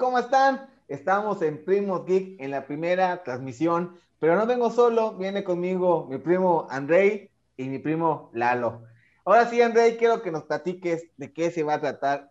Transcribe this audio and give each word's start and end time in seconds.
¿Cómo 0.00 0.18
están? 0.18 0.66
Estamos 0.88 1.42
en 1.42 1.62
Primos 1.62 2.06
Geek 2.06 2.40
en 2.40 2.52
la 2.52 2.66
primera 2.66 3.22
transmisión, 3.22 4.00
pero 4.18 4.34
no 4.34 4.46
vengo 4.46 4.70
solo, 4.70 5.12
viene 5.18 5.44
conmigo 5.44 6.06
mi 6.08 6.16
primo 6.16 6.66
Andrei 6.70 7.30
y 7.58 7.68
mi 7.68 7.78
primo 7.80 8.30
Lalo. 8.32 8.86
Ahora 9.26 9.46
sí, 9.50 9.60
Andrei, 9.60 9.98
quiero 9.98 10.22
que 10.22 10.30
nos 10.30 10.44
platiques 10.44 11.04
de 11.18 11.34
qué 11.34 11.50
se 11.50 11.64
va 11.64 11.74
a 11.74 11.80
tratar 11.82 12.30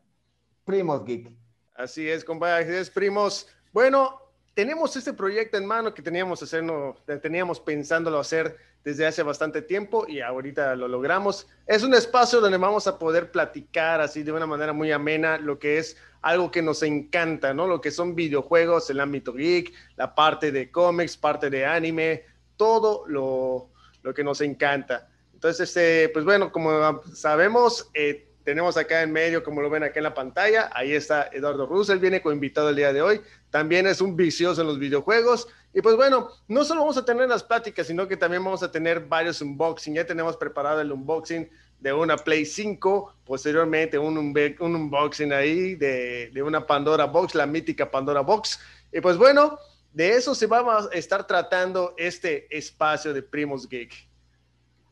Primos 0.66 1.06
Geek. 1.06 1.32
Así 1.76 2.10
es, 2.10 2.26
compadres, 2.26 2.90
primos. 2.90 3.48
Bueno, 3.72 4.20
tenemos 4.60 4.94
este 4.98 5.14
proyecto 5.14 5.56
en 5.56 5.66
mano 5.66 5.94
que 5.94 6.02
teníamos, 6.02 6.44
hacerlo, 6.44 6.98
teníamos 7.22 7.62
pensándolo 7.62 8.20
hacer 8.20 8.58
desde 8.84 9.08
hace 9.08 9.24
bastante 9.24 9.62
tiempo 9.62 10.06
y 10.06 10.20
ahorita 10.20 10.76
lo 10.76 10.90
logramos. 10.90 11.48
Es 11.66 11.82
un 11.82 11.94
espacio 11.94 12.42
donde 12.42 12.58
vamos 12.58 12.86
a 12.86 13.00
poder 13.00 13.32
platicar 13.32 14.02
así 14.02 14.22
de 14.22 14.34
una 14.34 14.46
manera 14.46 14.74
muy 14.74 14.92
amena 14.92 15.38
lo 15.38 15.60
que 15.60 15.78
es 15.78 15.96
algo 16.22 16.52
que 16.52 16.62
nos 16.62 16.84
encanta, 16.84 17.54
¿no? 17.54 17.68
Lo 17.68 17.80
que 17.80 17.90
son 17.90 18.16
videojuegos, 18.16 18.90
el 18.90 19.00
ámbito 19.00 19.32
geek, 19.32 19.72
la 19.96 20.14
parte 20.14 20.52
de 20.52 20.70
cómics, 20.70 21.16
parte 21.16 21.50
de 21.50 21.66
anime, 21.66 22.26
todo 22.58 23.06
lo, 23.08 23.70
lo 24.04 24.14
que 24.14 24.26
nos 24.26 24.42
encanta. 24.42 25.08
Entonces, 25.36 25.70
este, 25.70 26.10
pues 26.10 26.26
bueno, 26.26 26.52
como 26.52 27.02
sabemos, 27.14 27.90
eh, 27.94 28.29
tenemos 28.50 28.78
acá 28.78 29.04
en 29.04 29.12
medio, 29.12 29.44
como 29.44 29.62
lo 29.62 29.70
ven 29.70 29.84
acá 29.84 30.00
en 30.00 30.06
la 30.06 30.16
pantalla, 30.16 30.72
ahí 30.74 30.94
está 30.94 31.30
Eduardo 31.32 31.68
Russell, 31.68 32.00
viene 32.00 32.20
como 32.20 32.34
invitado 32.34 32.70
el 32.70 32.78
día 32.78 32.92
de 32.92 33.00
hoy. 33.00 33.22
También 33.52 33.86
es 33.86 34.02
un 34.02 34.16
vicioso 34.16 34.62
en 34.62 34.66
los 34.66 34.80
videojuegos. 34.80 35.48
Y 35.72 35.84
pues 35.84 35.96
bueno, 35.96 36.32
no 36.48 36.66
solo 36.66 36.82
vamos 36.82 36.98
a 36.98 37.06
tener 37.06 37.30
las 37.30 37.44
pláticas, 37.44 37.86
sino 37.86 38.08
que 38.08 38.18
también 38.18 38.44
vamos 38.44 38.64
a 38.64 38.72
tener 38.72 39.02
varios 39.02 39.40
unboxing. 39.44 39.94
Ya 39.94 40.04
tenemos 40.04 40.36
preparado 40.36 40.82
el 40.82 40.92
unboxing 40.92 41.48
de 41.80 41.94
una 41.94 42.18
Play 42.18 42.44
5, 42.44 43.18
posteriormente 43.24 44.00
un, 44.00 44.18
un 44.18 44.76
unboxing 44.76 45.32
ahí 45.32 45.76
de, 45.76 46.32
de, 46.34 46.42
una 46.42 46.66
Pandora 46.66 47.06
Box, 47.06 47.36
la 47.36 47.46
mítica 47.46 47.92
Pandora 47.92 48.22
Box. 48.22 48.60
Y 48.92 49.00
pues 49.00 49.16
bueno, 49.16 49.60
de 49.94 50.10
eso 50.10 50.34
se 50.34 50.48
va 50.48 50.60
a 50.60 50.90
estar 50.92 51.28
tratando 51.28 51.94
este 51.98 52.48
espacio 52.58 53.14
de 53.14 53.22
Primos 53.22 53.70
Geek. 53.70 53.94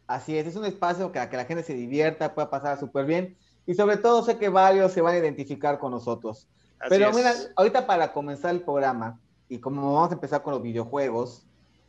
Así 0.05 0.37
es, 0.37 0.45
es 0.45 0.55
un 0.55 0.65
espacio 0.65 1.11
para 1.11 1.27
que 1.27 1.37
la 1.37 1.45
gente 1.45 1.63
se 1.63 1.73
divierta, 1.73 2.35
pueda 2.35 2.51
pasar 2.51 2.79
súper 2.79 3.05
bien 3.05 3.35
y 3.67 3.75
sobre 3.75 3.97
todo 3.97 4.23
sé 4.23 4.37
que 4.37 4.49
varios 4.49 4.93
se 4.93 5.01
van 5.01 5.13
a 5.13 5.17
identificar 5.19 5.77
con 5.77 5.91
nosotros. 5.91 6.47
Pero 6.89 7.11
mira, 7.11 7.33
ahorita 7.55 7.85
para 7.85 8.13
comenzar 8.13 8.55
el 8.55 8.61
programa, 8.61 9.19
y 9.49 9.59
como 9.59 9.93
vamos 9.93 10.11
a 10.11 10.13
empezar 10.15 10.41
con 10.41 10.53
los 10.53 10.63
videojuegos, 10.63 11.45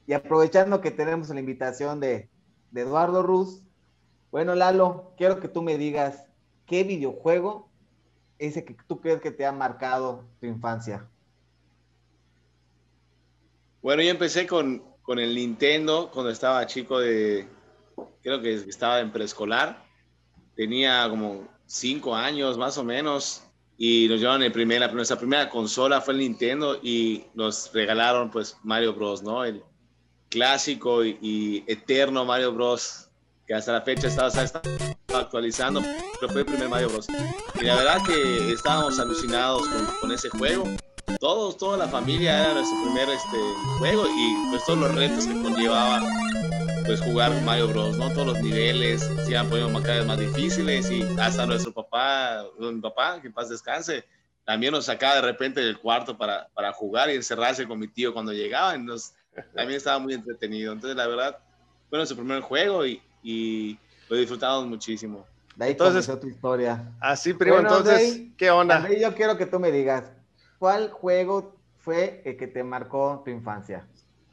y 0.06 0.12
aprovechando 0.12 0.80
que 0.80 0.90
tenemos 0.90 1.28
la 1.30 1.38
invitación 1.38 2.00
de, 2.00 2.28
de 2.72 2.80
Eduardo 2.80 3.22
Ruz, 3.22 3.62
bueno, 4.32 4.54
Lalo, 4.56 5.12
quiero 5.16 5.38
que 5.40 5.48
tú 5.48 5.62
me 5.62 5.78
digas 5.78 6.24
qué 6.66 6.82
videojuego 6.82 7.70
ese 8.38 8.64
que 8.64 8.76
tú 8.86 9.00
crees 9.00 9.20
que 9.20 9.30
te 9.30 9.46
ha 9.46 9.52
marcado 9.52 10.24
tu 10.40 10.46
infancia. 10.46 11.08
Bueno, 13.82 14.02
yo 14.02 14.10
empecé 14.10 14.46
con, 14.46 14.82
con 15.02 15.18
el 15.18 15.34
Nintendo 15.34 16.10
cuando 16.12 16.30
estaba 16.30 16.66
chico 16.66 16.98
de, 16.98 17.48
creo 18.22 18.42
que 18.42 18.54
estaba 18.54 19.00
en 19.00 19.12
preescolar. 19.12 19.84
Tenía 20.54 21.08
como 21.08 21.46
cinco 21.68 22.16
años 22.16 22.58
más 22.58 22.78
o 22.78 22.84
menos 22.84 23.42
y 23.76 24.08
nos 24.08 24.18
llevaron 24.18 24.42
en 24.42 24.52
primera, 24.52 24.88
nuestra 24.88 25.16
primera 25.16 25.48
consola 25.48 26.00
fue 26.00 26.14
el 26.14 26.20
Nintendo 26.20 26.80
y 26.82 27.24
nos 27.34 27.70
regalaron 27.72 28.28
pues 28.28 28.56
Mario 28.64 28.94
Bros, 28.94 29.22
¿no? 29.22 29.44
El 29.44 29.62
clásico 30.28 31.04
y, 31.04 31.62
eterno 31.68 32.24
Mario 32.24 32.52
Bros, 32.52 33.08
que 33.46 33.54
hasta 33.54 33.72
la 33.72 33.82
fecha 33.82 34.08
estaba, 34.08 34.32
actualizando, 35.14 35.80
pero 36.20 36.32
fue 36.32 36.40
el 36.40 36.46
primer 36.46 36.68
Mario 36.68 36.88
Bros. 36.88 37.06
Y 37.60 37.64
la 37.64 37.76
verdad 37.76 38.02
que 38.04 38.52
estábamos 38.52 38.98
alucinados 38.98 39.68
con, 39.68 39.86
con 40.00 40.12
ese 40.12 40.28
juego. 40.28 40.64
Todos, 41.20 41.56
toda 41.56 41.78
la 41.78 41.88
familia 41.88 42.44
era 42.44 42.54
nuestro 42.54 42.82
primer 42.82 43.08
este, 43.08 43.38
juego 43.78 44.06
y 44.06 44.50
pues 44.50 44.64
todos 44.66 44.80
los 44.80 44.94
retos 44.94 45.26
que 45.26 45.40
conllevaba 45.40 46.00
pues 46.88 47.02
jugar 47.02 47.30
Mario 47.42 47.68
Bros, 47.68 47.98
¿no? 47.98 48.10
Todos 48.14 48.28
los 48.28 48.40
niveles 48.40 49.02
se 49.02 49.32
iban 49.32 49.46
poniendo 49.46 49.78
cada 49.82 49.96
vez 49.96 50.06
más 50.06 50.18
difíciles 50.18 50.90
y 50.90 51.06
hasta 51.20 51.44
nuestro 51.44 51.70
papá, 51.70 52.46
mi 52.58 52.80
papá, 52.80 53.20
que 53.20 53.26
en 53.26 53.34
paz 53.34 53.50
descanse, 53.50 54.06
también 54.46 54.72
nos 54.72 54.86
sacaba 54.86 55.16
de 55.16 55.20
repente 55.20 55.60
del 55.60 55.78
cuarto 55.78 56.16
para, 56.16 56.48
para 56.54 56.72
jugar 56.72 57.10
y 57.10 57.16
encerrarse 57.16 57.68
con 57.68 57.78
mi 57.78 57.88
tío 57.88 58.14
cuando 58.14 58.32
llegaba, 58.32 58.74
y 58.74 58.82
nos, 58.82 59.12
también 59.54 59.76
estaba 59.76 59.98
muy 59.98 60.14
entretenido. 60.14 60.72
Entonces, 60.72 60.96
la 60.96 61.06
verdad, 61.06 61.38
fue 61.90 61.98
nuestro 61.98 62.16
primer 62.16 62.40
juego 62.40 62.86
y, 62.86 63.02
y 63.22 63.78
lo 64.08 64.16
disfrutamos 64.16 64.66
muchísimo. 64.66 65.26
De 65.56 65.66
ahí 65.66 65.72
entonces, 65.72 66.18
tu 66.18 66.26
historia. 66.26 66.90
Así, 67.00 67.34
primo, 67.34 67.58
entonces, 67.58 68.22
¿qué 68.38 68.50
onda? 68.50 68.88
yo 68.98 69.14
quiero 69.14 69.36
que 69.36 69.44
tú 69.44 69.60
me 69.60 69.70
digas, 69.70 70.10
¿cuál 70.58 70.88
juego 70.90 71.54
fue 71.76 72.22
el 72.24 72.38
que 72.38 72.46
te 72.46 72.64
marcó 72.64 73.20
tu 73.26 73.30
infancia? 73.30 73.86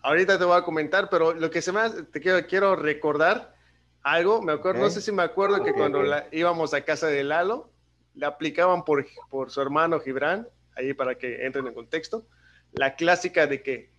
Ahorita 0.06 0.38
te 0.38 0.46
voy 0.46 0.58
a 0.58 0.62
comentar, 0.62 1.10
pero 1.10 1.34
lo 1.34 1.50
que 1.50 1.62
se 1.62 1.72
me 1.72 1.80
hace, 1.82 2.04
te 2.04 2.22
quiero, 2.22 2.46
quiero 2.48 2.76
recordar 2.76 3.56
algo, 4.04 4.42
me 4.42 4.54
acuerdo, 4.54 4.82
no 4.82 4.90
sé 4.92 5.02
si 5.02 5.12
me 5.12 5.24
acuerdo 5.24 5.64
que 5.64 5.74
cuando 5.74 6.04
íbamos 6.32 6.76
a 6.76 6.82
casa 6.82 7.08
de 7.08 7.24
Lalo, 7.24 7.72
le 8.14 8.28
aplicaban 8.28 8.86
por, 8.86 9.06
por 9.30 9.50
su 9.50 9.62
hermano 9.62 10.00
Gibran, 10.00 10.48
ahí 10.76 10.94
para 10.94 11.16
que 11.16 11.46
entren 11.46 11.66
en 11.66 11.74
contexto, 11.74 12.26
la 12.74 12.96
clásica 12.96 13.48
de 13.48 13.64
que 13.64 13.92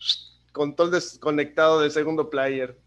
control 0.52 0.92
desconectado 0.92 1.80
del 1.80 1.90
segundo 1.90 2.30
player. 2.30 2.78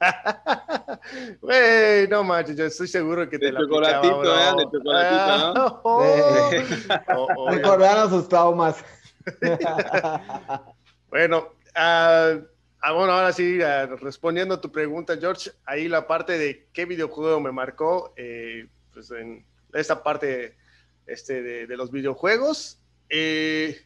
Güey, 1.42 2.08
no 2.08 2.22
manches, 2.22 2.56
yo 2.56 2.64
estoy 2.64 2.88
seguro 2.88 3.28
que 3.28 3.38
te 3.38 3.52
la 3.52 3.60
aplicaba, 3.60 4.50
¿eh? 4.50 4.54
De 4.56 4.64
chocolatito, 4.64 5.54
¿no? 5.54 5.80
Oh, 7.16 7.50
Recordaron 7.50 8.08
sus 8.08 8.28
traumas. 8.28 8.82
bueno, 11.10 11.48
Ah, 11.80 12.40
ah, 12.80 12.92
bueno, 12.92 13.12
ahora 13.12 13.32
sí, 13.32 13.62
ah, 13.62 13.86
respondiendo 13.86 14.56
a 14.56 14.60
tu 14.60 14.72
pregunta, 14.72 15.16
George, 15.16 15.52
ahí 15.64 15.86
la 15.86 16.08
parte 16.08 16.36
de 16.36 16.66
qué 16.72 16.86
videojuego 16.86 17.40
me 17.40 17.52
marcó, 17.52 18.12
eh, 18.16 18.66
pues 18.92 19.12
en 19.12 19.46
esta 19.72 20.02
parte 20.02 20.56
este, 21.06 21.40
de, 21.40 21.76
los 21.76 21.92
videojuegos, 21.92 22.80
eh, 23.08 23.80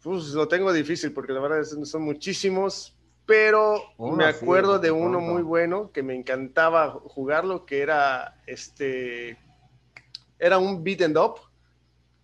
pues 0.00 0.26
lo 0.28 0.46
tengo 0.46 0.72
difícil 0.72 1.12
porque 1.12 1.32
la 1.32 1.40
verdad 1.40 1.64
son 1.64 2.02
muchísimos, 2.02 2.96
pero 3.26 3.82
me 3.98 4.26
acuerdo 4.26 4.78
de 4.78 4.92
uno 4.92 5.18
muy 5.18 5.42
bueno 5.42 5.90
que 5.90 6.04
me 6.04 6.14
encantaba 6.14 6.90
jugarlo, 6.90 7.66
que 7.66 7.80
era 7.80 8.40
este, 8.46 9.36
era 10.38 10.58
un 10.58 10.84
beat 10.84 11.02
and 11.02 11.18
up, 11.18 11.34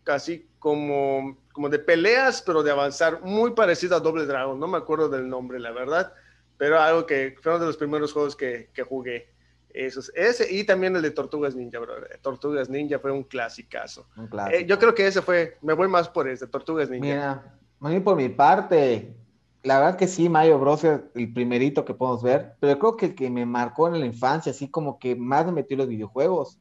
casi 0.04 0.46
como 0.60 1.36
como 1.56 1.70
de 1.70 1.78
peleas, 1.78 2.42
pero 2.42 2.62
de 2.62 2.70
avanzar, 2.70 3.22
muy 3.22 3.52
parecido 3.52 3.96
a 3.96 4.00
Doble 4.00 4.26
Dragon, 4.26 4.60
no 4.60 4.68
me 4.68 4.76
acuerdo 4.76 5.08
del 5.08 5.26
nombre, 5.26 5.58
la 5.58 5.70
verdad, 5.70 6.12
pero 6.58 6.78
algo 6.78 7.06
que 7.06 7.34
fue 7.40 7.52
uno 7.52 7.60
de 7.60 7.66
los 7.66 7.78
primeros 7.78 8.12
juegos 8.12 8.36
que, 8.36 8.68
que 8.74 8.82
jugué. 8.82 9.30
Esos, 9.70 10.12
ese 10.14 10.54
y 10.54 10.64
también 10.64 10.94
el 10.96 11.00
de 11.00 11.10
Tortugas 11.12 11.54
Ninja, 11.54 11.78
bro. 11.78 11.94
Tortugas 12.20 12.68
Ninja 12.68 12.98
fue 12.98 13.10
un 13.10 13.22
clasicazo. 13.22 14.06
Un 14.18 14.28
eh, 14.52 14.66
yo 14.66 14.78
creo 14.78 14.94
que 14.94 15.06
ese 15.06 15.22
fue, 15.22 15.56
me 15.62 15.72
voy 15.72 15.88
más 15.88 16.10
por 16.10 16.28
ese, 16.28 16.46
Tortugas 16.46 16.90
Ninja. 16.90 17.42
Mira, 17.80 18.04
por 18.04 18.16
mi 18.16 18.28
parte, 18.28 19.16
la 19.62 19.80
verdad 19.80 19.96
que 19.96 20.08
sí, 20.08 20.28
Mario 20.28 20.58
Bros. 20.58 20.84
es 20.84 21.00
el 21.14 21.32
primerito 21.32 21.86
que 21.86 21.94
podemos 21.94 22.22
ver, 22.22 22.54
pero 22.60 22.78
creo 22.78 22.96
que 22.98 23.06
el 23.06 23.14
que 23.14 23.30
me 23.30 23.46
marcó 23.46 23.88
en 23.88 23.98
la 23.98 24.04
infancia, 24.04 24.52
así 24.52 24.68
como 24.68 24.98
que 24.98 25.16
más 25.16 25.46
me 25.46 25.52
metió 25.52 25.74
en 25.74 25.78
los 25.78 25.88
videojuegos, 25.88 26.58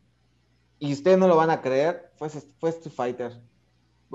y 0.79 0.93
ustedes 0.93 1.17
no 1.17 1.27
lo 1.27 1.35
van 1.35 1.49
a 1.49 1.59
creer, 1.59 2.11
fue, 2.15 2.29
fue 2.29 2.69
Street 2.69 2.95
Fighter. 2.95 3.41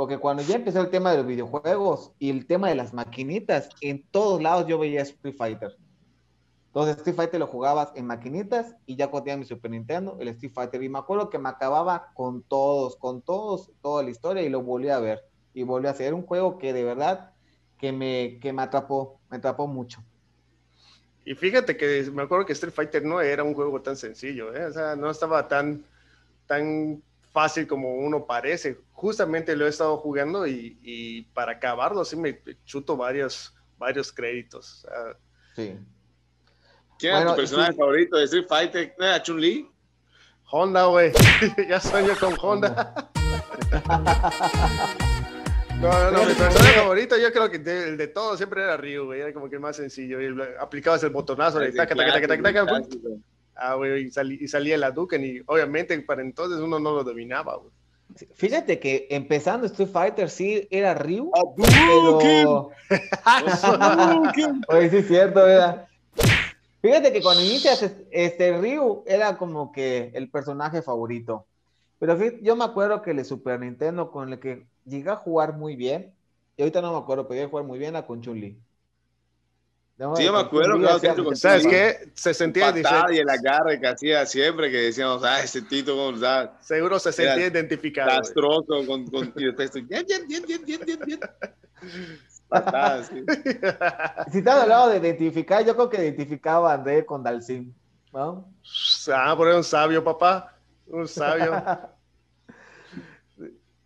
Porque 0.00 0.16
cuando 0.16 0.43
ya 0.43 0.55
empezó 0.55 0.80
el 0.80 0.89
tema 0.89 1.10
de 1.10 1.19
los 1.19 1.27
videojuegos 1.27 2.13
y 2.19 2.30
el 2.30 2.47
tema 2.47 2.71
de 2.71 2.74
las 2.74 2.95
maquinitas, 2.95 3.69
en 3.83 4.03
todos 4.10 4.41
lados 4.41 4.66
yo 4.66 4.78
veía 4.78 5.03
Street 5.03 5.34
Fighter. 5.36 5.77
Entonces 6.69 6.97
Street 6.97 7.16
Fighter 7.16 7.39
lo 7.39 7.47
jugabas 7.47 7.92
en 7.95 8.07
maquinitas 8.07 8.74
y 8.86 8.97
ya 8.97 9.09
cuando 9.09 9.24
tenía 9.24 9.36
mi 9.36 9.45
Super 9.45 9.71
Nintendo, 9.71 10.16
el 10.19 10.28
Street 10.28 10.54
Fighter. 10.54 10.83
Y 10.83 10.89
me 10.89 10.98
acuerdo 10.98 11.28
que 11.28 11.39
me 11.39 11.51
acababa 11.51 12.13
con 12.15 12.42
todos, 12.42 12.97
con 12.97 13.21
todos, 13.21 13.72
toda 13.83 14.03
la 14.03 14.09
historia 14.09 14.42
y 14.42 14.48
lo 14.48 14.63
volví 14.63 14.89
a 14.89 15.01
ver. 15.01 15.21
Y 15.53 15.65
volví 15.65 15.86
a 15.86 15.91
hacer 15.91 16.15
un 16.15 16.22
juego 16.22 16.57
que 16.57 16.72
de 16.72 16.83
verdad 16.83 17.33
que 17.77 17.92
me, 17.92 18.39
que 18.41 18.54
me 18.54 18.63
atrapó, 18.63 19.21
me 19.30 19.36
atrapó 19.36 19.66
mucho. 19.66 20.03
Y 21.27 21.34
fíjate 21.34 21.77
que 21.77 22.10
me 22.10 22.22
acuerdo 22.22 22.47
que 22.47 22.54
Street 22.54 22.72
Fighter 22.72 23.04
no 23.04 23.21
era 23.21 23.45
un 23.45 23.53
juego 23.53 23.83
tan 23.83 23.98
sencillo, 23.98 24.57
¿eh? 24.57 24.65
o 24.65 24.72
sea, 24.72 24.97
no 24.97 25.10
estaba 25.10 25.47
tan, 25.47 25.84
tan 26.47 27.03
fácil 27.32 27.66
como 27.66 27.94
uno 27.94 28.27
parece. 28.27 28.78
Justamente 28.92 29.56
lo 29.56 29.66
he 29.66 29.71
estado 29.71 29.97
jugando 29.98 30.47
y, 30.47 31.28
para 31.34 31.53
acabarlo 31.53 32.04
sí 32.04 32.16
me 32.16 32.41
chuto 32.65 32.97
varios, 32.97 33.54
varios 33.78 34.12
créditos. 34.12 34.86
sí. 35.56 35.78
¿Quién 36.98 37.16
es 37.16 37.27
tu 37.27 37.36
personaje 37.36 37.72
favorito 37.72 38.18
de 38.18 38.24
Street 38.24 38.44
Fighter? 38.47 38.94
¿Era 38.98 39.22
Chun-Li? 39.22 39.66
Honda, 40.50 40.84
güey. 40.84 41.12
ya 41.68 41.80
sueño 41.80 42.15
con 42.21 42.34
Honda. 42.38 43.10
No, 45.80 45.88
no, 45.88 46.10
no, 46.10 46.24
mi 46.26 46.34
personaje 46.34 46.78
favorito 46.78 47.16
yo 47.16 47.33
creo 47.33 47.50
que 47.50 47.56
el 47.56 47.97
de 47.97 48.09
todos 48.09 48.36
siempre 48.36 48.62
era 48.62 48.76
Ryu, 48.76 49.06
güey, 49.06 49.22
era 49.22 49.33
como 49.33 49.48
que 49.48 49.59
más 49.59 49.76
sencillo. 49.76 50.18
aplicabas 50.60 51.03
el 51.04 51.09
botonazo, 51.09 51.59
de 51.59 51.72
taca, 51.72 51.94
taca, 51.94 52.21
taca, 52.21 52.42
taca, 52.42 52.83
Ah, 53.62 53.74
güey, 53.74 54.07
y, 54.07 54.48
salía 54.48 54.78
la 54.78 54.91
Duken 54.91 55.22
y 55.22 55.41
obviamente 55.45 56.01
para 56.01 56.22
entonces 56.22 56.59
uno 56.60 56.78
no 56.80 56.92
lo 56.92 57.04
dominaba, 57.04 57.57
güey. 57.57 57.71
Fíjate 58.34 58.80
que 58.80 59.07
empezando 59.10 59.66
Street 59.66 59.91
Fighter 59.91 60.30
sí 60.30 60.66
era 60.71 60.95
Ryu, 60.95 61.30
pero... 62.18 62.71
Oye, 64.68 64.91
sí 64.91 64.97
es 64.97 65.07
cierto, 65.07 65.45
¿verdad? 65.45 65.86
Fíjate 66.80 67.12
que 67.12 67.21
cuando 67.21 67.42
inicias 67.42 67.92
este 68.10 68.57
Ryu 68.57 69.04
era 69.07 69.36
como 69.36 69.71
que 69.71 70.10
el 70.15 70.30
personaje 70.30 70.80
favorito. 70.80 71.47
Pero 71.98 72.18
yo 72.41 72.57
me 72.57 72.65
acuerdo 72.65 73.03
que 73.03 73.10
el 73.10 73.22
Super 73.27 73.60
Nintendo 73.60 74.10
con 74.10 74.33
el 74.33 74.41
que 74.41 74.66
llegué 74.86 75.10
a 75.10 75.16
jugar 75.16 75.57
muy 75.57 75.77
bien, 75.77 76.15
y 76.57 76.62
ahorita 76.62 76.80
no 76.80 76.92
me 76.92 76.98
acuerdo, 76.98 77.24
pero 77.28 77.34
llegué 77.34 77.47
a 77.47 77.51
jugar 77.51 77.66
muy 77.66 77.78
bien 77.78 77.95
a 77.95 78.07
con 78.07 78.22
Chun-Li. 78.22 78.59
Sí, 80.16 80.24
yo 80.24 80.32
me 80.32 80.41
acuerdo, 80.41 80.78
claro, 80.78 81.34
¿Sabes 81.34 81.66
qué? 81.66 82.10
Se 82.14 82.32
sentía 82.32 82.72
y 83.10 83.18
el 83.18 83.28
agarre 83.28 83.80
que 83.80 83.86
hacía 83.86 84.24
siempre, 84.26 84.70
que 84.70 84.78
decíamos, 84.78 85.22
ah, 85.24 85.42
ese 85.42 85.62
Tito, 85.62 85.94
¿cómo 85.97 86.16
está? 86.16 86.58
Seguro 86.60 86.98
se 86.98 87.12
sentía 87.12 87.47
identificado. 87.47 88.08
Castroso, 88.08 88.86
con, 88.86 89.06
con, 89.06 89.32
y 89.36 89.44
después, 89.44 89.72
bien, 89.86 90.04
bien, 90.06 90.26
bien, 90.26 90.44
bien, 90.47 90.64
bien, 90.64 90.80
bien, 90.86 91.00
bien. 91.06 91.20
Si 94.30 94.38
estás 94.38 94.62
hablando 94.62 94.88
de 94.88 94.98
identificar, 94.98 95.64
yo 95.64 95.74
creo 95.74 95.88
que 95.88 96.02
identificaba 96.02 96.72
a 96.72 96.74
André 96.74 97.06
con 97.06 97.22
Dalsim, 97.22 97.72
¿no? 98.12 98.52
Ah, 99.12 99.34
por 99.36 99.48
un 99.48 99.62
sabio, 99.62 100.02
papá. 100.02 100.56
Un 100.86 101.06
sabio. 101.06 101.62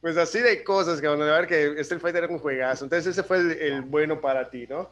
pues 0.00 0.16
así 0.16 0.40
de 0.40 0.64
cosas, 0.64 1.00
que 1.00 1.06
van 1.06 1.20
a 1.20 1.24
ver 1.24 1.46
que 1.46 1.80
Street 1.80 2.00
Fighter 2.00 2.24
era 2.24 2.32
un 2.32 2.38
juegazo. 2.38 2.84
Entonces 2.84 3.06
ese 3.06 3.22
fue 3.22 3.38
el, 3.38 3.82
bueno 3.82 4.20
para 4.20 4.48
ti, 4.48 4.66
¿no? 4.66 4.90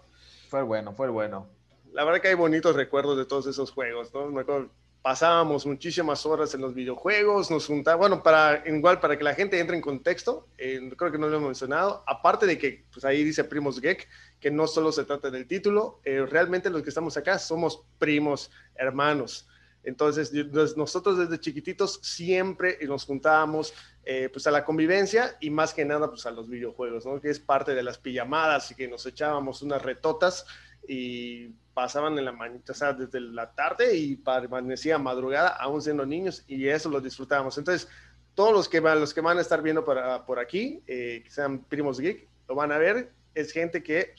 Fue 0.53 0.61
bueno, 0.61 0.93
fue 0.93 1.09
bueno. 1.09 1.49
La 1.95 2.05
verdad 2.05 2.21
que 2.21 2.29
hay 2.29 2.35
bonitos 2.35 2.77
recuerdos 2.77 3.17
de 3.17 3.25
todos 3.25 3.47
esos 3.47 3.71
juegos, 3.71 4.13
¿no? 4.13 4.27
Me 4.27 4.43
acuerdo 4.43 4.69
pasábamos 5.01 5.65
muchísimas 5.65 6.27
horas 6.27 6.53
en 6.53 6.61
los 6.61 6.75
videojuegos, 6.75 7.51
nos 7.51 7.67
juntábamos, 7.67 8.11
bueno, 8.11 8.23
para, 8.23 8.63
igual 8.69 9.01
para 9.01 9.17
que 9.17 9.25
la 9.25 9.35
gente 9.35 9.59
entre 9.59 9.77
en 9.77 9.83
contexto, 9.83 10.47
eh, 10.59 10.93
creo 10.95 11.11
que 11.11 11.17
no 11.17 11.29
lo 11.29 11.39
hemos 11.39 11.49
mencionado, 11.49 12.05
aparte 12.07 12.45
de 12.45 12.59
que 12.59 12.85
pues 12.93 13.03
ahí 13.07 13.25
dice 13.25 13.45
Primos 13.45 13.81
Geek, 13.81 14.07
que 14.39 14.51
no 14.51 14.67
solo 14.67 14.93
se 14.93 15.05
trata 15.05 15.31
del 15.31 15.47
título, 15.47 16.01
eh, 16.05 16.27
realmente 16.29 16.69
los 16.69 16.83
que 16.83 16.91
estamos 16.91 17.17
acá 17.17 17.39
somos 17.39 17.83
primos, 17.99 18.51
hermanos. 18.75 19.49
Entonces, 19.85 20.33
nosotros 20.77 21.19
desde 21.19 21.41
chiquititos 21.41 21.99
siempre 22.03 22.79
nos 22.83 23.07
juntábamos 23.07 23.73
eh, 24.05 24.29
pues 24.33 24.47
a 24.47 24.51
la 24.51 24.65
convivencia 24.65 25.37
y 25.41 25.51
más 25.51 25.75
que 25.75 25.85
nada 25.85 26.09
pues 26.09 26.27
a 26.27 26.31
los 26.31 26.49
videojuegos, 26.49 27.07
¿no? 27.07 27.21
Que 27.21 27.31
es 27.31 27.39
parte 27.39 27.75
de 27.75 27.83
las 27.83 27.99
pijamadas 27.99 28.71
y 28.71 28.75
que 28.75 28.89
nos 28.89 29.07
echábamos 29.07 29.63
unas 29.63 29.83
retotas 29.83 30.47
y 30.89 31.49
pasaban 31.75 32.19
en 32.19 32.25
la 32.25 32.33
mañana, 32.33 32.61
o 32.69 32.75
sea, 32.75 32.93
desde 32.93 33.21
la 33.21 33.53
tarde 33.53 33.97
y 33.97 34.17
permanecía 34.17 34.99
madrugada, 34.99 35.49
aún 35.49 35.81
siendo 35.81 36.05
niños, 36.05 36.45
y 36.47 36.69
eso 36.69 36.91
lo 36.91 37.01
disfrutábamos. 37.01 37.57
Entonces, 37.57 37.89
todos 38.35 38.53
los 38.53 38.69
que 38.69 38.81
van, 38.81 39.01
los 39.01 39.15
que 39.15 39.21
van 39.21 39.39
a 39.39 39.41
estar 39.41 39.63
viendo 39.63 39.85
para, 39.85 40.27
por 40.27 40.39
aquí, 40.39 40.83
eh, 40.87 41.23
que 41.25 41.31
sean 41.31 41.61
primos 41.65 42.01
geek, 42.01 42.29
lo 42.49 42.55
van 42.55 42.73
a 42.73 42.79
ver, 42.79 43.13
es 43.35 43.53
gente 43.53 43.83
que 43.83 44.15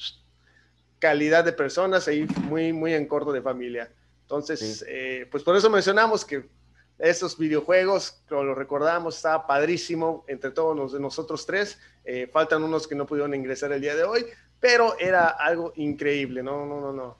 calidad 0.99 1.43
de 1.43 1.51
personas 1.51 2.07
ahí 2.07 2.25
muy, 2.43 2.71
muy 2.71 2.93
en 2.93 3.07
corto 3.07 3.31
de 3.31 3.41
familia. 3.41 3.91
Entonces, 4.21 4.85
eh, 4.87 5.27
pues 5.29 5.43
por 5.43 5.55
eso 5.55 5.69
mencionamos 5.69 6.23
que 6.23 6.47
esos 7.03 7.37
videojuegos, 7.37 8.23
como 8.29 8.43
lo 8.43 8.55
recordamos, 8.55 9.17
estaba 9.17 9.45
padrísimo 9.45 10.23
entre 10.27 10.51
todos 10.51 10.75
los 10.75 10.99
nosotros 11.01 11.45
tres. 11.45 11.77
Eh, 12.05 12.29
faltan 12.31 12.63
unos 12.63 12.87
que 12.87 12.95
no 12.95 13.05
pudieron 13.05 13.33
ingresar 13.35 13.73
el 13.73 13.81
día 13.81 13.93
de 13.93 14.05
hoy, 14.05 14.25
pero 14.61 14.97
era 14.97 15.27
algo 15.27 15.73
increíble, 15.75 16.41
no, 16.41 16.65
no, 16.65 16.79
no, 16.79 16.93
no. 16.93 17.17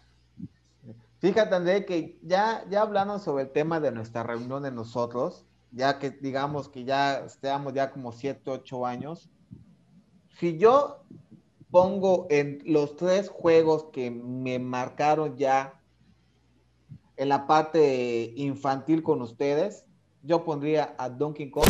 Fíjate, 1.19 1.55
André, 1.55 1.85
que 1.85 2.17
ya, 2.21 2.63
ya 2.69 2.81
hablando 2.81 3.19
sobre 3.19 3.43
el 3.43 3.49
tema 3.51 3.81
de 3.81 3.91
nuestra 3.91 4.23
reunión 4.23 4.63
de 4.63 4.71
nosotros, 4.71 5.45
ya 5.71 5.99
que 5.99 6.11
digamos 6.11 6.69
que 6.69 6.85
ya 6.85 7.19
estamos 7.19 7.73
ya 7.73 7.91
como 7.91 8.13
7, 8.13 8.41
8 8.45 8.85
años, 8.85 9.29
si 10.39 10.57
yo 10.57 11.03
pongo 11.71 12.27
en 12.29 12.61
los 12.65 12.95
tres 12.95 13.27
juegos 13.27 13.87
que 13.91 14.11
me 14.11 14.59
marcaron 14.59 15.35
ya 15.35 15.81
en 17.23 17.29
la 17.29 17.47
parte 17.47 18.33
infantil 18.35 19.01
con 19.01 19.21
ustedes, 19.21 19.85
yo 20.21 20.43
pondría 20.43 20.93
a 20.97 21.09
Donkey 21.09 21.49
Kong, 21.49 21.69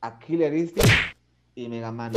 a 0.00 0.18
Killer 0.18 0.54
Instinct 0.54 0.88
y 1.54 1.68
Mega 1.68 1.90
Man. 1.90 2.12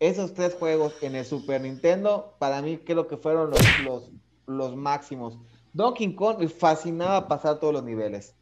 Esos 0.00 0.34
tres 0.34 0.54
juegos 0.54 0.94
en 1.02 1.14
el 1.14 1.24
Super 1.24 1.60
Nintendo, 1.60 2.34
para 2.38 2.62
mí 2.62 2.78
creo 2.78 3.06
que 3.06 3.16
fueron 3.16 3.50
los, 3.50 3.60
los 3.84 4.10
los 4.46 4.76
máximos. 4.76 5.38
Donkey 5.72 6.14
Kong 6.14 6.38
me 6.38 6.48
fascinaba 6.48 7.28
pasar 7.28 7.60
todos 7.60 7.74
los 7.74 7.84
niveles. 7.84 8.34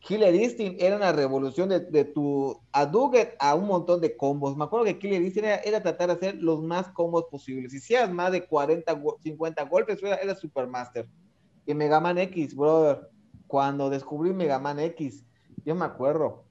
Killer 0.00 0.34
Instinct 0.34 0.80
era 0.80 0.96
una 0.96 1.12
revolución 1.12 1.68
de, 1.68 2.04
tu 2.04 2.58
Aduget 2.72 3.34
a 3.40 3.54
un 3.54 3.66
montón 3.66 4.00
de 4.00 4.16
combos. 4.16 4.56
Me 4.56 4.64
acuerdo 4.64 4.86
que 4.86 4.98
Killer 4.98 5.20
Instinct 5.20 5.66
era, 5.66 5.82
tratar 5.82 6.08
de 6.08 6.14
hacer 6.14 6.42
los 6.42 6.62
más 6.62 6.88
combos 6.88 7.24
posibles. 7.30 7.72
Si 7.72 7.78
hacías 7.78 8.10
más 8.10 8.32
de 8.32 8.46
40, 8.46 9.02
50 9.22 9.64
golpes, 9.64 10.02
era, 10.02 10.16
era 10.16 10.34
Supermaster. 10.34 11.06
Y 11.68 11.74
Mega 11.74 12.00
Man 12.00 12.16
X, 12.16 12.56
brother. 12.56 13.10
Cuando 13.46 13.90
descubrí 13.90 14.32
Mega 14.32 14.58
Man 14.58 14.78
X, 14.80 15.26
yo 15.66 15.74
me 15.74 15.84
acuerdo 15.84 16.46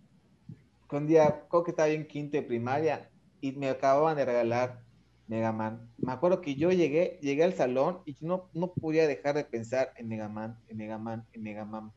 que 0.87 0.95
un 0.95 1.07
día, 1.07 1.47
creo 1.49 1.63
que 1.63 1.71
estaba 1.71 1.89
en 1.89 2.07
quinto 2.07 2.37
de 2.37 2.43
primaria 2.43 3.09
y 3.41 3.51
me 3.53 3.67
acababan 3.67 4.15
de 4.15 4.25
regalar 4.25 4.83
Mega 5.25 5.51
Man. 5.51 5.91
Me 5.97 6.11
acuerdo 6.11 6.39
que 6.39 6.53
yo 6.53 6.71
llegué, 6.71 7.17
llegué 7.19 7.43
al 7.43 7.55
salón 7.55 8.01
y 8.05 8.15
no, 8.21 8.51
no 8.53 8.73
podía 8.73 9.07
dejar 9.07 9.33
de 9.33 9.43
pensar 9.43 9.91
en 9.95 10.07
Mega 10.07 10.29
Man, 10.29 10.59
en 10.67 10.77
Mega 10.77 10.99
Man, 10.99 11.25
en 11.33 11.41
Mega 11.41 11.65
Man. 11.65 11.91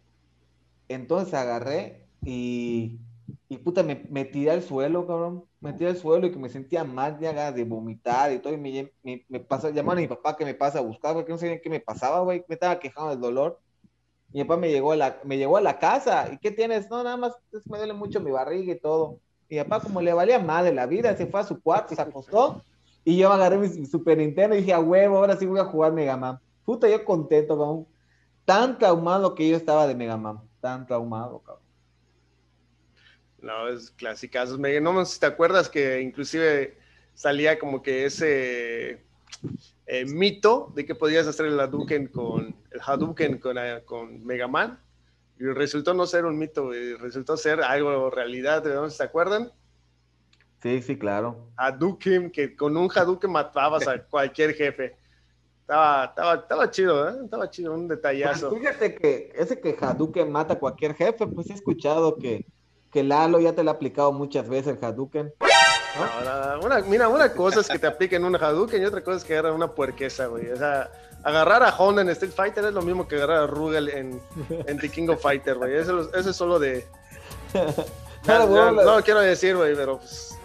Entonces 0.89 1.35
agarré 1.35 2.07
y, 2.25 3.01
y 3.49 3.59
puta, 3.59 3.83
me, 3.83 4.07
me, 4.11 4.25
tiré 4.25 4.51
al 4.51 4.63
suelo, 4.63 5.07
cabrón. 5.07 5.45
Me 5.61 5.73
tiré 5.73 5.91
al 5.91 5.97
suelo 5.97 6.27
y 6.27 6.33
que 6.33 6.39
me 6.39 6.49
sentía 6.49 6.85
mal, 6.85 7.19
ya 7.21 7.53
de 7.53 7.65
vomitar 7.65 8.33
y 8.33 8.39
todo. 8.39 8.53
Y 8.53 8.57
me, 8.57 8.93
me, 9.03 9.25
me 9.29 9.41
pasa, 9.41 9.71
llamaron 9.71 9.99
a 9.99 10.03
mi 10.03 10.09
papá 10.09 10.37
que 10.37 10.45
me 10.45 10.55
pasa 10.55 10.79
a 10.79 10.83
buscar 10.83 11.15
porque 11.15 11.33
no 11.33 11.39
sabía 11.39 11.61
qué 11.61 11.71
me 11.71 11.81
pasaba, 11.81 12.21
güey. 12.21 12.45
Me 12.49 12.55
estaba 12.55 12.79
quejando 12.79 13.11
del 13.11 13.21
dolor. 13.21 13.61
Mi 14.33 14.45
papá 14.45 14.57
me 14.57 14.71
llegó 14.71 14.93
a 14.93 14.97
la, 14.97 15.21
me 15.25 15.37
llegó 15.39 15.57
a 15.57 15.61
la 15.61 15.79
casa. 15.79 16.29
¿Y 16.33 16.39
qué 16.39 16.51
tienes? 16.51 16.89
No, 16.91 17.03
nada 17.03 17.17
más 17.17 17.33
me 17.65 17.79
duele 17.79 17.93
mucho 17.93 18.21
mi 18.21 18.31
barriga 18.31 18.73
y 18.73 18.79
todo. 18.79 19.19
Mi 19.49 19.59
papá, 19.59 19.81
como 19.81 20.01
le 20.01 20.13
valía 20.13 20.39
mal 20.39 20.65
de 20.65 20.73
la 20.73 20.87
vida, 20.87 21.17
se 21.17 21.27
fue 21.27 21.41
a 21.41 21.45
su 21.45 21.61
cuarto, 21.61 21.95
se 21.95 22.03
acostó 22.03 22.63
y 23.05 23.17
yo 23.17 23.33
agarré 23.33 23.57
mi 23.59 23.87
Super 23.87 24.21
y 24.21 24.31
dije, 24.31 24.73
a 24.73 24.81
huevo, 24.81 25.17
ahora 25.17 25.37
sí 25.37 25.47
voy 25.47 25.61
a 25.61 25.65
jugar 25.65 25.93
Mega 25.93 26.17
Man. 26.17 26.39
Puta, 26.65 26.89
yo 26.89 27.05
contento, 27.05 27.59
cabrón. 27.59 27.87
Tan 28.45 28.79
traumado 28.79 29.35
que 29.35 29.49
yo 29.49 29.57
estaba 29.57 29.87
de 29.87 29.95
Mega 29.95 30.17
Man. 30.17 30.41
Tan 30.61 30.87
traumado, 30.87 31.41
cabrón. 31.41 31.65
No, 33.43 33.69
es 33.69 33.91
clásicas. 33.91 34.51
No 34.59 35.05
sé 35.05 35.15
si 35.15 35.21
te 35.21 35.27
acuerdas 35.27 35.69
que 35.69 36.01
inclusive 36.01 36.77
salía 37.15 37.59
como 37.59 37.83
que 37.83 38.05
ese 38.05 39.03
eh, 39.87 40.05
mito 40.07 40.73
de 40.75 40.85
que 40.87 40.95
podías 40.95 41.27
hacer 41.27 41.47
el 41.47 41.59
Hadouken 41.59 42.09
con 42.09 42.55
el 42.71 42.81
Hadouken 42.85 43.39
con, 43.39 43.59
eh, 43.59 43.83
con 43.85 44.25
Mega 44.25 44.49
Man. 44.49 44.79
Y 45.39 45.45
resultó 45.45 45.95
no 45.95 46.07
ser 46.07 46.27
un 46.27 46.39
mito, 46.39 46.71
resultó 46.99 47.37
ser 47.37 47.63
algo 47.63 48.11
realidad. 48.11 48.63
¿De 48.63 48.91
se 48.91 49.03
acuerdan? 49.03 49.51
Sí, 50.63 50.83
sí, 50.83 50.99
claro. 50.99 51.49
Hadouken, 51.57 52.31
que 52.31 52.55
con 52.55 52.77
un 52.77 52.91
Hadouken 52.95 53.31
matabas 53.31 53.89
a 53.89 54.03
cualquier 54.03 54.55
jefe. 54.55 54.97
Estaba, 55.63 56.05
estaba, 56.05 56.35
estaba 56.35 56.71
chido, 56.71 57.09
¿eh? 57.09 57.15
Estaba 57.25 57.49
chido, 57.49 57.73
un 57.73 57.89
detallazo. 57.89 58.51
Pues 58.51 58.61
fíjate 58.61 58.95
que 58.97 59.33
ese 59.35 59.61
que 59.61 59.77
Hadouken 59.81 60.31
mata 60.31 60.55
a 60.55 60.59
cualquier 60.59 60.95
jefe, 60.95 61.27
pues 61.27 61.49
he 61.49 61.55
escuchado 61.55 62.19
que, 62.19 62.45
que 62.93 63.03
Lalo 63.03 63.41
ya 63.41 63.53
te 63.55 63.63
lo 63.63 63.71
ha 63.71 63.75
aplicado 63.75 64.13
muchas 64.13 64.49
veces 64.49 64.77
el 64.77 64.85
Hadouken. 64.85 65.33
una, 66.63 66.81
mira, 66.81 67.09
una 67.09 67.33
cosa 67.33 67.61
es 67.61 67.69
que 67.69 67.79
te 67.79 67.87
apliquen 67.87 68.25
un 68.25 68.37
Hadouken 68.37 68.83
y 68.83 68.85
otra 68.85 69.03
cosa 69.03 69.19
es 69.19 69.25
que 69.25 69.35
agarren 69.35 69.55
una 69.55 69.73
puerquesa, 69.73 70.27
güey. 70.27 70.51
O 70.51 70.57
sea, 70.57 70.91
agarrar 71.23 71.63
a 71.63 71.77
Honda 71.77 72.03
en 72.03 72.09
Street 72.11 72.33
Fighter 72.33 72.65
es 72.65 72.73
lo 72.73 72.83
mismo 72.83 73.07
que 73.07 73.17
agarrar 73.17 73.45
a 73.45 73.47
Rugal 73.47 73.89
en, 73.89 74.21
en 74.67 74.79
The 74.79 74.89
King 74.89 75.09
of 75.09 75.23
Fighter, 75.23 75.57
güey. 75.57 75.77
Eso, 75.77 76.09
eso, 76.15 76.31
es 76.31 76.37
solo 76.37 76.59
de... 76.59 76.87
no, 78.27 78.73
no, 78.73 79.03
quiero 79.03 79.21
decir, 79.21 79.57
güey, 79.57 79.75
pero 79.75 79.99
pues, 79.99 80.37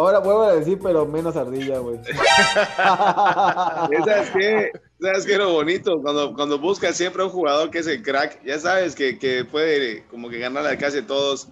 Ahora 0.00 0.18
vuelvo 0.18 0.44
a 0.44 0.54
decir, 0.54 0.78
pero 0.82 1.04
menos 1.04 1.36
ardilla, 1.36 1.78
güey. 1.78 1.98
¿Sabes 2.76 4.30
qué? 4.30 4.70
¿Sabes 4.98 5.26
qué 5.26 5.36
lo 5.36 5.52
bonito? 5.52 6.00
Cuando, 6.00 6.34
cuando 6.34 6.58
buscas 6.58 6.96
siempre 6.96 7.22
a 7.22 7.26
un 7.26 7.32
jugador 7.32 7.70
que 7.70 7.80
es 7.80 7.86
el 7.86 8.02
crack, 8.02 8.42
ya 8.42 8.58
sabes 8.58 8.94
que, 8.94 9.18
que 9.18 9.44
puede 9.44 10.06
como 10.06 10.30
que 10.30 10.38
ganar 10.38 10.66
a 10.66 10.78
casi 10.78 11.02
todos. 11.02 11.48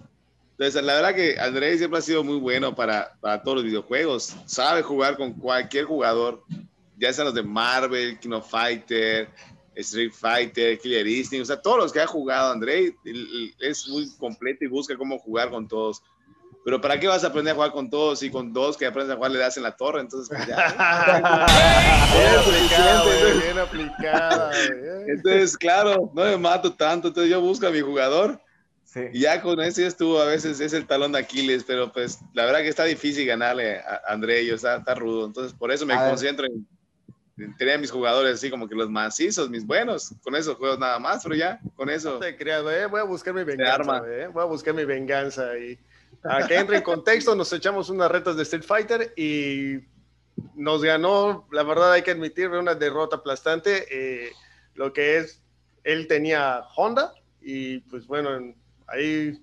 Entonces, 0.59 0.83
la 0.83 0.95
verdad 0.95 1.15
que 1.15 1.39
Andrés 1.39 1.77
siempre 1.77 1.99
ha 1.99 2.01
sido 2.01 2.21
muy 2.21 2.35
bueno 2.35 2.75
para, 2.75 3.13
para 3.21 3.41
todos 3.41 3.59
los 3.59 3.63
videojuegos. 3.63 4.35
Sabe 4.45 4.81
jugar 4.81 5.15
con 5.15 5.31
cualquier 5.31 5.85
jugador, 5.85 6.43
ya 6.97 7.13
sean 7.13 7.27
los 7.27 7.33
de 7.33 7.43
Marvel, 7.43 8.19
King 8.19 8.31
of 8.31 8.49
Fighter, 8.49 9.29
Street 9.73 10.11
Fighter, 10.11 10.77
Killer 10.77 11.07
Instinct, 11.07 11.43
o 11.43 11.45
sea, 11.45 11.61
todos 11.61 11.77
los 11.77 11.93
que 11.93 12.01
ha 12.01 12.07
jugado 12.07 12.51
André 12.51 12.93
es 13.61 13.87
muy 13.87 14.11
completo 14.17 14.65
y 14.65 14.67
busca 14.67 14.97
cómo 14.97 15.17
jugar 15.19 15.49
con 15.49 15.65
todos. 15.65 16.03
Pero 16.65 16.81
¿para 16.81 16.99
qué 16.99 17.07
vas 17.07 17.23
a 17.23 17.27
aprender 17.27 17.53
a 17.53 17.55
jugar 17.55 17.71
con 17.71 17.89
todos 17.89 18.21
y 18.21 18.29
con 18.29 18.51
dos 18.51 18.75
que 18.75 18.85
aprendes 18.85 19.13
a 19.13 19.15
jugar 19.15 19.31
le 19.31 19.39
das 19.39 19.55
en 19.55 19.63
la 19.63 19.77
torre? 19.77 20.01
Entonces, 20.01 20.27
pues, 20.27 20.45
ya. 20.45 20.55
bien 23.45 23.59
aplicado, 23.59 24.51
Entonces, 25.07 25.57
claro, 25.57 26.11
no 26.13 26.25
me 26.25 26.35
mato 26.35 26.73
tanto. 26.73 27.07
Entonces 27.07 27.31
yo 27.31 27.39
busco 27.39 27.65
a 27.65 27.71
mi 27.71 27.79
jugador. 27.79 28.41
Y 29.11 29.19
ya 29.19 29.41
con 29.41 29.61
eso 29.61 29.81
estuvo, 29.83 30.19
a 30.19 30.25
veces 30.25 30.59
es 30.59 30.73
el 30.73 30.87
talón 30.87 31.11
de 31.11 31.19
Aquiles, 31.19 31.63
pero 31.63 31.91
pues 31.91 32.19
la 32.33 32.45
verdad 32.45 32.59
que 32.59 32.69
está 32.69 32.85
difícil 32.85 33.27
ganarle 33.27 33.79
a 33.79 34.01
André, 34.07 34.45
yo, 34.45 34.55
está, 34.55 34.77
está 34.77 34.95
rudo. 34.95 35.27
Entonces, 35.27 35.53
por 35.53 35.71
eso 35.71 35.85
me 35.85 35.95
concentro 35.95 36.45
en, 36.45 36.67
tener 37.57 37.75
a 37.75 37.77
mis 37.77 37.91
jugadores 37.91 38.35
así 38.35 38.49
como 38.49 38.67
que 38.67 38.75
los 38.75 38.89
macizos, 38.89 39.49
mis 39.49 39.65
buenos, 39.65 40.13
con 40.23 40.35
esos 40.35 40.57
juegos 40.57 40.79
nada 40.79 40.99
más, 40.99 41.23
pero 41.23 41.35
ya, 41.35 41.59
con 41.75 41.89
eso. 41.89 42.13
No 42.13 42.19
te 42.19 42.35
creas, 42.35 42.63
eh, 42.71 42.85
voy 42.87 42.99
a 42.99 43.03
buscar 43.03 43.33
mi 43.33 43.43
venganza, 43.43 44.01
eh, 44.07 44.27
voy 44.27 44.41
a 44.41 44.45
buscar 44.45 44.73
mi 44.73 44.85
venganza 44.85 45.57
y 45.57 45.77
a 46.23 46.47
que 46.47 46.55
entre 46.55 46.77
en 46.77 46.83
contexto, 46.83 47.35
nos 47.35 47.53
echamos 47.53 47.89
unas 47.89 48.11
retas 48.11 48.35
de 48.35 48.43
Street 48.43 48.63
Fighter 48.63 49.13
y 49.15 49.79
nos 50.55 50.83
ganó, 50.83 51.47
la 51.51 51.63
verdad 51.63 51.93
hay 51.93 52.01
que 52.01 52.11
admitir, 52.11 52.49
una 52.49 52.75
derrota 52.75 53.17
aplastante. 53.17 53.85
Eh, 53.91 54.31
lo 54.73 54.91
que 54.91 55.17
es, 55.17 55.41
él 55.83 56.07
tenía 56.07 56.61
Honda 56.75 57.13
y 57.41 57.79
pues 57.81 58.05
bueno, 58.07 58.53
ahí 58.91 59.39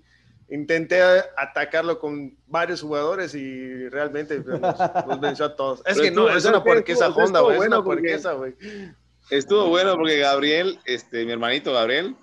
intenté 0.48 1.00
atacarlo 1.36 1.98
con 1.98 2.36
varios 2.46 2.80
jugadores 2.82 3.34
y 3.34 3.88
realmente 3.88 4.40
nos, 5.06 5.20
venció 5.20 5.46
a 5.46 5.56
todos. 5.56 5.82
Es 5.86 6.00
que 6.00 6.10
no, 6.10 6.28
es 6.28 6.44
una 6.44 6.62
porquesa 6.62 7.08
Honda, 7.08 7.40
güey, 7.40 7.58
es 7.58 7.66
una 7.66 7.82
porquesa, 7.82 8.32
güey. 8.32 8.54
Estuvo 9.30 9.68
bueno 9.68 9.96
porque 9.96 10.18
Gabriel, 10.18 10.78
este, 10.84 11.24
mi 11.24 11.32
hermanito 11.32 11.72
Gabriel, 11.72 12.16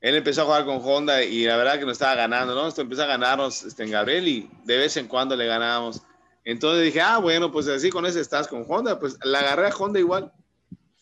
él 0.00 0.14
empezó 0.14 0.42
a 0.42 0.44
jugar 0.44 0.64
con 0.64 0.80
Honda 0.82 1.22
y 1.22 1.44
la 1.44 1.56
verdad 1.56 1.78
que 1.78 1.84
nos 1.84 1.92
estaba 1.92 2.14
ganando, 2.14 2.54
¿no? 2.54 2.66
Esto 2.66 2.80
empezó 2.80 3.02
a 3.02 3.06
ganarnos 3.06 3.64
este, 3.64 3.84
en 3.84 3.90
Gabriel 3.90 4.26
y 4.26 4.50
de 4.64 4.78
vez 4.78 4.96
en 4.96 5.06
cuando 5.06 5.36
le 5.36 5.46
ganábamos. 5.46 6.02
Entonces 6.44 6.84
dije, 6.84 7.00
ah, 7.00 7.18
bueno, 7.18 7.50
pues 7.50 7.66
así 7.68 7.90
con 7.90 8.06
ese 8.06 8.20
estás 8.20 8.46
con 8.46 8.64
Honda, 8.68 8.98
pues 8.98 9.18
la 9.24 9.40
agarré 9.40 9.66
a 9.68 9.76
Honda 9.76 9.98
igual. 9.98 10.32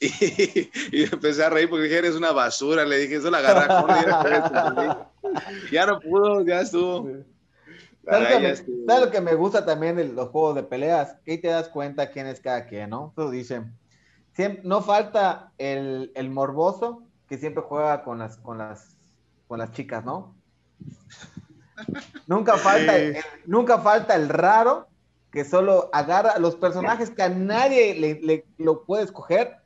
Y, 0.00 1.04
empecé 1.04 1.44
a 1.44 1.50
reír 1.50 1.70
porque 1.70 1.84
dije, 1.84 1.98
eres 1.98 2.14
una 2.14 2.32
basura. 2.32 2.84
Le 2.84 2.98
dije, 2.98 3.16
eso 3.16 3.30
la 3.30 3.38
agarré 3.38 3.72
a 3.72 3.80
Honda. 3.80 5.10
ya 5.72 5.86
no 5.86 6.00
pudo, 6.00 6.44
ya 6.44 6.60
estuvo. 6.60 7.08
¿Sabes, 8.04 8.64
lo 9.00 9.10
que 9.10 9.20
me 9.20 9.34
gusta 9.34 9.64
también 9.64 9.96
de 9.96 10.04
los 10.04 10.28
juegos 10.28 10.56
de 10.56 10.62
peleas? 10.62 11.16
Que 11.24 11.32
ahí 11.32 11.38
te 11.38 11.48
das 11.48 11.68
cuenta 11.68 12.10
quién 12.10 12.26
es 12.26 12.40
cada 12.40 12.66
quien, 12.66 12.90
¿no? 12.90 13.08
Entonces 13.08 13.32
dicen, 13.32 13.72
siempre, 14.34 14.62
no 14.64 14.82
falta 14.82 15.52
el, 15.56 16.12
el, 16.14 16.30
morboso 16.30 17.02
que 17.28 17.38
siempre 17.38 17.62
juega 17.66 18.04
con 18.04 18.18
las, 18.18 18.36
con 18.36 18.58
las, 18.58 18.96
con 19.48 19.58
las 19.58 19.72
chicas, 19.72 20.04
¿no? 20.04 20.34
nunca, 22.26 22.56
falta 22.58 22.92
nunca 23.46 23.78
falta 23.78 24.14
el 24.16 24.28
raro 24.28 24.88
que 25.30 25.44
solo 25.44 25.90
agarra 25.92 26.38
los 26.38 26.56
personajes 26.56 27.10
que 27.10 27.22
a 27.22 27.28
nadie 27.28 27.94
le, 27.94 28.44
lo 28.58 28.84
puede 28.84 29.04
escoger 29.04 29.56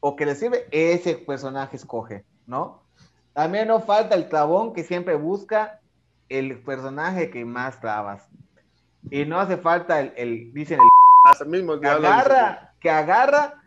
o 0.00 0.16
que 0.16 0.26
le 0.26 0.34
sirve, 0.34 0.66
ese 0.70 1.14
personaje 1.14 1.76
escoge, 1.76 2.24
¿no? 2.46 2.83
También 3.34 3.68
no 3.68 3.80
falta 3.80 4.14
el 4.14 4.28
trabón 4.28 4.72
que 4.72 4.84
siempre 4.84 5.16
busca 5.16 5.80
el 6.28 6.58
personaje 6.60 7.30
que 7.30 7.44
más 7.44 7.80
trabas. 7.80 8.26
Y 9.10 9.26
no 9.26 9.38
hace 9.38 9.56
falta 9.56 10.00
el, 10.00 10.52
dicen 10.54 10.78
el 11.40 11.46
mismo 11.46 11.78
que 11.78 11.88
agarra, 11.88 12.72
que 12.80 12.90
agarra 12.90 13.62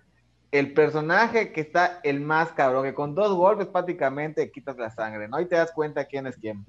el 0.51 0.73
personaje 0.73 1.51
que 1.51 1.61
está 1.61 1.99
el 2.03 2.21
más 2.21 2.51
cabrón, 2.53 2.85
que 2.85 2.93
con 2.93 3.13
dos 3.13 3.35
golpes 3.35 3.67
prácticamente 3.67 4.49
quitas 4.51 4.77
la 4.77 4.89
sangre, 4.89 5.27
¿no? 5.27 5.39
Y 5.39 5.45
te 5.45 5.55
das 5.55 5.71
cuenta 5.71 6.05
quién 6.05 6.27
es 6.27 6.37
quién. 6.37 6.65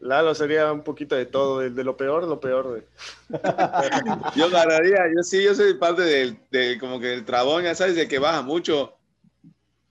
Lalo 0.00 0.32
sería 0.34 0.72
un 0.72 0.82
poquito 0.82 1.16
de 1.16 1.26
todo, 1.26 1.58
de, 1.58 1.84
lo 1.84 1.96
peor, 1.96 2.24
lo 2.24 2.38
peor. 2.38 2.84
yo 4.36 4.50
ganaría, 4.50 5.06
yo 5.14 5.22
sí, 5.24 5.42
yo 5.42 5.54
soy 5.54 5.74
parte 5.74 6.02
del, 6.02 6.38
de, 6.50 6.78
como 6.78 7.00
que 7.00 7.14
el 7.14 7.24
trabón, 7.24 7.64
ya 7.64 7.74
sabes, 7.74 7.96
de 7.96 8.06
que 8.06 8.20
baja 8.20 8.42
mucho. 8.42 8.94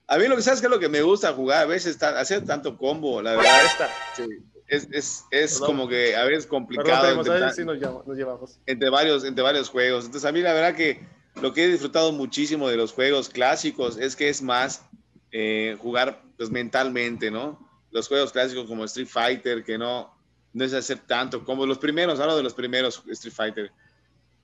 A 0.08 0.18
mí 0.18 0.28
lo 0.28 0.36
que 0.36 0.42
sabes 0.42 0.62
que 0.62 0.68
es 0.68 0.72
lo 0.72 0.80
que 0.80 0.90
me 0.90 1.02
gusta 1.02 1.34
jugar, 1.34 1.64
a 1.64 1.66
veces 1.66 2.02
hacer 2.02 2.46
tanto 2.46 2.78
combo, 2.78 3.22
la 3.22 3.36
verdad. 3.36 3.66
Esta, 3.66 3.90
es, 4.68 4.88
es, 4.92 5.26
es 5.32 5.60
como 5.60 5.88
que 5.88 6.16
a 6.16 6.24
veces 6.24 6.48
complicado. 6.48 7.22
entre, 7.22 7.52
sí 7.54 7.66
nos, 7.66 7.78
llevamos. 7.78 8.60
Entre 8.66 8.90
varios, 8.90 9.24
entre 9.26 9.44
varios 9.44 9.70
juegos. 9.70 10.06
Entonces 10.06 10.28
a 10.28 10.32
mí 10.32 10.42
la 10.42 10.54
verdad 10.54 10.76
que 10.76 11.06
lo 11.42 11.54
que 11.54 11.66
he 11.66 11.68
disfrutado 11.68 12.12
muchísimo 12.12 12.70
de 12.70 12.78
los 12.78 12.94
juegos 12.94 13.30
clásicos 13.30 13.98
es 13.98 14.16
que 14.16 14.30
es 14.30 14.42
más 14.42 14.84
eh, 15.32 15.78
jugar 15.80 16.22
pues 16.38 16.50
mentalmente, 16.50 17.32
¿no? 17.32 17.68
los 17.92 18.08
juegos 18.08 18.32
clásicos 18.32 18.68
como 18.68 18.84
Street 18.86 19.08
Fighter, 19.08 19.64
que 19.64 19.78
no, 19.78 20.14
no 20.54 20.64
es 20.64 20.74
hacer 20.74 21.00
tanto 21.00 21.44
como 21.44 21.66
los 21.66 21.78
primeros, 21.78 22.20
hablo 22.20 22.38
de 22.38 22.44
los 22.44 22.54
primeros 22.54 23.04
Street 23.08 23.34
Fighter. 23.34 23.72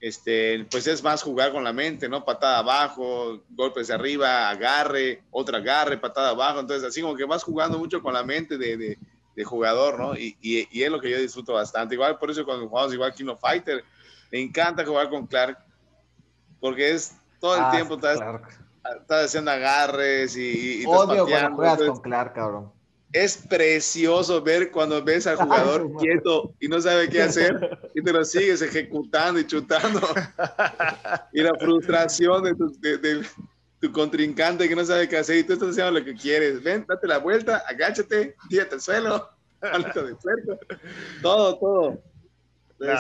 Este, 0.04 0.68
pues 0.70 0.86
es 0.86 1.02
más 1.02 1.24
jugar 1.24 1.54
con 1.54 1.64
la 1.64 1.72
mente, 1.72 2.10
¿no? 2.10 2.26
Patada 2.26 2.58
abajo, 2.58 3.40
golpes 3.52 3.88
de 3.88 3.94
arriba, 3.94 4.50
agarre, 4.50 5.24
otra 5.32 5.60
agarre, 5.60 5.98
patada 5.98 6.32
abajo. 6.32 6.60
Entonces, 6.60 6.86
así 6.86 7.02
como 7.02 7.16
que 7.16 7.24
vas 7.24 7.42
jugando 7.42 7.80
mucho 7.80 8.02
con 8.02 8.14
la 8.14 8.22
mente 8.22 8.58
de, 8.58 8.98
de, 9.34 9.44
jugador, 9.46 9.98
¿no? 9.98 10.14
Y, 10.14 10.36
y, 10.42 10.84
es 10.84 10.92
lo 10.92 11.00
que 11.00 11.10
yo 11.10 11.18
disfruto 11.18 11.54
bastante. 11.54 11.96
Igual, 11.96 12.20
por 12.20 12.30
eso 12.30 12.44
cuando 12.44 12.68
jugamos 12.68 12.94
igual 12.94 13.14
King 13.14 13.28
of 13.28 13.40
Fighter, 13.40 13.82
me 14.30 14.42
encanta 14.42 14.86
jugar 14.86 15.10
con 15.10 15.26
Clark, 15.26 15.58
porque 16.60 16.92
es 16.92 17.16
todo 17.40 17.56
el 17.56 17.64
ah, 17.64 17.72
tiempo, 17.72 17.94
estás, 17.94 18.20
haciendo 19.08 19.52
agarres 19.52 20.36
y, 20.36 20.82
y 20.82 20.86
Odio 20.86 21.26
cuando 21.26 21.56
juegas 21.56 21.82
con 21.82 22.02
Clark, 22.02 22.34
cabrón 22.34 22.74
es 23.14 23.38
precioso 23.38 24.42
ver 24.42 24.72
cuando 24.72 25.02
ves 25.04 25.28
al 25.28 25.38
jugador 25.38 25.96
quieto 25.98 26.56
y 26.60 26.68
no 26.68 26.82
sabe 26.82 27.08
qué 27.08 27.22
hacer 27.22 27.80
y 27.94 28.02
te 28.02 28.12
lo 28.12 28.26
sigues 28.26 28.62
ejecutando 28.64 29.40
y 29.40 29.46
chutando. 29.46 30.02
y 31.32 31.42
la 31.42 31.54
frustración 31.60 32.44
de 32.44 32.56
tu, 33.80 33.92
contrincante 33.92 34.68
que 34.68 34.76
no 34.76 34.84
sabe 34.84 35.08
qué 35.08 35.18
hacer 35.18 35.38
y 35.38 35.44
tú 35.44 35.54
estás 35.54 35.70
haciendo 35.70 36.00
lo 36.00 36.04
que 36.04 36.16
quieres. 36.16 36.64
Ven, 36.64 36.86
date 36.88 37.06
la 37.06 37.20
vuelta, 37.20 37.64
agáchate, 37.68 38.36
tírate 38.50 38.76
al 38.76 38.82
suelo, 38.82 39.30
de 39.62 40.16
todo, 41.22 41.60
todo. 41.60 42.04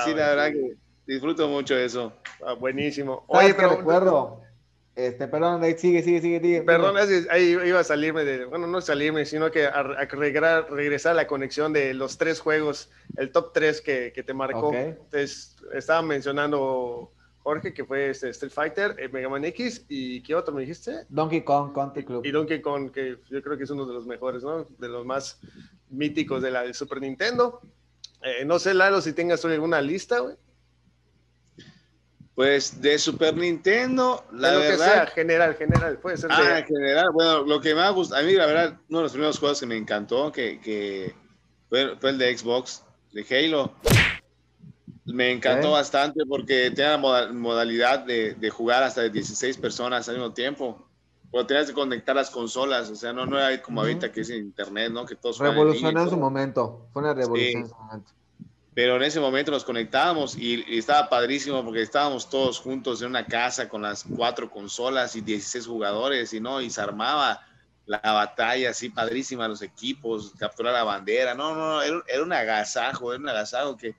sí, 0.05 0.13
la 0.13 0.29
verdad 0.29 0.51
que 0.51 0.75
disfruto 1.07 1.47
mucho 1.47 1.75
eso. 1.75 2.13
Ah, 2.45 2.53
buenísimo. 2.53 3.25
Oye, 3.27 3.55
pero 3.55 3.77
recuerdo 3.77 4.42
este, 4.95 5.27
perdón, 5.27 5.63
sigue, 5.77 6.03
sigue, 6.03 6.21
sigue, 6.21 6.39
sigue. 6.39 6.61
Perdón, 6.61 6.95
ahí 7.29 7.57
iba 7.65 7.79
a 7.79 7.83
salirme 7.83 8.23
de, 8.23 8.45
bueno, 8.45 8.67
no 8.67 8.79
salirme, 8.79 9.25
sino 9.25 9.49
que 9.49 9.65
a, 9.65 9.81
regresar, 9.83 11.11
a 11.11 11.15
la 11.15 11.27
conexión 11.27 11.73
de 11.73 11.93
los 11.93 12.17
tres 12.17 12.39
juegos, 12.39 12.91
el 13.17 13.31
top 13.31 13.53
tres 13.53 13.81
que, 13.81 14.11
que 14.13 14.23
te 14.23 14.33
marcó. 14.33 14.73
Entonces, 14.73 15.55
estaba 15.73 16.01
mencionando 16.03 17.11
Jorge, 17.43 17.73
que 17.73 17.83
fue 17.83 18.09
este 18.09 18.29
Street 18.29 18.51
Fighter, 18.51 18.95
eh, 18.97 19.09
Mega 19.09 19.27
Man 19.27 19.43
X, 19.45 19.85
y 19.89 20.21
¿qué 20.21 20.33
otro 20.33 20.53
me 20.53 20.61
dijiste? 20.61 21.05
Donkey 21.09 21.41
Kong 21.41 21.73
Country 21.73 22.05
Club. 22.05 22.25
Y 22.25 22.31
Donkey 22.31 22.61
Kong, 22.61 22.91
que 22.91 23.17
yo 23.29 23.41
creo 23.41 23.57
que 23.57 23.65
es 23.65 23.69
uno 23.69 23.85
de 23.85 23.93
los 23.93 24.05
mejores, 24.07 24.43
¿no? 24.43 24.63
De 24.77 24.87
los 24.87 25.05
más 25.05 25.39
míticos 25.89 26.41
de 26.41 26.51
la 26.51 26.63
de 26.63 26.73
Super 26.73 27.01
Nintendo. 27.01 27.59
Eh, 28.21 28.45
no 28.45 28.59
sé, 28.59 28.73
Lalo, 28.73 29.01
si 29.01 29.11
tengas 29.11 29.43
alguna 29.43 29.81
lista, 29.81 30.19
güey. 30.19 30.35
Pues 32.35 32.81
de 32.81 32.97
Super 32.97 33.37
Nintendo, 33.37 34.25
la 34.31 34.53
verdad. 34.53 35.07
general, 35.13 35.55
general, 35.55 35.97
puede 35.99 36.17
ser. 36.17 36.31
Ah, 36.31 36.59
en 36.59 36.65
general, 36.65 37.11
bueno, 37.13 37.43
lo 37.43 37.61
que 37.61 37.75
me 37.75 37.81
ha 37.81 37.89
gustado, 37.91 38.21
a 38.21 38.25
mí 38.25 38.33
la 38.33 38.47
verdad, 38.47 38.79
uno 38.89 38.99
de 38.99 39.03
los 39.03 39.11
primeros 39.11 39.37
juegos 39.37 39.59
que 39.59 39.67
me 39.67 39.77
encantó, 39.77 40.31
que, 40.31 40.59
que 40.59 41.13
fue, 41.69 41.95
el 42.01 42.17
de 42.17 42.35
Xbox, 42.35 42.83
de 43.11 43.25
Halo. 43.29 43.73
Me 45.05 45.31
encantó 45.31 45.71
bastante 45.71 46.25
porque 46.25 46.71
tenía 46.71 46.97
la 46.97 47.27
modalidad 47.33 47.99
de, 47.99 48.33
de, 48.35 48.49
jugar 48.49 48.81
hasta 48.81 49.01
de 49.01 49.09
16 49.09 49.57
personas 49.57 50.07
al 50.07 50.15
mismo 50.15 50.33
tiempo. 50.33 50.87
Pero 51.29 51.45
tenías 51.45 51.67
que 51.67 51.73
conectar 51.73 52.15
las 52.15 52.29
consolas, 52.29 52.89
o 52.89 52.95
sea, 52.95 53.11
no, 53.11 53.25
no 53.25 53.37
era 53.37 53.61
como 53.61 53.81
ahorita 53.81 54.11
que 54.11 54.21
es 54.21 54.29
internet, 54.29 54.91
¿no? 54.91 55.05
Que 55.05 55.15
todos 55.15 55.39
Revolucionó 55.39 56.03
en 56.03 56.09
su 56.09 56.17
momento, 56.17 56.87
fue 56.93 57.01
una 57.01 57.13
revolución 57.13 57.63
en 57.63 57.67
su 57.67 57.75
momento 57.75 58.13
pero 58.73 58.95
en 58.95 59.03
ese 59.03 59.19
momento 59.19 59.51
nos 59.51 59.63
conectábamos 59.63 60.35
y, 60.35 60.65
estaba 60.77 61.09
padrísimo 61.09 61.63
porque 61.63 61.81
estábamos 61.81 62.29
todos 62.29 62.59
juntos 62.59 63.01
en 63.01 63.09
una 63.09 63.25
casa 63.25 63.69
con 63.69 63.83
las 63.83 64.03
cuatro 64.03 64.49
consolas 64.49 65.15
y 65.15 65.21
16 65.21 65.67
jugadores 65.67 66.33
y 66.33 66.39
no, 66.39 66.61
y 66.61 66.69
se 66.69 66.81
armaba 66.81 67.45
la 67.85 67.99
batalla 67.99 68.69
así 68.69 68.89
padrísima, 68.89 69.47
los 69.47 69.61
equipos, 69.61 70.33
capturar 70.37 70.73
la 70.73 70.83
bandera, 70.83 71.35
no, 71.35 71.53
no, 71.53 71.81
era, 71.81 72.01
era 72.07 72.23
un 72.23 72.33
agasajo, 72.33 73.13
era 73.13 73.21
un 73.21 73.29
agasajo 73.29 73.77
que 73.77 73.95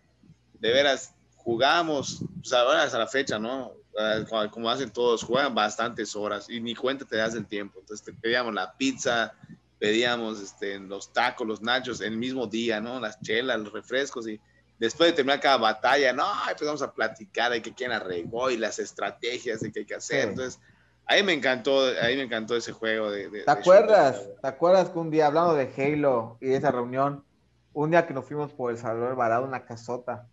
de 0.55 0.73
veras 0.73 1.15
jugamos, 1.37 2.25
pues 2.41 2.53
ahora 2.53 2.83
hasta 2.83 2.99
la 2.99 3.07
fecha, 3.07 3.39
¿no? 3.39 3.73
Ah, 3.97 4.49
como 4.51 4.69
hacen 4.71 4.91
todos, 4.91 5.23
juegan 5.23 5.55
bastantes 5.55 6.17
horas 6.17 6.51
y 6.51 6.61
ni 6.61 6.75
cuenta 6.75 7.05
te 7.05 7.17
das 7.17 7.35
el 7.35 7.47
tiempo. 7.47 7.79
Entonces 7.79 8.15
pedíamos 8.21 8.53
la 8.53 8.73
pizza, 8.77 9.35
pedíamos 9.79 10.41
este, 10.41 10.81
los 10.81 11.13
tacos, 11.13 11.47
los 11.47 11.61
nachos 11.61 12.01
el 12.01 12.17
mismo 12.17 12.47
día, 12.47 12.81
¿no? 12.81 12.99
Las 12.99 13.21
chelas, 13.21 13.61
los 13.61 13.73
refrescos 13.73 14.27
y 14.27 14.41
después 14.79 15.11
de 15.11 15.17
terminar 15.17 15.41
cada 15.41 15.57
batalla, 15.57 16.13
no, 16.13 16.27
empezamos 16.49 16.83
a 16.83 16.93
platicar 16.93 17.53
de 17.53 17.63
que 17.63 17.73
quién 17.73 17.93
arregó 17.93 18.51
y 18.51 18.57
las 18.57 18.79
estrategias 18.79 19.61
de 19.61 19.73
qué 19.73 19.81
hay 19.81 19.87
que 19.87 19.95
hacer. 19.95 20.29
Entonces, 20.29 20.61
ahí 21.07 21.23
me 21.23 21.33
encantó, 21.33 21.85
ahí 22.03 22.17
me 22.17 22.23
encantó 22.23 22.57
ese 22.57 22.73
juego 22.73 23.11
de... 23.11 23.29
¿Te 23.29 23.51
acuerdas? 23.51 24.21
¿Te 24.41 24.49
acuerdas 24.49 24.91
que 24.91 24.99
un 24.99 25.11
día, 25.11 25.27
hablando 25.27 25.55
de 25.55 25.71
Halo 25.77 26.39
y 26.41 26.47
de 26.47 26.57
esa 26.57 26.71
reunión, 26.71 27.25
un 27.73 27.91
día 27.91 28.07
que 28.07 28.15
nos 28.15 28.25
fuimos 28.25 28.53
por 28.53 28.71
El 28.71 28.79
Salvador 28.79 29.17
Varado, 29.17 29.45
una 29.45 29.65
casota, 29.65 30.27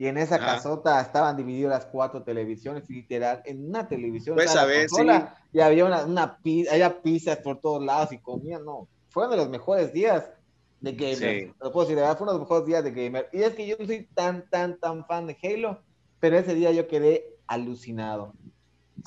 y 0.00 0.06
en 0.06 0.16
esa 0.16 0.38
casota 0.38 0.98
estaban 0.98 1.36
divididas 1.36 1.70
las 1.72 1.84
cuatro 1.84 2.22
televisiones, 2.22 2.88
literal, 2.88 3.42
en 3.44 3.68
una 3.68 3.86
televisión. 3.86 4.34
Pues 4.34 4.56
a 4.56 4.64
ver, 4.64 4.88
sí. 4.88 5.02
Y 5.52 5.60
había 5.60 5.84
una, 5.84 6.06
una 6.06 6.38
había 6.72 7.02
pizzas 7.02 7.36
por 7.36 7.60
todos 7.60 7.84
lados 7.84 8.10
y 8.10 8.16
comían, 8.16 8.64
no. 8.64 8.88
Fueron 9.10 9.32
de 9.32 9.36
los 9.36 9.50
mejores 9.50 9.92
días 9.92 10.30
de 10.80 10.92
gamer. 10.92 11.54
Lo 11.60 11.72
puedo 11.72 11.86
decir, 11.86 11.96
de 11.96 12.02
verdad 12.02 12.16
fue 12.16 12.24
uno 12.24 12.32
de 12.32 12.38
los 12.38 12.48
mejores 12.48 12.66
días 12.66 12.84
de 12.84 12.90
gamer. 12.90 13.28
Y 13.32 13.42
es 13.42 13.54
que 13.54 13.66
yo 13.66 13.76
no 13.78 13.86
soy 13.86 14.08
tan, 14.14 14.48
tan, 14.48 14.78
tan 14.78 15.06
fan 15.06 15.26
de 15.26 15.36
Halo, 15.42 15.82
pero 16.18 16.38
ese 16.38 16.54
día 16.54 16.72
yo 16.72 16.88
quedé 16.88 17.24
alucinado. 17.46 18.34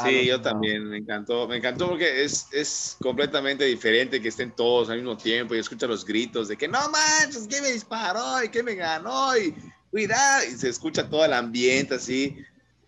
Sí, 0.03 0.25
yo 0.25 0.42
también, 0.42 0.89
me 0.89 0.98
encantó, 0.98 1.48
me 1.48 1.58
encantó 1.58 1.89
porque 1.89 2.24
es, 2.24 2.48
es 2.51 2.98
completamente 3.00 3.63
diferente 3.65 4.20
que 4.20 4.30
estén 4.30 4.51
todos 4.51 4.89
al 4.89 4.98
mismo 4.98 5.15
tiempo 5.15 5.53
y 5.53 5.60
escucha 5.60 5.86
los 5.86 6.03
gritos 6.03 6.48
de 6.48 6.58
que 6.58 6.68
no 6.68 6.80
manches, 6.89 7.48
que 7.48 7.62
me 7.62 7.72
disparó 7.72 8.44
y 8.44 8.50
que 8.50 8.63
me 8.63 8.74
ganó 8.74 9.38
y 9.38 9.53
cuidado, 9.92 10.46
y 10.48 10.51
se 10.58 10.70
escucha 10.70 11.08
todo 11.08 11.24
el 11.25 11.34
ambiente 11.34 11.94
así, 11.94 12.36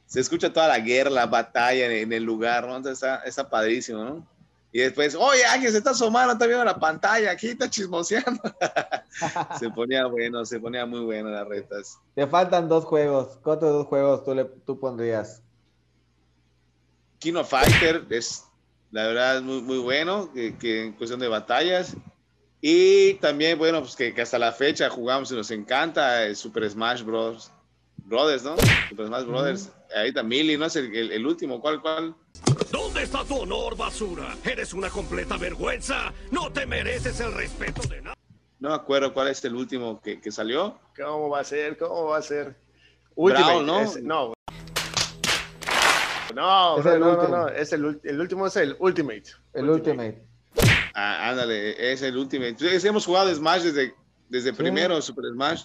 se 0.08 0.20
escucha 0.20 0.52
toda 0.52 0.68
la 0.68 0.80
guerra, 0.80 1.12
la 1.12 1.28
batalla 1.28 1.92
en, 1.92 2.12
el 2.12 2.24
lugar, 2.24 2.66
¿no? 2.66 2.76
Entonces 2.76 3.04
está, 3.04 3.18
está 3.24 3.50
padrísimo, 3.50 4.04
¿no? 4.04 4.28
Y 4.76 4.80
después, 4.80 5.16
oye, 5.16 5.46
Ángel, 5.46 5.72
se 5.72 5.78
está 5.78 5.92
asomando, 5.92 6.34
está 6.34 6.48
viendo 6.48 6.66
la 6.66 6.78
pantalla, 6.78 7.32
aquí 7.32 7.48
está 7.48 7.70
chismoseando. 7.70 8.42
se 9.58 9.70
ponía 9.70 10.06
bueno, 10.06 10.44
se 10.44 10.60
ponía 10.60 10.86
muy 10.86 11.00
bueno 11.00 11.30
las 11.30 11.48
retas. 11.48 11.98
Te 12.14 12.28
faltan 12.28 12.68
dos 12.68 12.84
juegos. 12.84 13.40
¿Cuántos 13.42 13.72
dos 13.72 13.88
juegos 13.88 14.26
tú, 14.26 14.36
le, 14.36 14.44
tú 14.44 14.78
pondrías? 14.78 15.42
Kino 17.20 17.46
Fighter 17.46 18.06
es, 18.10 18.44
la 18.92 19.08
verdad, 19.08 19.42
muy, 19.42 19.62
muy 19.62 19.78
bueno, 19.78 20.30
que, 20.34 20.84
en 20.84 20.92
cuestión 20.92 21.22
de 21.22 21.30
batallas. 21.30 21.96
Y 22.60 23.14
también, 23.14 23.58
bueno, 23.58 23.80
pues 23.80 23.96
que, 23.96 24.14
hasta 24.22 24.38
la 24.38 24.52
fecha 24.52 24.90
jugamos 24.90 25.32
y 25.32 25.36
nos 25.36 25.52
encanta 25.52 26.26
el 26.26 26.36
Super 26.36 26.70
Smash 26.70 27.02
Bros. 27.02 27.50
Brothers, 27.96 28.44
¿no? 28.44 28.58
Super 28.90 29.08
Smash 29.08 29.24
Brothers. 29.24 29.70
Ahí 29.96 30.10
está 30.10 30.24
Millie, 30.24 30.58
¿no? 30.58 30.66
Es 30.66 30.76
el, 30.76 30.96
el 30.96 31.26
último. 31.26 31.60
¿Cuál, 31.60 31.82
cuál? 31.82 32.16
¿Dónde 32.72 33.04
está 33.04 33.24
tu 33.24 33.36
honor, 33.36 33.76
basura? 33.76 34.36
Eres 34.44 34.74
una 34.74 34.90
completa 34.90 35.38
vergüenza. 35.38 36.14
No 36.32 36.52
te 36.52 36.66
mereces 36.66 37.20
el 37.20 37.34
respeto 37.34 37.82
de 37.88 38.02
nadie. 38.02 38.16
No 38.60 38.70
me 38.70 38.76
acuerdo 38.76 39.14
cuál 39.14 39.28
es 39.28 39.44
el 39.46 39.56
último 39.56 40.02
que, 40.02 40.20
que 40.20 40.32
salió. 40.32 40.80
¿Cómo 40.96 41.30
va 41.30 41.42
a 41.42 41.44
ser? 41.44 41.78
¿Cómo 41.78 42.06
va 42.06 42.18
a 42.18 42.22
ser? 42.22 42.56
Último, 43.16 43.62
¿no? 43.62 43.84
no. 44.02 44.34
No, 46.36 46.78
no, 46.84 46.98
no, 46.98 47.28
no, 47.30 47.48
es 47.48 47.72
el, 47.72 48.02
el, 48.04 48.20
último 48.20 48.46
es 48.48 48.58
el 48.58 48.76
Ultimate. 48.80 49.24
El 49.54 49.70
Ultimate. 49.70 50.22
Ah, 50.94 51.30
ándale, 51.30 51.92
es 51.94 52.02
el 52.02 52.18
Ultimate. 52.18 52.58
hemos 52.86 53.06
jugado 53.06 53.34
Smash 53.34 53.64
desde, 53.64 53.96
desde 54.28 54.52
primero, 54.52 55.02
Super 55.02 55.26
Smash. 55.32 55.64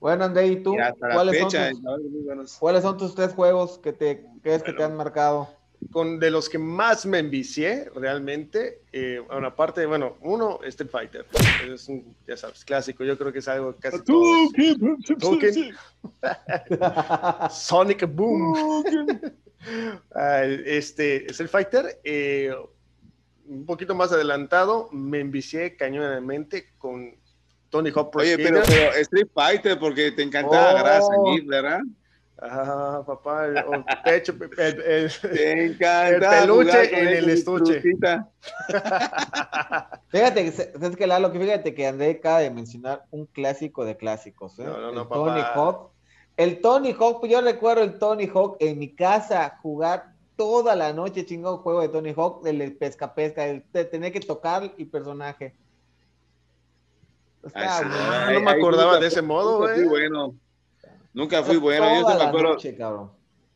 Bueno, 0.00 0.24
André, 0.24 0.46
¿y 0.48 0.62
tú? 0.62 0.74
¿Cuáles, 0.98 1.40
son 1.40 1.50
tus, 1.50 2.58
¿Cuáles 2.58 2.82
son 2.82 2.96
tus 2.96 3.14
tres 3.14 3.32
juegos 3.32 3.78
que 3.78 3.92
te 3.92 4.24
crees 4.42 4.62
que 4.62 4.72
te 4.72 4.82
han 4.82 4.96
marcado? 4.96 5.48
Con 5.90 6.18
de 6.18 6.30
los 6.30 6.48
que 6.48 6.58
más 6.58 7.04
me 7.04 7.18
envicié 7.18 7.90
realmente, 7.94 8.80
eh, 8.92 9.20
bueno, 9.26 9.48
aparte, 9.48 9.84
bueno, 9.84 10.16
uno, 10.22 10.60
Street 10.64 10.90
Fighter. 10.90 11.26
Es 11.68 11.88
un, 11.88 12.16
ya 12.26 12.36
sabes, 12.36 12.64
clásico. 12.64 13.04
Yo 13.04 13.18
creo 13.18 13.32
que 13.32 13.40
es 13.40 13.48
algo 13.48 13.74
casi 13.78 14.02
todos. 14.02 14.50
Sonic 17.50 18.06
Boom. 18.14 18.84
Este, 20.66 21.24
Street 21.30 21.48
Fighter, 21.48 21.98
eh, 22.04 22.54
un 23.46 23.66
poquito 23.66 23.94
más 23.94 24.12
adelantado, 24.12 24.88
me 24.92 25.20
envicié 25.20 25.76
cañonamente 25.76 26.66
con 26.78 27.16
Tony 27.74 27.90
Hawk 27.90 28.14
Oye, 28.14 28.36
pero, 28.36 28.62
pero, 28.64 28.92
Street 28.92 29.26
Fighter, 29.34 29.76
porque 29.76 30.12
te 30.12 30.22
encantaba 30.22 30.74
oh. 30.74 30.78
grasa, 30.78 31.08
¿verdad? 31.44 31.80
Ah, 32.40 33.02
papá, 33.04 33.46
el, 33.46 33.64
pecho, 34.04 34.32
el, 34.58 34.80
el, 34.80 35.10
el 35.32 35.76
peluche 35.76 37.00
en 37.00 37.08
el 37.08 37.30
estuche. 37.30 37.82
fíjate, 40.08 40.46
es 40.46 40.68
que 40.96 41.06
Lalo, 41.08 41.32
que 41.32 41.40
fíjate 41.40 41.74
que 41.74 41.88
André 41.88 42.12
acaba 42.12 42.38
de 42.38 42.52
mencionar 42.52 43.06
un 43.10 43.26
clásico 43.26 43.84
de 43.84 43.96
clásicos, 43.96 44.56
¿eh? 44.60 44.64
No, 44.64 44.78
no, 44.78 44.92
no, 44.92 45.02
el 45.02 45.08
Tony 45.08 45.42
Hawk. 45.54 45.90
El 46.36 46.60
Tony 46.60 46.94
Hawk, 46.96 47.26
yo 47.26 47.40
recuerdo 47.40 47.82
el 47.82 47.98
Tony 47.98 48.30
Hawk 48.32 48.56
en 48.60 48.78
mi 48.78 48.94
casa 48.94 49.58
jugar 49.62 50.12
toda 50.36 50.76
la 50.76 50.92
noche 50.92 51.26
chingón 51.26 51.58
juego 51.58 51.80
de 51.80 51.88
Tony 51.88 52.14
Hawk, 52.16 52.46
el 52.46 52.76
pesca 52.76 53.14
pesca, 53.14 53.44
el 53.46 53.64
de 53.72 53.84
tener 53.84 54.12
que 54.12 54.20
tocar 54.20 54.72
y 54.76 54.84
personaje. 54.84 55.56
No 57.44 58.40
me 58.40 58.50
acordaba 58.50 58.98
de 58.98 59.06
ese 59.06 59.22
modo, 59.22 59.58
güey. 59.58 59.84
bueno. 59.84 60.34
Nunca 61.12 61.42
fui 61.42 61.56
bueno. 61.56 62.00
Yo 62.00 62.18
me 62.18 62.24
acuerdo, 62.24 62.58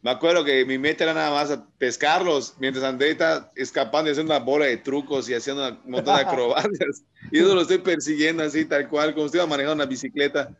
me 0.00 0.10
acuerdo 0.12 0.44
que 0.44 0.64
mi 0.64 0.78
meta 0.78 1.04
era 1.04 1.14
nada 1.14 1.30
más 1.30 1.58
pescarlos 1.76 2.54
mientras 2.60 2.84
André 2.84 3.10
está 3.10 3.50
escapando 3.56 4.08
y 4.08 4.12
haciendo 4.12 4.32
una 4.32 4.44
bola 4.44 4.66
de 4.66 4.76
trucos 4.76 5.28
y 5.28 5.34
haciendo 5.34 5.68
un 5.68 5.90
montón 5.90 6.16
de 6.16 6.22
acrobacias. 6.26 7.02
y 7.32 7.40
eso 7.40 7.54
lo 7.54 7.62
estoy 7.62 7.78
persiguiendo 7.78 8.44
así, 8.44 8.64
tal 8.64 8.88
cual, 8.88 9.12
como 9.14 9.28
si 9.28 9.36
iba 9.36 9.46
manejando 9.46 9.74
una 9.74 9.86
bicicleta. 9.86 10.56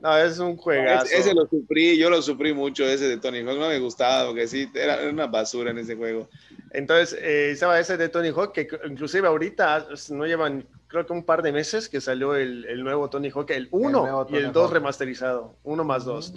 No, 0.00 0.16
es 0.16 0.38
un 0.38 0.56
juegazo. 0.56 1.12
Ese, 1.12 1.34
lo 1.34 1.46
sufrí, 1.46 1.96
yo 1.96 2.10
lo 2.10 2.20
sufrí 2.22 2.52
mucho, 2.52 2.84
ese 2.84 3.08
de 3.08 3.16
Tony 3.16 3.40
Hawk. 3.40 3.58
No 3.58 3.68
me 3.68 3.78
gustaba 3.78 4.26
porque 4.26 4.46
sí, 4.46 4.70
era, 4.74 5.08
una 5.08 5.26
basura 5.26 5.70
en 5.70 5.78
ese 5.78 5.96
juego. 5.96 6.28
Entonces, 6.72 7.18
eh, 7.20 7.50
estaba 7.50 7.78
ese 7.78 7.96
de 7.96 8.08
Tony 8.08 8.28
Hawk 8.28 8.52
que 8.52 8.68
inclusive 8.86 9.26
ahorita 9.26 9.88
no 10.10 10.26
llevan 10.26 10.66
creo 10.90 11.06
que 11.06 11.12
un 11.12 11.24
par 11.24 11.42
de 11.42 11.52
meses 11.52 11.88
que 11.88 12.00
salió 12.00 12.34
el, 12.34 12.64
el 12.64 12.82
nuevo 12.82 13.08
Tony 13.08 13.30
Hawk, 13.30 13.50
el 13.50 13.68
1 13.70 14.26
y 14.30 14.36
el 14.36 14.52
2 14.52 14.70
remasterizado, 14.70 15.54
1 15.62 15.84
más 15.84 16.04
2. 16.04 16.34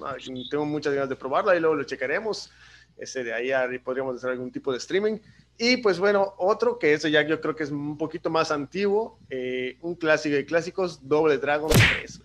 tengo 0.49 0.65
muchas 0.65 0.93
ganas 0.93 1.09
de 1.09 1.15
probarlo 1.15 1.53
y 1.55 1.59
luego 1.59 1.75
lo 1.75 1.83
checaremos. 1.83 2.51
Ese 2.95 3.23
de 3.23 3.33
ahí 3.33 3.79
podríamos 3.79 4.15
hacer 4.15 4.29
algún 4.29 4.51
tipo 4.51 4.71
de 4.71 4.77
streaming. 4.77 5.17
Y 5.57 5.77
pues 5.77 5.97
bueno, 5.97 6.35
otro 6.37 6.77
que 6.77 6.93
ese 6.93 7.09
ya 7.09 7.23
yo 7.23 7.41
creo 7.41 7.55
que 7.55 7.63
es 7.63 7.71
un 7.71 7.97
poquito 7.97 8.29
más 8.29 8.51
antiguo, 8.51 9.17
eh, 9.29 9.77
un 9.81 9.95
clásico 9.95 10.35
de 10.35 10.45
clásicos, 10.45 11.07
Double 11.07 11.37
Dragon 11.39 11.71
3, 11.99 12.21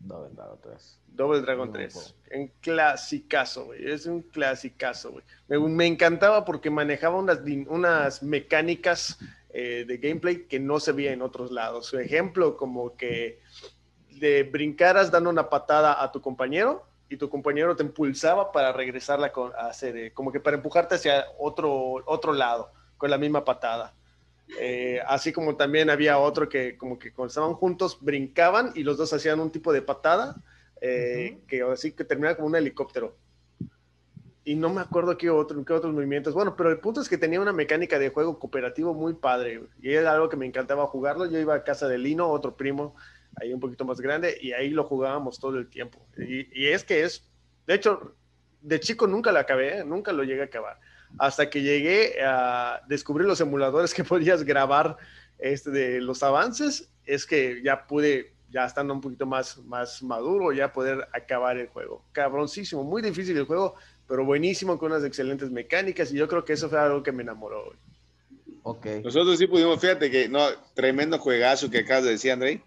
Double 0.00 0.30
Dragon 0.34 0.58
3. 0.62 1.00
Double 1.08 1.40
Dragon 1.40 1.72
3. 1.72 2.14
Un 2.34 2.48
clasicazo, 2.60 3.66
güey. 3.66 3.90
Es 3.90 4.06
un 4.06 4.22
clasicazo, 4.22 5.12
güey. 5.12 5.24
Me, 5.48 5.58
me, 5.58 5.86
encantaba 5.86 6.44
porque 6.44 6.70
manejaba 6.70 7.16
unas, 7.18 7.40
unas 7.68 8.22
mecánicas 8.22 9.18
eh, 9.50 9.84
de 9.86 9.96
gameplay 9.96 10.46
que 10.46 10.60
no 10.60 10.78
se 10.78 10.92
veía 10.92 11.12
en 11.12 11.22
otros 11.22 11.50
lados. 11.50 11.86
Su 11.86 11.98
ejemplo, 11.98 12.56
como 12.56 12.96
que 12.96 13.40
de 14.20 14.42
brincaras 14.44 15.10
dando 15.10 15.30
una 15.30 15.48
patada 15.48 16.02
a 16.02 16.12
tu 16.12 16.20
compañero 16.20 16.86
y 17.08 17.16
tu 17.16 17.30
compañero 17.30 17.74
te 17.74 17.82
impulsaba 17.82 18.52
para 18.52 18.72
regresarla 18.72 19.32
a 19.58 19.68
hacer, 19.68 19.96
eh, 19.96 20.12
como 20.12 20.30
que 20.30 20.40
para 20.40 20.56
empujarte 20.56 20.96
hacia 20.96 21.24
otro, 21.38 21.72
otro 22.06 22.32
lado 22.32 22.72
con 22.96 23.10
la 23.10 23.18
misma 23.18 23.44
patada. 23.44 23.94
Eh, 24.58 25.00
así 25.06 25.32
como 25.32 25.56
también 25.56 25.90
había 25.90 26.18
otro 26.18 26.48
que 26.48 26.78
como 26.78 26.98
que 26.98 27.12
cuando 27.12 27.28
estaban 27.28 27.54
juntos 27.54 27.98
brincaban 28.00 28.72
y 28.74 28.82
los 28.82 28.96
dos 28.96 29.12
hacían 29.12 29.40
un 29.40 29.50
tipo 29.50 29.74
de 29.74 29.82
patada 29.82 30.42
que 30.80 31.62
así 31.70 31.92
que 31.92 32.04
terminaba 32.04 32.36
como 32.36 32.48
un 32.48 32.56
helicóptero 32.56 33.14
y 34.48 34.54
no 34.54 34.70
me 34.70 34.80
acuerdo 34.80 35.18
qué, 35.18 35.28
otro, 35.28 35.62
qué 35.62 35.74
otros 35.74 35.92
movimientos. 35.92 36.32
Bueno, 36.32 36.56
pero 36.56 36.70
el 36.70 36.78
punto 36.78 37.02
es 37.02 37.08
que 37.10 37.18
tenía 37.18 37.38
una 37.38 37.52
mecánica 37.52 37.98
de 37.98 38.08
juego 38.08 38.38
cooperativo 38.38 38.94
muy 38.94 39.12
padre 39.12 39.60
y 39.82 39.92
era 39.92 40.14
algo 40.14 40.30
que 40.30 40.38
me 40.38 40.46
encantaba 40.46 40.86
jugarlo. 40.86 41.26
Yo 41.26 41.38
iba 41.38 41.54
a 41.54 41.64
casa 41.64 41.86
de 41.86 41.98
Lino, 41.98 42.26
otro 42.30 42.56
primo, 42.56 42.96
ahí 43.36 43.52
un 43.52 43.60
poquito 43.60 43.84
más 43.84 44.00
grande, 44.00 44.38
y 44.40 44.52
ahí 44.52 44.70
lo 44.70 44.84
jugábamos 44.84 45.38
todo 45.38 45.58
el 45.58 45.68
tiempo. 45.68 45.98
Y, 46.16 46.66
es 46.66 46.82
que 46.82 47.02
es, 47.02 47.28
de 47.66 47.74
hecho, 47.74 48.14
de 48.62 48.80
chico 48.80 49.06
nunca 49.06 49.32
lo 49.32 49.38
acabé, 49.38 49.84
nunca 49.84 50.14
lo 50.14 50.24
llegué 50.24 50.40
a 50.40 50.46
acabar. 50.46 50.80
Hasta 51.18 51.48
que 51.48 51.62
llegué 51.62 52.22
a 52.22 52.82
descubrir 52.88 53.26
los 53.26 53.40
emuladores 53.40 53.94
que 53.94 54.04
podías 54.04 54.44
grabar 54.44 54.96
este, 55.38 55.70
de 55.70 56.00
los 56.00 56.22
avances, 56.22 56.90
es 57.06 57.24
que 57.24 57.62
ya 57.62 57.86
pude 57.86 58.34
ya 58.50 58.64
estando 58.64 58.94
un 58.94 59.00
poquito 59.00 59.26
más, 59.26 59.58
más 59.64 60.02
maduro, 60.02 60.52
ya 60.52 60.72
poder 60.72 61.06
acabar 61.12 61.58
el 61.58 61.68
juego. 61.68 62.02
Cabroncísimo, 62.12 62.82
muy 62.82 63.02
difícil 63.02 63.36
el 63.36 63.44
juego, 63.44 63.74
pero 64.06 64.24
buenísimo, 64.24 64.78
con 64.78 64.92
unas 64.92 65.04
excelentes 65.04 65.50
mecánicas, 65.50 66.12
y 66.12 66.16
yo 66.16 66.28
creo 66.28 66.44
que 66.44 66.54
eso 66.54 66.68
fue 66.68 66.78
algo 66.78 67.02
que 67.02 67.12
me 67.12 67.22
enamoró. 67.22 67.74
Ok. 68.62 68.86
Nosotros 69.04 69.38
sí 69.38 69.46
pudimos, 69.46 69.80
fíjate 69.80 70.10
que, 70.10 70.28
no, 70.28 70.46
tremendo 70.74 71.18
juegazo 71.18 71.70
que 71.70 71.78
acabas 71.78 72.04
de 72.04 72.10
decir, 72.12 72.32
André. 72.32 72.62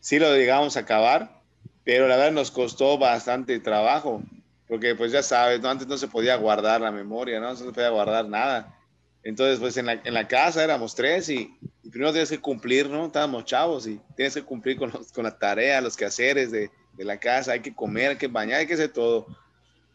Sí 0.00 0.18
lo 0.18 0.34
llegamos 0.34 0.76
a 0.76 0.80
acabar, 0.80 1.40
pero 1.84 2.06
la 2.06 2.16
verdad 2.16 2.32
nos 2.32 2.50
costó 2.50 2.98
bastante 2.98 3.58
trabajo, 3.58 4.22
porque 4.68 4.94
pues 4.94 5.12
ya 5.12 5.22
sabes, 5.22 5.60
¿no? 5.60 5.68
antes 5.68 5.86
no 5.86 5.96
se 5.96 6.08
podía 6.08 6.36
guardar 6.36 6.80
la 6.80 6.90
memoria, 6.90 7.40
¿no? 7.40 7.50
No 7.50 7.56
se 7.56 7.64
podía 7.72 7.90
guardar 7.90 8.28
nada. 8.28 8.74
Entonces, 9.22 9.58
pues 9.58 9.76
en 9.76 9.86
la, 9.86 10.00
en 10.04 10.14
la 10.14 10.28
casa 10.28 10.62
éramos 10.62 10.94
tres 10.94 11.28
y, 11.28 11.56
primero 11.90 12.12
tienes 12.12 12.30
que 12.30 12.40
cumplir, 12.40 12.88
¿no? 12.88 13.06
Estábamos 13.06 13.44
chavos 13.44 13.86
y 13.86 14.00
tienes 14.16 14.34
que 14.34 14.42
cumplir 14.42 14.76
con, 14.76 14.90
con 14.90 15.24
la 15.24 15.36
tarea, 15.36 15.80
los 15.80 15.96
quehaceres 15.96 16.50
de, 16.50 16.70
de 16.96 17.04
la 17.04 17.18
casa, 17.18 17.52
hay 17.52 17.60
que 17.60 17.74
comer, 17.74 18.10
hay 18.10 18.16
que 18.16 18.28
bañar, 18.28 18.60
hay 18.60 18.66
que 18.66 18.74
hacer 18.74 18.92
todo. 18.92 19.26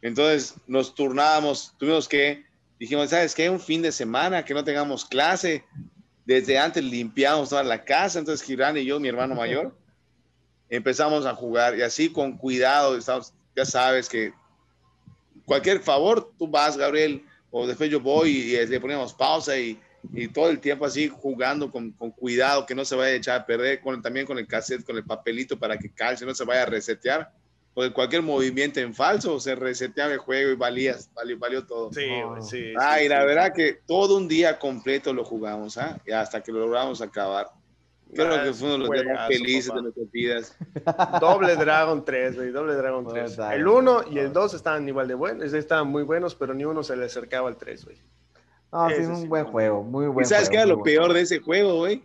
Entonces 0.01 0.55
nos 0.67 0.95
turnábamos, 0.95 1.75
tuvimos 1.77 2.07
que, 2.07 2.45
dijimos, 2.79 3.09
¿sabes 3.09 3.35
qué? 3.35 3.49
Un 3.49 3.59
fin 3.59 3.81
de 3.81 3.91
semana 3.91 4.43
que 4.43 4.53
no 4.53 4.63
tengamos 4.63 5.05
clase. 5.05 5.63
Desde 6.25 6.57
antes 6.57 6.83
limpiamos 6.83 7.49
toda 7.49 7.63
la 7.63 7.83
casa, 7.83 8.19
entonces 8.19 8.45
Girán 8.45 8.77
y 8.77 8.85
yo, 8.85 8.99
mi 8.99 9.09
hermano 9.09 9.35
mayor, 9.35 9.75
empezamos 10.69 11.25
a 11.25 11.35
jugar 11.35 11.77
y 11.77 11.81
así 11.81 12.11
con 12.11 12.37
cuidado, 12.37 12.97
estamos, 12.97 13.33
ya 13.55 13.65
sabes 13.65 14.07
que 14.07 14.33
cualquier 15.45 15.79
favor, 15.79 16.31
tú 16.37 16.47
vas, 16.47 16.77
Gabriel, 16.77 17.23
o 17.49 17.67
después 17.67 17.89
yo 17.89 17.99
voy 17.99 18.29
y, 18.29 18.65
le 18.65 18.79
poníamos 18.79 19.13
pausa 19.13 19.57
y, 19.57 19.79
y 20.13 20.27
todo 20.27 20.49
el 20.49 20.59
tiempo 20.59 20.85
así 20.85 21.07
jugando 21.07 21.71
con, 21.71 21.91
con, 21.91 22.11
cuidado, 22.11 22.65
que 22.65 22.75
no 22.75 22.85
se 22.85 22.95
vaya 22.95 23.13
a 23.13 23.15
echar 23.15 23.41
a 23.41 23.45
perder, 23.45 23.81
con, 23.81 24.01
también 24.01 24.25
con 24.25 24.37
el 24.37 24.47
cassette, 24.47 24.83
con 24.83 24.97
el 24.97 25.03
papelito 25.03 25.59
para 25.59 25.77
que 25.77 25.91
calce, 25.91 26.25
no 26.25 26.33
se 26.33 26.45
vaya 26.45 26.63
a 26.63 26.67
resetear, 26.67 27.31
porque 27.73 27.93
cualquier 27.93 28.21
movimiento 28.21 28.79
en 28.79 28.93
falso 28.93 29.39
se 29.39 29.55
reseteaba 29.55 30.13
el 30.13 30.19
juego 30.19 30.51
y 30.51 30.55
valía, 30.55 30.95
valió, 31.13 31.39
valió 31.39 31.65
todo. 31.65 31.91
Sí, 31.93 32.07
sí. 32.41 32.73
Ah, 32.77 33.01
y 33.01 33.07
la 33.07 33.23
verdad 33.23 33.53
que 33.53 33.79
todo 33.85 34.17
un 34.17 34.27
día 34.27 34.59
completo 34.59 35.13
lo 35.13 35.23
jugamos, 35.23 35.77
¿ah? 35.77 35.97
Y 36.05 36.11
hasta 36.11 36.41
que 36.41 36.51
lo 36.51 36.59
logramos 36.59 37.01
acabar. 37.01 37.47
Creo 38.13 38.33
ah, 38.33 38.43
que 38.43 38.53
fue 38.53 38.75
uno 38.75 38.83
de 38.83 38.89
los 38.89 39.03
días 39.03 39.15
más 39.15 39.27
felices 39.27 39.73
de 39.73 39.81
nuestras 39.81 40.11
vidas. 40.11 40.57
Doble 41.21 41.55
Dragon 41.55 42.03
3, 42.03 42.35
güey, 42.35 42.51
Doble 42.51 42.73
Dragon 42.73 43.07
3. 43.07 43.37
el 43.53 43.67
1 43.67 44.03
y 44.11 44.19
el 44.19 44.33
2 44.33 44.53
estaban 44.53 44.87
igual 44.87 45.07
de 45.07 45.13
buenos, 45.13 45.53
estaban 45.53 45.87
muy 45.87 46.03
buenos, 46.03 46.35
pero 46.35 46.53
ni 46.53 46.65
uno 46.65 46.83
se 46.83 46.95
le 46.97 47.05
acercaba 47.05 47.47
al 47.47 47.57
3, 47.57 47.85
güey. 47.85 47.97
No, 48.71 48.89
sí, 48.89 48.95
es 48.99 49.07
un 49.07 49.29
buen 49.29 49.45
juego, 49.45 49.83
muy 49.83 50.07
buen 50.07 50.25
¿Y 50.25 50.29
sabes 50.29 50.49
qué 50.49 50.57
era 50.57 50.65
lo 50.65 50.81
peor 50.81 51.13
de 51.13 51.21
ese 51.21 51.39
juego, 51.39 51.75
güey? 51.75 52.01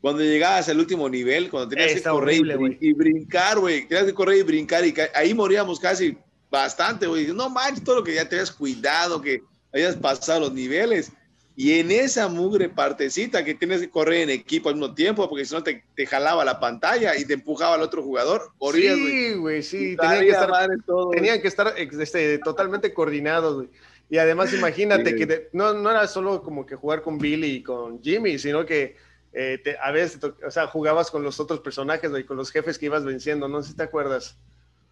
Cuando 0.00 0.22
llegabas 0.22 0.68
al 0.68 0.78
último 0.78 1.08
nivel, 1.08 1.50
cuando 1.50 1.68
tenías 1.68 1.94
que 1.94 2.02
correr 2.02 2.42
y, 2.80 2.92
brincar, 2.92 3.58
güey. 3.58 3.88
Tenías 3.88 4.06
que 4.06 4.14
correr 4.14 4.38
y 4.38 4.42
brincar 4.42 4.84
y 4.84 4.94
ahí 5.14 5.34
moríamos 5.34 5.80
casi 5.80 6.16
bastante, 6.50 7.06
güey. 7.06 7.26
No 7.32 7.50
manches, 7.50 7.82
todo 7.82 7.96
lo 7.96 8.04
que 8.04 8.14
ya 8.14 8.28
te 8.28 8.36
habías 8.36 8.52
cuidado, 8.52 9.20
que 9.20 9.42
habías 9.72 9.96
pasado 9.96 10.40
los 10.40 10.52
niveles. 10.52 11.12
Y 11.58 11.80
en 11.80 11.90
esa 11.90 12.28
mugre 12.28 12.68
partecita 12.68 13.42
que 13.42 13.54
tienes 13.54 13.80
que 13.80 13.88
correr 13.88 14.20
en 14.20 14.30
equipo 14.30 14.68
al 14.68 14.74
mismo 14.74 14.94
tiempo, 14.94 15.26
porque 15.26 15.46
si 15.46 15.54
no 15.54 15.62
te, 15.62 15.82
te, 15.94 16.06
jalaba 16.06 16.44
la 16.44 16.60
pantalla 16.60 17.16
y 17.16 17.24
te 17.24 17.32
empujaba 17.32 17.76
al 17.76 17.80
otro 17.80 18.02
jugador. 18.02 18.52
sí, 18.74 19.32
güey, 19.32 19.62
sí. 19.62 19.96
Tenían 19.96 20.20
que, 20.20 20.30
estar, 20.30 20.68
tenían 21.12 21.40
que 21.40 21.48
estar 21.48 21.74
este, 21.78 22.38
totalmente 22.38 22.92
coordinados, 22.92 23.54
güey. 23.54 23.68
Y 24.10 24.18
además, 24.18 24.52
imagínate 24.52 25.16
que 25.16 25.48
no, 25.52 25.72
no, 25.72 25.90
era 25.90 26.06
solo 26.06 26.42
como 26.42 26.66
que 26.66 26.76
jugar 26.76 27.00
con 27.00 27.18
Billy 27.18 27.56
y 27.56 27.62
con 27.62 28.02
Jimmy, 28.02 28.38
sino 28.38 28.64
que 28.66 28.96
eh, 29.32 29.60
a 29.82 29.90
veces, 29.90 30.20
o 30.22 30.50
sea, 30.50 30.66
jugabas 30.66 31.10
con 31.10 31.22
los 31.22 31.40
otros 31.40 31.60
personajes, 31.60 32.10
güey, 32.10 32.24
con 32.24 32.36
los 32.36 32.52
jefes 32.52 32.78
que 32.78 32.86
ibas 32.86 33.04
venciendo, 33.04 33.48
no 33.48 33.62
sé 33.62 33.70
si 33.70 33.76
te 33.76 33.82
acuerdas. 33.82 34.36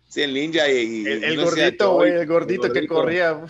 Sí, 0.08 0.22
el 0.22 0.34
ninja 0.34 0.68
y... 0.68 1.06
El, 1.06 1.36
gordito, 1.36 1.94
güey, 1.94 2.12
el 2.12 2.26
gordito 2.26 2.72
que 2.72 2.86
corría. 2.86 3.40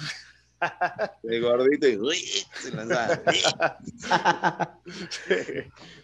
El 1.23 1.43
gordito 1.43 1.89
y 1.89 1.97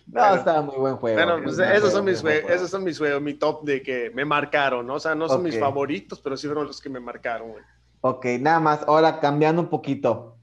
No, 0.06 0.34
estaba 0.34 0.62
muy 0.62 0.76
buen 0.76 0.96
juego. 0.96 1.16
Bueno, 1.16 1.42
pues 1.44 1.58
esos, 1.58 1.92
son 1.92 2.04
mis 2.04 2.20
juegos, 2.20 2.50
esos 2.50 2.70
son 2.70 2.82
mis 2.82 2.98
juegos, 2.98 3.22
mi 3.22 3.34
top 3.34 3.64
de 3.64 3.82
que 3.82 4.10
me 4.10 4.24
marcaron, 4.24 4.86
¿no? 4.86 4.94
O 4.94 5.00
sea, 5.00 5.14
no 5.14 5.28
son 5.28 5.42
mis 5.42 5.58
favoritos, 5.58 6.20
pero 6.20 6.36
sí 6.36 6.46
fueron 6.46 6.66
los 6.66 6.80
que 6.80 6.88
me 6.88 6.98
marcaron, 6.98 7.52
güey. 7.52 7.62
Ok, 8.00 8.26
nada 8.40 8.58
más, 8.60 8.80
ahora 8.86 9.20
cambiando 9.20 9.62
un 9.62 9.68
poquito. 9.68 10.36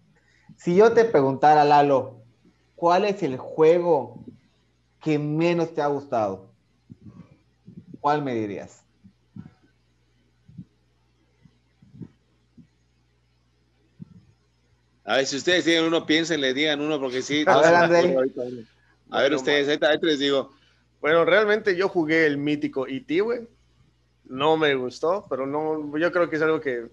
Si 0.56 0.75
yo 0.75 0.93
te 0.93 1.06
preguntara, 1.06 1.65
Lalo, 1.65 2.21
¿cuál 2.75 3.06
es 3.06 3.21
el 3.23 3.38
juego 3.38 4.23
que 5.01 5.19
menos 5.19 5.73
te 5.73 5.82
ha 5.82 5.88
gustado? 5.88 6.51
¿Cuál 7.99 8.21
me 8.23 8.34
dirías? 8.34 8.87
A 15.07 15.15
ver, 15.15 15.25
si 15.25 15.37
ustedes 15.37 15.63
tienen 15.63 15.85
uno, 15.85 16.05
piensen, 16.05 16.41
le 16.41 16.53
digan 16.53 16.81
uno, 16.81 16.99
porque 16.99 17.21
sí. 17.21 17.45
A 17.47 17.61
ver, 17.61 17.73
André. 17.73 18.15
A 19.09 19.21
ver, 19.21 19.35
ustedes, 19.35 19.81
ahí 19.81 19.97
les 20.01 20.19
digo. 20.19 20.51
Bueno, 20.99 21.23
realmente 21.23 21.77
yo 21.77 21.87
jugué 21.87 22.25
el 22.25 22.37
mítico 22.37 22.85
E.T., 22.87 23.21
güey. 23.21 23.47
No 24.25 24.57
me 24.57 24.75
gustó, 24.75 25.25
pero 25.29 25.47
no, 25.47 25.97
yo 25.97 26.11
creo 26.11 26.29
que 26.29 26.35
es 26.35 26.41
algo 26.41 26.59
que 26.59 26.89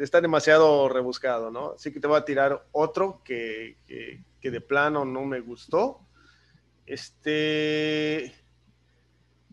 está 0.00 0.20
demasiado 0.20 0.88
rebuscado, 0.88 1.52
¿no? 1.52 1.74
Así 1.76 1.92
que 1.92 2.00
te 2.00 2.08
voy 2.08 2.18
a 2.18 2.24
tirar 2.24 2.66
otro 2.72 3.22
que, 3.24 3.76
que, 3.86 4.50
de 4.50 4.60
plano 4.60 5.04
no 5.04 5.24
me 5.24 5.38
gustó. 5.38 6.00
Este 6.86 8.34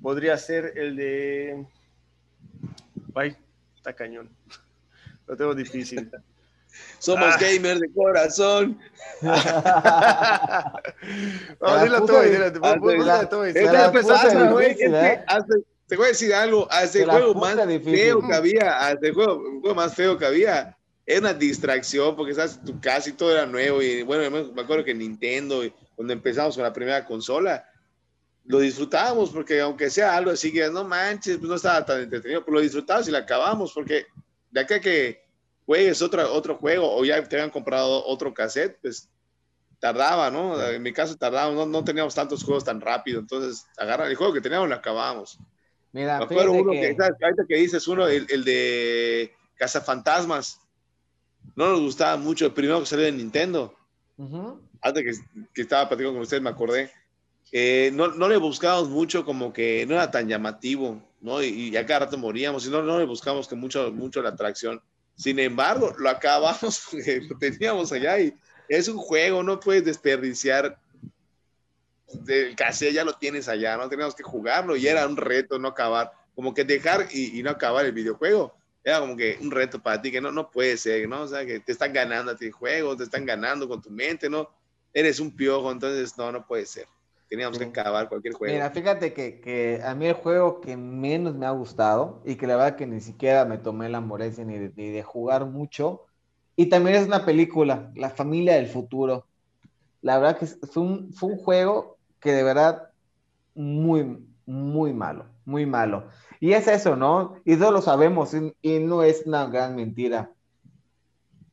podría 0.02 0.36
ser 0.38 0.74
el 0.76 0.96
de. 0.96 1.68
Ay, 3.14 3.38
está 3.76 3.94
cañón. 3.94 4.28
Lo 5.28 5.38
tengo 5.38 5.54
difícil. 5.54 6.10
Somos 7.00 7.36
ah. 7.36 7.38
gamers 7.40 7.80
de 7.80 7.92
corazón. 7.94 8.80
no, 9.22 9.34
dilo 11.84 12.06
tú, 12.06 12.14
dilo 12.20 12.52
tú. 12.52 12.60
Te 15.92 15.98
voy 15.98 16.06
a 16.06 16.10
decir 16.10 16.34
algo, 16.34 16.72
hace 16.72 17.04
el 17.04 17.10
juego 17.10 17.34
más 17.34 17.56
feo 17.84 18.26
que 18.26 18.34
había, 18.34 18.80
hace 18.88 19.08
el 19.08 19.14
juego, 19.14 19.76
más 19.76 19.94
feo 19.94 20.18
que 20.18 20.26
había, 20.26 20.78
era 21.06 21.20
una 21.20 21.34
distracción 21.34 22.16
porque 22.16 22.34
sabes, 22.34 22.64
tu 22.64 22.80
casa 22.80 23.10
y 23.10 23.12
todo 23.12 23.34
era 23.34 23.46
nuevo 23.46 23.82
y 23.82 24.02
bueno, 24.04 24.52
me 24.54 24.62
acuerdo 24.62 24.86
que 24.86 24.94
Nintendo, 24.94 25.62
cuando 25.96 26.14
empezamos 26.14 26.56
con 26.56 26.64
la 26.64 26.72
primera 26.72 27.06
consola, 27.06 27.66
lo 28.46 28.60
disfrutábamos 28.60 29.32
porque 29.32 29.60
aunque 29.60 29.90
sea 29.90 30.16
algo 30.16 30.32
así 30.32 30.54
que 30.54 30.70
no 30.70 30.86
manches, 30.86 31.38
pues 31.38 31.50
no 31.50 31.56
estaba 31.56 31.86
tan 31.86 32.04
entretenido, 32.04 32.46
pero 32.46 32.56
lo 32.56 32.62
disfrutábamos 32.62 33.10
y 33.10 33.12
lo 33.12 33.18
acabamos 33.18 33.74
porque 33.74 34.06
de 34.50 34.62
acá 34.62 34.80
que 34.80 35.26
juegues 35.66 36.02
otro, 36.02 36.34
otro 36.34 36.58
juego 36.58 36.96
o 36.96 37.04
ya 37.06 37.24
te 37.24 37.36
habían 37.36 37.52
comprado 37.52 38.06
otro 38.06 38.34
cassette, 38.34 38.78
pues 38.82 39.10
tardaba, 39.80 40.30
¿no? 40.30 40.62
En 40.62 40.82
mi 40.82 40.94
caso 40.94 41.16
tardaba, 41.16 41.52
no, 41.54 41.66
no 41.66 41.84
teníamos 41.84 42.14
tantos 42.14 42.44
juegos 42.44 42.64
tan 42.64 42.80
rápido, 42.80 43.20
entonces 43.20 43.66
agarra 43.78 44.08
el 44.08 44.16
juego 44.16 44.34
que 44.34 44.42
teníamos 44.42 44.70
lo 44.70 44.76
acabamos. 44.76 45.40
Mira, 45.92 46.20
Me 46.20 46.26
acuerdo 46.26 46.54
uno 46.54 46.72
que, 46.72 46.96
ahorita 47.00 47.46
que 47.48 47.56
dices 47.56 47.88
uno, 47.88 48.08
el, 48.08 48.26
el 48.30 48.44
de 48.44 49.34
Cazafantasmas. 49.56 50.60
No 51.56 51.70
nos 51.70 51.82
gustaba 51.82 52.18
mucho 52.18 52.46
el 52.46 52.54
primero 52.54 52.80
que 52.80 52.86
salió 52.86 53.06
de 53.06 53.12
Nintendo. 53.12 53.76
Antes 54.82 55.20
que, 55.20 55.46
que, 55.54 55.62
estaba 55.62 55.90
platicando 55.90 56.14
con 56.14 56.22
ustedes, 56.22 56.42
me 56.42 56.50
acordé. 56.50 56.92
Eh, 57.52 57.92
no, 57.94 58.08
no, 58.08 58.28
le 58.30 58.38
buscábamos 58.38 58.90
mucho, 58.90 59.26
como 59.26 59.52
que 59.52 59.86
no 59.86 59.96
era 59.96 60.10
tan 60.10 60.28
llamativo, 60.28 61.02
¿no? 61.20 61.44
Y, 61.44 61.70
y 61.70 61.78
a 61.78 61.86
cada 61.86 62.02
rato 62.02 62.18
moríamos, 62.18 62.66
y 62.66 62.70
no, 62.70 62.82
no 62.82 62.98
le 62.98 63.06
buscamos 63.06 63.48
que 63.48 63.56
mucho, 63.56 63.92
mucho 63.92 64.22
la 64.22 64.30
atracción. 64.30 64.82
Sin 65.16 65.40
embargo, 65.40 65.94
lo 65.98 66.10
acabamos 66.10 66.88
porque 66.90 67.22
lo 67.30 67.38
teníamos 67.38 67.92
allá 67.92 68.20
y 68.20 68.34
es 68.68 68.88
un 68.88 68.98
juego, 68.98 69.44
no 69.44 69.60
puedes 69.60 69.84
desperdiciar 69.84 70.80
del 72.14 72.56
cassette 72.56 72.94
ya 72.94 73.04
lo 73.04 73.14
tienes 73.14 73.48
allá, 73.48 73.78
no 73.78 73.90
teníamos 73.90 74.16
que 74.16 74.24
jugarlo 74.24 74.76
y 74.76 74.88
era 74.88 75.06
un 75.08 75.18
reto 75.18 75.60
no 75.60 75.70
acabar, 75.70 76.12
como 76.36 76.54
que 76.54 76.64
dejar 76.64 77.08
y, 77.12 77.42
no 77.44 77.50
acabar 77.50 77.86
el 77.86 77.92
videojuego. 77.92 78.56
Era 78.84 79.00
como 79.00 79.16
que 79.16 79.38
un 79.40 79.52
reto 79.52 79.82
para 79.82 80.02
ti 80.02 80.12
que 80.12 80.22
no, 80.22 80.32
no 80.32 80.50
puede 80.50 80.76
ser, 80.76 81.08
¿no? 81.08 81.22
O 81.22 81.28
sea, 81.28 81.46
que 81.46 81.60
te 81.60 81.72
están 81.72 81.94
ganando 81.94 82.32
a 82.32 82.36
ti 82.36 82.50
juegos, 82.50 82.98
te 82.98 83.04
están 83.04 83.26
ganando 83.26 83.68
con 83.68 83.82
tu 83.82 83.92
mente, 83.92 84.30
¿no? 84.30 84.50
Eres 84.94 85.20
un 85.20 85.36
piojo, 85.36 85.72
entonces 85.72 86.18
no, 86.18 86.32
no 86.32 86.46
puede 86.46 86.66
ser. 86.66 86.88
Teníamos 87.32 87.58
que 87.58 87.64
acabar 87.64 88.10
cualquier 88.10 88.34
juego. 88.34 88.54
Mira, 88.54 88.70
fíjate 88.72 89.14
que, 89.14 89.40
que, 89.40 89.80
a 89.86 89.96
mí 89.96 90.06
el 90.06 90.16
juego 90.16 90.60
que 90.60 90.76
menos 90.76 91.34
me 91.34 91.46
ha 91.46 91.52
gustado 91.52 92.22
y 92.26 92.36
que 92.36 92.46
la 92.46 92.58
verdad 92.58 92.76
que 92.76 92.86
ni 92.86 93.00
siquiera 93.00 93.46
me 93.46 93.58
tomé 93.58 93.88
la 93.88 94.02
molestia 94.02 94.44
ni 94.44 94.60
de, 94.60 94.74
ni 94.76 94.90
de 94.90 95.02
jugar 95.02 95.46
mucho, 95.46 96.08
y 96.58 96.66
también 96.66 96.98
es 96.98 97.08
una 97.08 97.24
película, 97.24 97.90
La 97.96 98.10
familia 98.10 98.56
del 98.56 98.68
futuro. 98.68 99.28
La 100.02 100.20
verdad 100.20 100.40
que 100.40 100.46
fue 100.46 100.84
un, 100.84 101.14
fue 101.14 101.30
un 101.30 101.38
juego 101.38 101.98
que 102.20 102.34
de 102.34 102.44
verdad 102.44 102.90
muy, 103.56 104.28
muy 104.46 104.92
malo, 104.92 105.28
muy 105.46 105.66
malo. 105.66 106.10
Y 106.42 106.52
es 106.52 106.68
eso, 106.68 106.98
¿no? 106.98 107.38
Y 107.46 107.54
eso 107.54 107.72
lo 107.72 107.82
sabemos 107.82 108.34
y, 108.62 108.80
no 108.80 109.04
es 109.04 109.24
una 109.26 109.46
gran 109.46 109.78
mentira. 109.78 110.34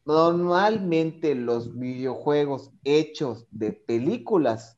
Normalmente 0.04 1.36
los 1.36 1.78
videojuegos 1.78 2.72
hechos 2.82 3.46
de 3.52 3.72
películas 3.72 4.77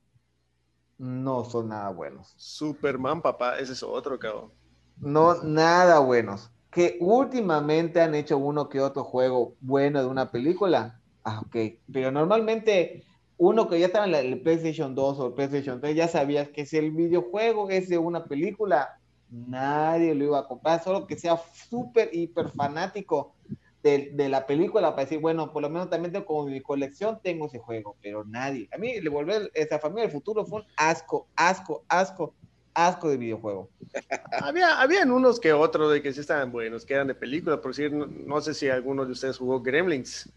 no 1.00 1.44
son 1.44 1.68
nada 1.68 1.88
buenos. 1.88 2.34
Superman, 2.36 3.22
papá, 3.22 3.58
ese 3.58 3.72
es 3.72 3.82
otro, 3.82 4.18
cabrón. 4.18 4.52
No, 4.98 5.42
nada 5.42 5.98
buenos. 6.00 6.50
Que 6.70 6.98
últimamente 7.00 8.02
han 8.02 8.14
hecho 8.14 8.36
uno 8.36 8.68
que 8.68 8.80
otro 8.80 9.02
juego 9.02 9.54
bueno 9.60 10.00
de 10.00 10.06
una 10.06 10.30
película. 10.30 11.00
Ah, 11.24 11.40
ok. 11.40 11.56
Pero 11.90 12.12
normalmente 12.12 13.02
uno 13.38 13.66
que 13.66 13.80
ya 13.80 13.86
estaba 13.86 14.06
en 14.06 14.14
el 14.14 14.42
PlayStation 14.42 14.94
2 14.94 15.18
o 15.18 15.26
el 15.28 15.32
PlayStation 15.32 15.80
3, 15.80 15.96
ya 15.96 16.06
sabías 16.06 16.50
que 16.50 16.66
si 16.66 16.76
el 16.76 16.90
videojuego 16.90 17.70
es 17.70 17.88
de 17.88 17.96
una 17.96 18.26
película, 18.26 19.00
nadie 19.30 20.14
lo 20.14 20.24
iba 20.24 20.40
a 20.40 20.46
comprar, 20.46 20.84
solo 20.84 21.06
que 21.06 21.18
sea 21.18 21.40
súper, 21.70 22.10
hiper 22.12 22.50
fanático 22.50 23.34
de, 23.82 24.10
de, 24.12 24.28
la 24.28 24.46
película 24.46 24.90
para 24.90 25.04
decir, 25.04 25.20
bueno, 25.20 25.52
por 25.52 25.62
lo 25.62 25.70
menos 25.70 25.88
también 25.88 26.12
tengo 26.12 26.26
como 26.26 26.46
mi 26.46 26.60
colección, 26.60 27.18
tengo 27.22 27.46
ese 27.46 27.58
juego, 27.58 27.96
pero 28.02 28.24
nadie. 28.24 28.68
A 28.72 28.78
mí 28.78 29.00
le 29.00 29.08
volver 29.08 29.50
esa 29.54 29.78
familia 29.78 30.02
del 30.04 30.12
futuro 30.12 30.44
fue 30.44 30.60
un 30.60 30.66
asco, 30.76 31.28
asco, 31.34 31.84
asco, 31.88 32.34
asco 32.74 33.08
de 33.08 33.16
videojuego. 33.16 33.70
Había, 34.42 34.80
habían 34.80 35.10
unos 35.10 35.40
que 35.40 35.52
otros 35.52 35.92
de 35.92 36.02
que 36.02 36.12
sí 36.12 36.20
estaban 36.20 36.52
buenos, 36.52 36.84
que 36.84 36.94
eran 36.94 37.06
de 37.06 37.14
película, 37.14 37.60
por 37.60 37.70
decir, 37.70 37.92
no, 37.92 38.06
no 38.06 38.40
sé 38.40 38.54
si 38.54 38.68
alguno 38.68 39.06
de 39.06 39.12
ustedes 39.12 39.38
jugó 39.38 39.60
Gremlins 39.60 40.30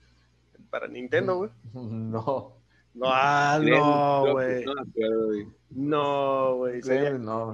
para 0.70 0.88
Nintendo, 0.88 1.38
güey. 1.38 1.50
No. 1.74 2.64
No, 2.96 3.08
ah, 3.08 3.60
no, 3.60 4.34
güey. 4.34 4.64
No, 4.66 4.74
güey. 5.26 5.48
No, 5.72 6.56
güey. 6.58 6.82
No, 7.20 7.52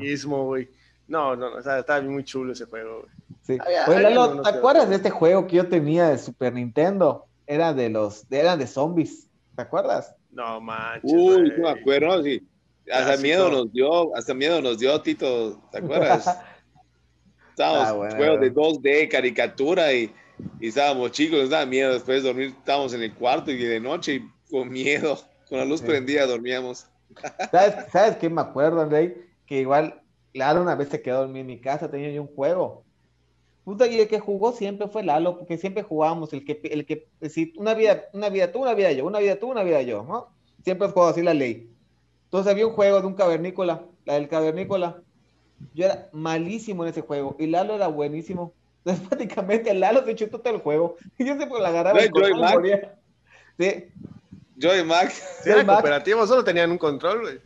no, 1.10 1.32
o 1.32 1.62
sea, 1.62 1.80
estaba 1.80 2.02
muy 2.02 2.24
chulo 2.24 2.54
ese 2.54 2.66
juego, 2.66 3.02
güey. 3.02 3.12
Sí. 3.42 3.58
¿te 3.58 4.50
acuerdas 4.50 4.90
de 4.90 4.96
este 4.96 5.10
juego 5.10 5.48
que 5.48 5.56
yo 5.58 5.68
tenía 5.68 6.10
de 6.10 6.18
Super 6.18 6.54
Nintendo? 6.54 7.26
Era 7.48 7.74
de 7.74 7.90
los, 7.90 8.26
eran 8.32 8.60
de 8.60 8.68
zombies, 8.68 9.28
¿te 9.56 9.64
acuerdas? 9.64 10.16
No 10.32 10.62
manches. 10.62 11.12
Uy, 11.12 11.52
no 11.58 11.64
me 11.64 11.70
acuerdo, 11.72 12.22
sí. 12.24 12.48
Hasta 12.92 13.04
Clásico. 13.06 13.22
miedo 13.24 13.50
nos 13.52 13.72
dio, 13.74 14.16
hasta 14.16 14.34
miedo 14.34 14.62
nos 14.62 14.78
dio, 14.80 15.02
Tito, 15.02 15.60
¿te 15.72 15.80
acuerdas? 15.80 16.28
Estábamos 17.50 17.88
Ah, 17.88 17.94
bueno, 17.94 18.16
juegos 18.16 18.40
de 18.42 18.50
bueno. 18.52 18.80
2D, 18.80 19.10
caricatura 19.10 19.94
y, 19.94 20.14
y 20.60 20.68
estábamos 20.70 21.12
chicos, 21.12 21.40
nos 21.42 21.50
daba 21.50 21.66
miedo 21.66 21.94
después 21.94 22.22
de 22.24 22.30
dormir, 22.30 22.54
estábamos 22.58 22.94
en 22.94 23.04
el 23.04 23.14
cuarto 23.14 23.52
y 23.52 23.58
de 23.58 23.80
noche 23.80 24.14
y 24.16 24.30
con 24.50 24.70
miedo, 24.70 25.20
con 25.50 25.58
la 25.58 25.66
luz 25.66 25.82
Sí. 25.82 25.88
prendida 25.88 26.26
dormíamos. 26.26 26.88
¿Sabes, 27.52 27.92
¿Sabes 27.92 28.18
qué 28.18 28.30
me 28.30 28.42
acuerdo, 28.42 28.82
Andrei? 28.82 29.16
Que 29.46 29.62
igual, 29.62 30.02
Lalo 30.34 30.62
una 30.62 30.76
vez 30.76 30.90
se 30.90 31.02
quedó 31.02 31.18
a 31.18 31.22
dormir 31.22 31.42
en 31.42 31.48
mi 31.48 31.60
casa, 31.60 31.90
tenía 31.90 32.12
yo 32.12 32.22
un 32.22 32.36
juego. 32.36 32.84
Puta, 33.64 33.88
y 33.88 34.00
el 34.00 34.08
que 34.08 34.20
jugó 34.20 34.52
siempre 34.52 34.88
fue 34.88 35.04
Lalo, 35.04 35.38
porque 35.38 35.58
siempre 35.58 35.84
jugábamos, 35.84 36.34
el 36.34 36.44
que, 36.44 36.60
el 36.64 36.86
que, 36.86 37.08
si 37.30 37.54
una 37.58 37.74
vida, 37.74 38.06
una 38.14 38.30
vida 38.30 38.52
tú, 38.52 38.62
una 38.62 38.74
vida 38.74 38.92
yo, 38.92 39.06
una 39.06 39.20
vida 39.20 39.38
tú, 39.38 39.52
una 39.52 39.64
vida 39.64 39.82
yo, 39.82 40.04
¿no? 40.04 40.28
Siempre 40.64 40.88
has 40.88 40.94
jugado 40.94 41.12
así 41.12 41.22
la 41.22 41.34
ley. 41.34 41.70
Entonces 42.26 42.52
había 42.52 42.68
un 42.68 42.74
juego 42.74 43.02
de 43.02 43.08
un 43.08 43.14
cavernícola, 43.16 43.86
la 44.06 44.16
del 44.16 44.28
cavernícola. 44.28 45.02
Yo 45.74 45.86
era 45.86 46.10
malísimo 46.14 46.84
en 46.84 46.90
ese 46.90 47.02
juego, 47.02 47.36
y 47.40 47.48
Lalo 47.48 47.76
era 47.76 47.88
buenísimo. 47.88 48.54
Entonces 48.86 49.08
prácticamente 49.08 49.74
Lalo 49.74 50.06
se 50.06 50.16
chutó 50.16 50.40
todo 50.40 50.54
el 50.54 50.62
juego, 50.62 50.96
y 51.18 51.26
yo 51.26 51.36
siempre 51.36 51.60
la 51.60 51.70
agarraba 51.70 52.00
¿No 52.00 52.06
y. 52.06 52.10
Sí, 53.60 53.86
Yo 54.56 54.76
y 54.76 54.84
Mac, 54.84 55.12
Si 55.12 55.50
era 55.50 55.64
Mac. 55.64 55.78
cooperativo, 55.78 56.26
solo 56.26 56.44
tenían 56.44 56.72
un 56.72 56.78
control, 56.78 57.22
güey. 57.22 57.40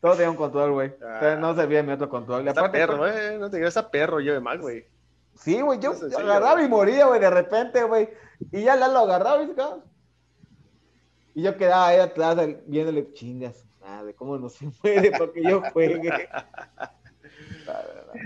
Todo 0.00 0.12
tenía 0.12 0.30
un 0.30 0.36
control, 0.36 0.72
güey. 0.72 0.92
Ah. 1.02 1.36
No 1.38 1.54
servía 1.54 1.82
mi 1.82 1.92
otro 1.92 2.08
control. 2.08 2.46
Está 2.48 2.60
aparte, 2.60 2.78
perro, 2.78 2.98
güey. 2.98 3.38
No 3.38 3.50
te 3.50 3.56
digas, 3.58 3.76
está 3.76 3.90
perro 3.90 4.20
yo 4.20 4.32
de 4.32 4.40
mal, 4.40 4.58
güey. 4.60 4.86
Sí, 5.34 5.60
güey, 5.60 5.78
yo, 5.78 5.92
yo 5.98 6.08
sí, 6.08 6.14
agarraba 6.16 6.62
y 6.62 6.68
moría, 6.68 7.06
güey, 7.06 7.20
de 7.20 7.30
repente, 7.30 7.82
güey. 7.84 8.08
Y 8.52 8.62
ya 8.62 8.76
Lalo 8.76 9.00
agarraba 9.00 9.42
quedaba. 9.44 9.84
Y 11.34 11.42
yo 11.42 11.56
quedaba 11.56 11.88
ahí 11.88 11.98
atrás 11.98 12.36
viéndole 12.66 13.12
chingas. 13.12 13.64
Madre, 13.80 14.14
¿cómo 14.14 14.36
no 14.38 14.48
se 14.48 14.68
muere? 14.82 15.12
Porque 15.16 15.42
yo 15.42 15.62
juegue. 15.72 16.28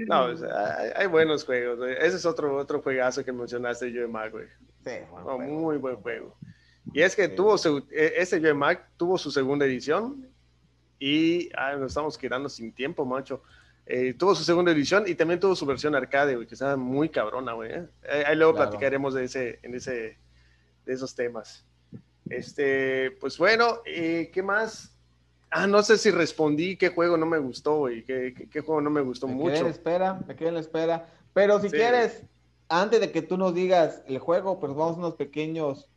No, 0.07 0.25
o 0.27 0.37
sea, 0.37 0.79
hay, 0.79 0.91
hay 0.97 1.07
buenos 1.07 1.45
juegos, 1.45 1.79
güey. 1.79 1.93
Ese 1.99 2.17
es 2.17 2.25
otro, 2.25 2.57
otro 2.57 2.81
juegazo 2.81 3.23
que 3.25 3.33
mencionaste, 3.33 3.93
yo 3.93 4.01
de 4.03 4.09
Mac, 4.09 4.33
güey. 4.33 4.47
Sí, 4.85 4.93
buen 5.11 5.25
No, 5.27 5.39
muy 5.39 5.77
buen 5.77 5.97
juego. 5.97 6.35
Y 6.93 7.03
es 7.03 7.15
que 7.15 7.29
Sí. 7.29 7.35
tuvo 7.37 7.59
su, 7.59 7.79
e- 7.91 8.15
ese 8.17 8.41
Joy 8.41 8.55
Mac 8.55 8.89
tuvo 8.97 9.19
su 9.19 9.31
segunda 9.31 9.67
edición 9.67 10.27
y 11.07 11.51
ah, 11.57 11.75
nos 11.77 11.89
estamos 11.93 12.17
quedando 12.17 12.49
sin 12.49 12.73
tiempo, 12.73 13.05
macho. 13.05 13.43
Eh, 13.85 14.15
tuvo 14.15 14.35
su 14.35 14.43
segunda 14.45 14.73
edición 14.73 15.05
y 15.07 15.15
también 15.15 15.39
tuvo 15.39 15.55
su 15.55 15.67
versión 15.67 15.95
arcade, 15.95 16.35
güey, 16.35 16.47
que 16.47 16.55
estaba 16.55 16.77
muy 16.77 17.11
cabrona, 17.11 17.53
güey. 17.53 17.73
¿eh? 17.73 17.87
Ahí, 18.11 18.23
ahí 18.29 18.37
luego 18.37 18.55
Claro. 18.55 18.71
platicaremos 18.71 19.13
de 19.13 19.25
ese, 19.25 19.59
en 19.63 19.75
ese, 19.75 20.17
de 20.87 20.93
esos 20.95 21.15
temas. 21.15 21.67
Este, 22.31 23.11
pues 23.21 23.37
bueno, 23.37 23.81
eh, 23.85 24.31
¿qué 24.33 24.43
más? 24.43 24.97
Ah, 25.51 25.67
no 25.67 25.83
sé 25.83 25.99
si 25.99 26.11
respondí 26.11 26.77
qué 26.79 26.89
juego 26.89 27.19
no 27.19 27.27
me 27.27 27.37
gustó, 27.39 27.77
güey. 27.81 28.03
¿Qué, 28.05 28.33
qué, 28.35 28.49
qué 28.49 28.61
juego 28.63 28.81
no 28.81 28.89
me 28.89 29.03
gustó 29.03 29.29
Me 29.29 29.35
quedé 29.35 29.43
mucho? 29.43 29.65
en 29.67 29.67
espera, 29.67 30.15
me 30.27 30.35
quedé 30.35 30.49
en 30.49 30.57
espera. 30.57 31.07
Pero 31.35 31.61
si 31.61 31.69
Sí. 31.69 31.77
quieres, 31.77 32.23
antes 32.71 32.99
de 33.01 33.13
que 33.13 33.21
tú 33.21 33.37
nos 33.37 33.55
digas 33.55 34.03
el 34.07 34.19
juego, 34.19 34.59
pues 34.59 34.73
vamos 34.75 34.97
a 34.97 35.01
unos 35.01 35.15
pequeños 35.17 35.91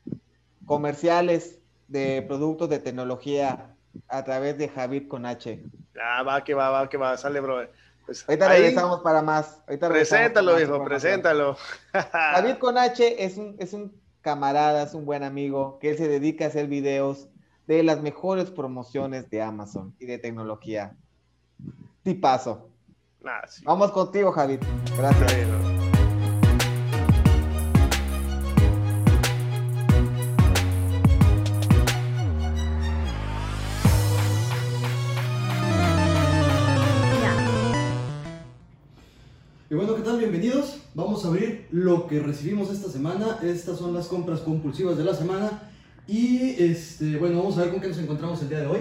comerciales 0.65 1.59
de 1.87 2.21
productos 2.27 2.67
de 2.69 2.79
tecnología 2.79 3.73
a 4.07 4.23
través 4.23 4.57
de 4.57 4.69
Javid 4.69 5.07
con 5.07 5.25
H. 5.25 5.63
Ah, 6.01 6.23
va, 6.23 6.43
que 6.43 6.53
va, 6.53 6.69
va, 6.69 6.89
que 6.89 6.97
va. 6.97 7.17
Sale, 7.17 7.39
bro. 7.39 7.67
Pues, 8.05 8.23
Ahorita 8.27 8.49
ahí, 8.49 8.61
regresamos 8.61 9.01
para 9.01 9.21
más. 9.21 9.61
Ahorita 9.67 9.89
Preséntalo, 9.89 10.53
para 10.53 10.65
viejo, 10.65 10.83
preséntalo. 10.85 11.57
David 12.13 12.55
con 12.55 12.77
H 12.77 13.23
es 13.23 13.37
un, 13.37 13.55
es 13.59 13.73
un 13.73 13.93
camarada, 14.21 14.83
es 14.83 14.93
un 14.93 15.05
buen 15.05 15.23
amigo, 15.23 15.77
que 15.79 15.91
él 15.91 15.97
se 15.97 16.07
dedica 16.07 16.45
a 16.45 16.47
hacer 16.47 16.67
videos 16.67 17.27
de 17.67 17.83
las 17.83 18.01
mejores 18.01 18.49
promociones 18.49 19.29
de 19.29 19.41
Amazon 19.41 19.93
y 19.99 20.05
de 20.05 20.17
tecnología. 20.17 20.95
Tipazo. 22.03 22.69
Nah, 23.21 23.45
sí. 23.47 23.63
Vamos 23.65 23.91
contigo, 23.91 24.31
Javid. 24.31 24.59
Gracias. 24.97 25.33
Bueno. 25.33 25.86
Bienvenidos. 40.29 40.79
Vamos 40.93 41.23
a 41.23 41.29
abrir 41.29 41.67
lo 41.71 42.05
que 42.05 42.19
recibimos 42.19 42.69
esta 42.69 42.91
semana. 42.91 43.39
Estas 43.41 43.79
son 43.79 43.93
las 43.93 44.07
compras 44.07 44.41
compulsivas 44.41 44.97
de 44.97 45.05
la 45.05 45.15
semana. 45.15 45.71
Y 46.05 46.61
este, 46.61 47.15
bueno, 47.15 47.37
vamos 47.37 47.57
a 47.57 47.61
ver 47.61 47.71
con 47.71 47.79
qué 47.79 47.87
nos 47.87 47.97
encontramos 47.97 48.41
el 48.41 48.49
día 48.49 48.59
de 48.59 48.67
hoy. 48.67 48.79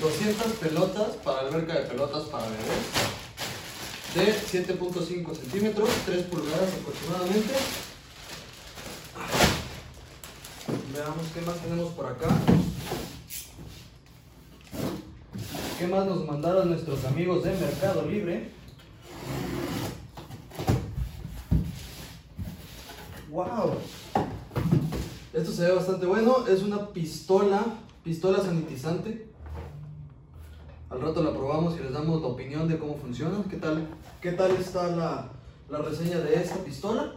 ...200 0.00 0.52
pelotas 0.60 1.16
para 1.24 1.40
alberca 1.40 1.74
de 1.74 1.86
pelotas 1.86 2.24
para 2.24 2.44
bebés... 2.44 2.66
...de 4.14 4.32
7.5 4.66 5.34
centímetros... 5.48 5.88
...3 6.06 6.24
pulgadas 6.24 6.74
aproximadamente... 6.74 7.54
Veamos 10.92 11.26
qué 11.32 11.40
más 11.42 11.56
tenemos 11.58 11.92
por 11.92 12.06
acá... 12.06 12.28
¿Qué 15.78 15.86
más 15.86 16.06
nos 16.06 16.26
mandaron 16.26 16.70
nuestros 16.70 17.04
amigos 17.04 17.44
de 17.44 17.52
Mercado 17.52 18.04
Libre? 18.04 18.50
¡Wow! 23.30 23.74
Esto 25.32 25.52
se 25.52 25.62
ve 25.62 25.72
bastante 25.72 26.04
bueno. 26.04 26.48
Es 26.48 26.62
una 26.62 26.88
pistola, 26.88 27.64
pistola 28.02 28.42
sanitizante. 28.42 29.28
Al 30.90 31.00
rato 31.00 31.22
la 31.22 31.30
probamos 31.30 31.76
y 31.76 31.82
les 31.82 31.92
damos 31.92 32.20
la 32.22 32.28
opinión 32.28 32.66
de 32.66 32.76
cómo 32.76 32.96
funciona. 32.96 33.36
¿Qué 33.48 33.58
tal, 33.58 33.86
qué 34.20 34.32
tal 34.32 34.50
está 34.56 34.88
la, 34.88 35.30
la 35.68 35.78
reseña 35.78 36.18
de 36.18 36.34
esta 36.34 36.56
pistola? 36.64 37.12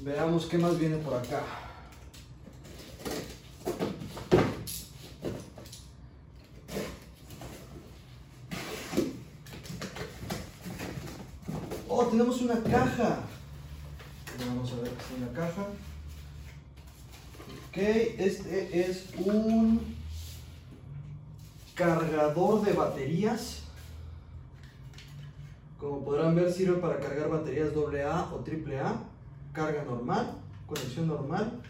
Veamos 0.00 0.46
qué 0.46 0.58
más 0.58 0.78
viene 0.78 0.96
por 0.98 1.14
acá. 1.14 1.42
Oh, 11.88 12.04
tenemos 12.06 12.40
una 12.42 12.62
caja. 12.62 13.20
Vamos 14.46 14.72
a 14.72 14.76
ver 14.76 14.90
qué 14.90 15.14
es 15.14 15.22
una 15.22 15.32
caja. 15.32 15.62
Ok, 17.68 17.78
este 17.78 18.90
es 18.90 19.06
un 19.16 19.96
cargador 21.74 22.62
de 22.62 22.72
baterías. 22.74 23.65
Como 25.86 26.04
podrán 26.04 26.34
ver, 26.34 26.52
sirve 26.52 26.78
para 26.78 26.98
cargar 26.98 27.28
baterías 27.30 27.68
AA 27.68 28.34
o 28.34 28.44
AAA. 28.44 29.04
Carga 29.52 29.84
normal, 29.84 30.42
conexión 30.66 31.06
normal. 31.06 31.62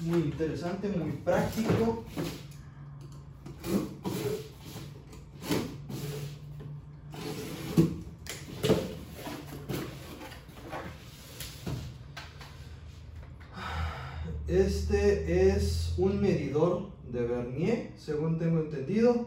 Muy 0.00 0.18
interesante, 0.18 0.88
muy 0.88 1.12
práctico. 1.12 2.02
Este 14.48 15.50
es 15.50 15.94
un 15.98 16.20
medidor 16.20 16.88
de 17.12 17.22
Vernier, 17.24 17.92
según 17.96 18.40
tengo 18.40 18.58
entendido. 18.58 19.26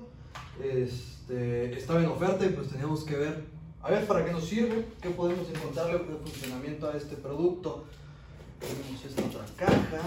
Este, 1.28 1.76
estaba 1.76 2.02
en 2.02 2.06
oferta 2.06 2.46
y 2.46 2.50
pues 2.50 2.70
teníamos 2.70 3.04
que 3.04 3.16
ver, 3.16 3.46
a 3.82 3.90
ver 3.90 4.06
para 4.06 4.24
qué 4.24 4.32
nos 4.32 4.46
sirve, 4.46 4.86
qué 5.02 5.10
podemos 5.10 5.50
encontrarle 5.50 5.94
de 5.94 6.18
funcionamiento 6.18 6.88
a 6.88 6.96
este 6.96 7.16
producto. 7.16 7.86
Tenemos 8.60 9.04
esta 9.04 9.24
otra 9.24 9.46
caja. 9.58 10.02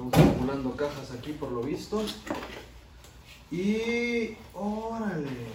comprando 0.00 0.76
cajas 0.76 1.10
aquí 1.10 1.32
por 1.32 1.50
lo 1.50 1.62
visto. 1.62 2.04
Y 3.50 4.36
órale. 4.52 5.48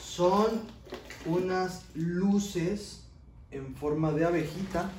Son 0.00 0.79
unas 1.26 1.84
luces 1.94 3.02
en 3.50 3.74
forma 3.74 4.12
de 4.12 4.24
abejita 4.24 4.90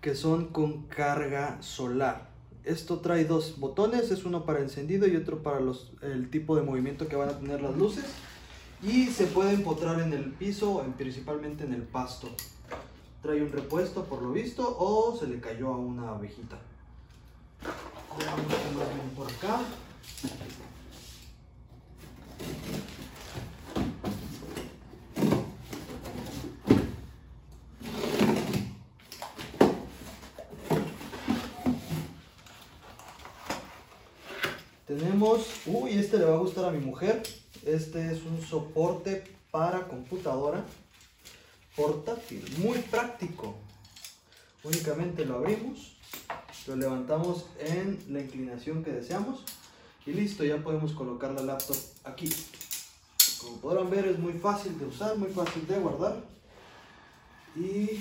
que 0.00 0.14
son 0.14 0.46
con 0.46 0.82
carga 0.82 1.60
solar. 1.60 2.28
Esto 2.64 3.00
trae 3.00 3.24
dos 3.24 3.58
botones, 3.58 4.10
es 4.10 4.24
uno 4.24 4.44
para 4.44 4.60
encendido 4.60 5.06
y 5.06 5.16
otro 5.16 5.42
para 5.42 5.60
los, 5.60 5.92
el 6.02 6.30
tipo 6.30 6.56
de 6.56 6.62
movimiento 6.62 7.08
que 7.08 7.16
van 7.16 7.28
a 7.28 7.38
tener 7.38 7.60
las 7.60 7.76
luces. 7.76 8.04
Y 8.82 9.06
se 9.06 9.26
puede 9.26 9.52
empotrar 9.52 10.00
en 10.00 10.12
el 10.12 10.32
piso, 10.32 10.82
en, 10.84 10.92
principalmente 10.92 11.64
en 11.64 11.72
el 11.72 11.82
pasto. 11.82 12.28
Trae 13.22 13.42
un 13.42 13.50
repuesto 13.50 14.04
por 14.04 14.22
lo 14.22 14.32
visto 14.32 14.76
o 14.78 15.16
se 15.16 15.26
le 15.26 15.40
cayó 15.40 15.72
a 15.72 15.78
una 15.78 16.10
abejita. 16.10 16.58
Veamos 18.18 19.14
por 19.16 19.30
acá. 19.30 19.60
Tenemos, 34.86 35.48
uy, 35.66 35.95
este 36.06 36.18
le 36.18 36.24
va 36.24 36.34
a 36.34 36.38
gustar 36.38 36.64
a 36.66 36.70
mi 36.70 36.78
mujer. 36.78 37.20
Este 37.64 38.12
es 38.12 38.22
un 38.22 38.40
soporte 38.40 39.24
para 39.50 39.88
computadora 39.88 40.64
portátil, 41.74 42.44
muy 42.58 42.78
práctico. 42.78 43.56
Únicamente 44.62 45.24
lo 45.24 45.38
abrimos, 45.38 45.96
lo 46.68 46.76
levantamos 46.76 47.46
en 47.58 47.98
la 48.08 48.20
inclinación 48.20 48.84
que 48.84 48.92
deseamos 48.92 49.42
y 50.06 50.12
listo, 50.12 50.44
ya 50.44 50.62
podemos 50.62 50.92
colocar 50.92 51.32
la 51.32 51.42
laptop 51.42 51.76
aquí. 52.04 52.30
Como 53.40 53.56
podrán 53.56 53.90
ver 53.90 54.06
es 54.06 54.18
muy 54.20 54.34
fácil 54.34 54.78
de 54.78 54.86
usar, 54.86 55.16
muy 55.16 55.30
fácil 55.30 55.66
de 55.66 55.78
guardar 55.80 56.22
y 57.56 58.00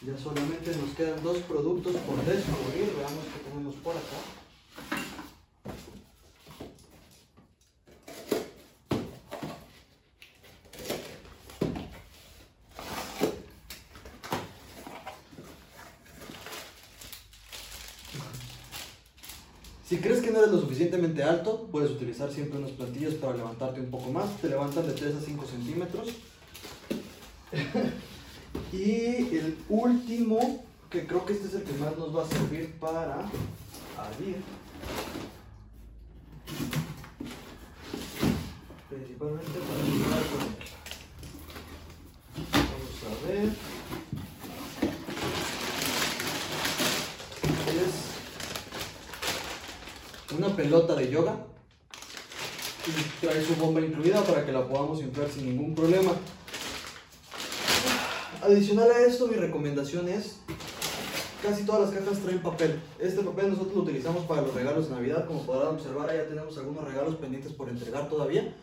ya 0.00 0.18
solamente 0.20 0.74
nos 0.76 0.90
quedan 0.96 1.22
dos 1.22 1.38
productos 1.38 1.94
por 1.98 2.16
descubrir, 2.24 2.92
veamos 2.96 3.24
qué 3.32 3.48
tenemos 3.48 3.76
por 3.76 3.96
acá. 3.96 4.44
Si 19.94 20.00
crees 20.00 20.22
que 20.22 20.30
no 20.30 20.38
eres 20.38 20.50
lo 20.50 20.58
alto, 21.22 21.68
puedes 21.72 21.90
utilizar 21.90 22.30
siempre 22.30 22.58
unos 22.58 22.70
plantillos 22.72 23.14
para 23.14 23.36
levantarte 23.36 23.80
un 23.80 23.90
poco 23.90 24.10
más. 24.12 24.36
Te 24.40 24.48
levantan 24.48 24.86
de 24.86 24.92
3 24.92 25.16
a 25.16 25.20
5 25.20 25.44
centímetros. 25.46 26.08
y 28.72 29.36
el 29.36 29.58
último, 29.68 30.64
que 30.90 31.06
creo 31.06 31.24
que 31.24 31.32
este 31.32 31.48
es 31.48 31.54
el 31.54 31.62
que 31.64 31.72
más 31.74 31.96
nos 31.98 32.14
va 32.16 32.22
a 32.22 32.26
servir 32.26 32.74
para 32.78 33.28
abrir. 33.98 34.36
Principalmente 38.88 39.50
para 39.50 39.80
ayudar 39.82 40.22
con 40.30 40.38
Vamos 42.52 43.00
a 43.04 43.26
ver. 43.26 43.48
Es 50.26 50.38
una 50.38 50.56
pelota 50.56 50.93
yoga 51.10 51.46
y 52.86 53.24
trae 53.24 53.44
su 53.44 53.54
bomba 53.56 53.80
incluida 53.80 54.22
para 54.22 54.44
que 54.44 54.52
la 54.52 54.66
podamos 54.66 55.00
inflar 55.00 55.28
sin 55.28 55.46
ningún 55.46 55.74
problema. 55.74 56.12
Adicional 58.42 58.90
a 58.90 59.00
esto, 59.00 59.26
mi 59.26 59.36
recomendación 59.36 60.06
es, 60.08 60.36
casi 61.42 61.64
todas 61.64 61.82
las 61.82 61.98
cajas 61.98 62.18
traen 62.20 62.42
papel. 62.42 62.78
Este 62.98 63.22
papel 63.22 63.50
nosotros 63.50 63.74
lo 63.74 63.82
utilizamos 63.82 64.24
para 64.26 64.42
los 64.42 64.54
regalos 64.54 64.88
de 64.88 64.96
Navidad, 64.96 65.26
como 65.26 65.46
podrán 65.46 65.74
observar, 65.74 66.14
ya 66.14 66.26
tenemos 66.26 66.56
algunos 66.58 66.84
regalos 66.84 67.14
pendientes 67.16 67.52
por 67.52 67.70
entregar 67.70 68.08
todavía. 68.10 68.54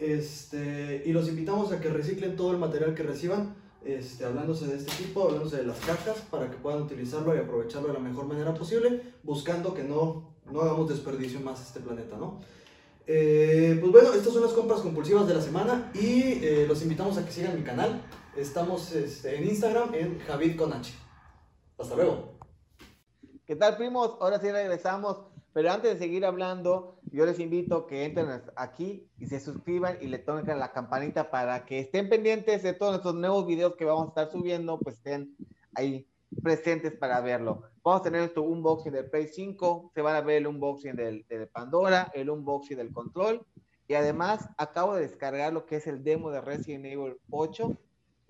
Este, 0.00 1.02
y 1.04 1.12
los 1.12 1.28
invitamos 1.28 1.70
a 1.72 1.80
que 1.80 1.90
reciclen 1.90 2.34
todo 2.34 2.52
el 2.52 2.58
material 2.58 2.94
que 2.94 3.02
reciban, 3.02 3.54
este, 3.84 4.24
hablándose 4.24 4.66
de 4.66 4.76
este 4.76 5.04
tipo, 5.04 5.24
hablándose 5.24 5.58
de 5.58 5.64
las 5.64 5.78
cajas, 5.80 6.18
para 6.30 6.50
que 6.50 6.56
puedan 6.56 6.82
utilizarlo 6.82 7.34
y 7.34 7.38
aprovecharlo 7.38 7.88
de 7.88 7.94
la 7.94 8.00
mejor 8.00 8.26
manera 8.26 8.54
posible, 8.54 9.02
buscando 9.22 9.74
que 9.74 9.84
no, 9.84 10.34
no 10.50 10.60
hagamos 10.60 10.88
desperdicio 10.88 11.40
más 11.40 11.60
a 11.60 11.62
este 11.62 11.80
planeta, 11.80 12.16
¿no? 12.16 12.40
Eh, 13.06 13.76
pues 13.80 13.90
bueno, 13.90 14.12
estas 14.12 14.32
son 14.32 14.42
las 14.42 14.52
compras 14.52 14.80
compulsivas 14.82 15.26
de 15.26 15.34
la 15.34 15.40
semana 15.40 15.90
y 15.94 16.44
eh, 16.44 16.64
los 16.68 16.82
invitamos 16.82 17.18
a 17.18 17.24
que 17.24 17.32
sigan 17.32 17.56
mi 17.56 17.64
canal. 17.64 18.00
Estamos 18.36 18.92
este, 18.92 19.36
en 19.36 19.48
Instagram 19.48 19.94
en 19.94 20.20
Javid 20.20 20.56
con 20.56 20.72
H. 20.72 20.92
Hasta 21.76 21.96
luego. 21.96 22.34
¿Qué 23.44 23.56
tal, 23.56 23.76
primos? 23.76 24.16
Ahora 24.20 24.38
sí 24.38 24.48
regresamos. 24.52 25.29
Pero 25.52 25.70
antes 25.72 25.94
de 25.94 25.98
seguir 25.98 26.24
hablando, 26.24 27.00
yo 27.10 27.26
les 27.26 27.40
invito 27.40 27.86
que 27.86 28.04
entren 28.04 28.42
aquí 28.56 29.08
y 29.18 29.26
se 29.26 29.40
suscriban 29.40 29.98
y 30.00 30.06
le 30.06 30.18
toquen 30.18 30.58
la 30.58 30.72
campanita 30.72 31.30
para 31.30 31.64
que 31.64 31.80
estén 31.80 32.08
pendientes 32.08 32.62
de 32.62 32.72
todos 32.72 32.92
nuestros 32.92 33.16
nuevos 33.16 33.46
videos 33.46 33.74
que 33.76 33.84
vamos 33.84 34.04
a 34.04 34.08
estar 34.08 34.30
subiendo, 34.30 34.78
pues 34.78 34.96
estén 34.96 35.36
ahí 35.74 36.06
presentes 36.42 36.92
para 36.92 37.20
verlo. 37.20 37.62
Vamos 37.82 38.00
a 38.00 38.04
tener 38.04 38.20
nuestro 38.20 38.42
unboxing 38.44 38.92
del 38.92 39.10
Play 39.10 39.26
5, 39.26 39.90
se 39.92 40.02
van 40.02 40.14
a 40.14 40.20
ver 40.20 40.36
el 40.36 40.46
unboxing 40.46 40.94
del, 40.94 41.26
del 41.28 41.48
Pandora, 41.48 42.12
el 42.14 42.30
unboxing 42.30 42.76
del 42.76 42.92
control 42.92 43.44
y 43.88 43.94
además 43.94 44.48
acabo 44.56 44.94
de 44.94 45.02
descargar 45.02 45.52
lo 45.52 45.66
que 45.66 45.76
es 45.76 45.86
el 45.88 46.04
demo 46.04 46.30
de 46.30 46.40
Resident 46.40 46.86
Evil 46.86 47.16
8 47.30 47.76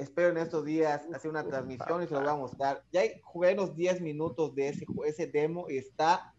espero 0.01 0.31
en 0.31 0.39
estos 0.39 0.65
días 0.65 1.07
hacer 1.15 1.31
una 1.31 1.45
transmisión 1.45 2.03
y 2.03 2.07
se 2.07 2.15
lo 2.15 2.21
voy 2.21 2.31
a 2.31 2.37
mostrar. 2.37 2.83
Ya 2.91 3.03
jugué 3.23 3.53
unos 3.53 3.77
10 3.77 4.01
minutos 4.01 4.55
de 4.55 4.69
ese, 4.69 4.87
ese 5.07 5.27
demo 5.27 5.67
y 5.69 5.77
está 5.77 6.35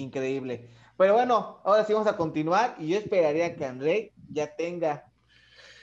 increíble. 0.00 0.68
Pero 0.96 1.14
bueno, 1.14 1.60
ahora 1.64 1.84
sí 1.84 1.92
vamos 1.92 2.08
a 2.08 2.16
continuar 2.16 2.76
y 2.78 2.88
yo 2.88 2.98
esperaría 2.98 3.56
que 3.56 3.64
André 3.64 4.12
ya 4.30 4.54
tenga 4.54 5.06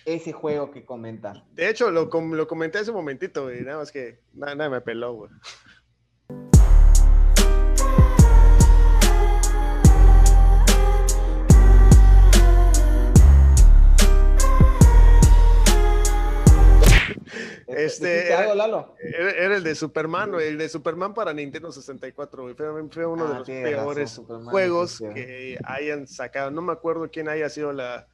ese 0.06 0.32
juego 0.32 0.71
que 0.71 0.86
comenta. 0.86 1.43
De 1.53 1.69
hecho, 1.69 1.91
lo, 1.91 2.10
com- 2.10 2.34
lo 2.34 2.47
comenté 2.47 2.77
hace 2.80 2.91
un 2.91 2.97
momentito, 2.97 3.43
güey. 3.43 3.62
Nada 3.62 3.80
más 3.80 3.91
que 3.91 4.19
nada, 4.34 4.56
nada 4.56 4.69
me 4.69 4.82
peló, 4.82 5.13
güey. 5.13 5.32
Este, 17.67 18.08
¿Dijiste 18.13 18.34
algo, 18.34 18.56
Lalo? 18.56 18.95
Era, 18.99 19.32
era 19.32 19.58
el 19.58 19.63
de 19.63 19.75
Superman, 19.75 20.34
el 20.39 20.58
de 20.58 20.69
Superman 20.69 21.13
para 21.13 21.34
Nintendo 21.34 21.71
64, 21.71 22.43
güey. 22.43 22.56
Fue, 22.56 22.67
fue 22.89 23.06
uno 23.06 23.27
de 23.27 23.34
Ah, 23.34 23.38
los 23.39 23.47
peores 23.47 24.17
razón, 24.17 24.45
juegos 24.45 24.91
sí, 24.91 25.06
sí. 25.08 25.13
que 25.13 25.58
hayan 25.65 26.08
sacado. 26.08 26.49
No 26.51 26.62
me 26.62 26.71
acuerdo 26.71 27.10
quién 27.12 27.27
haya 27.27 27.49
sido 27.49 27.73
la, 27.73 28.08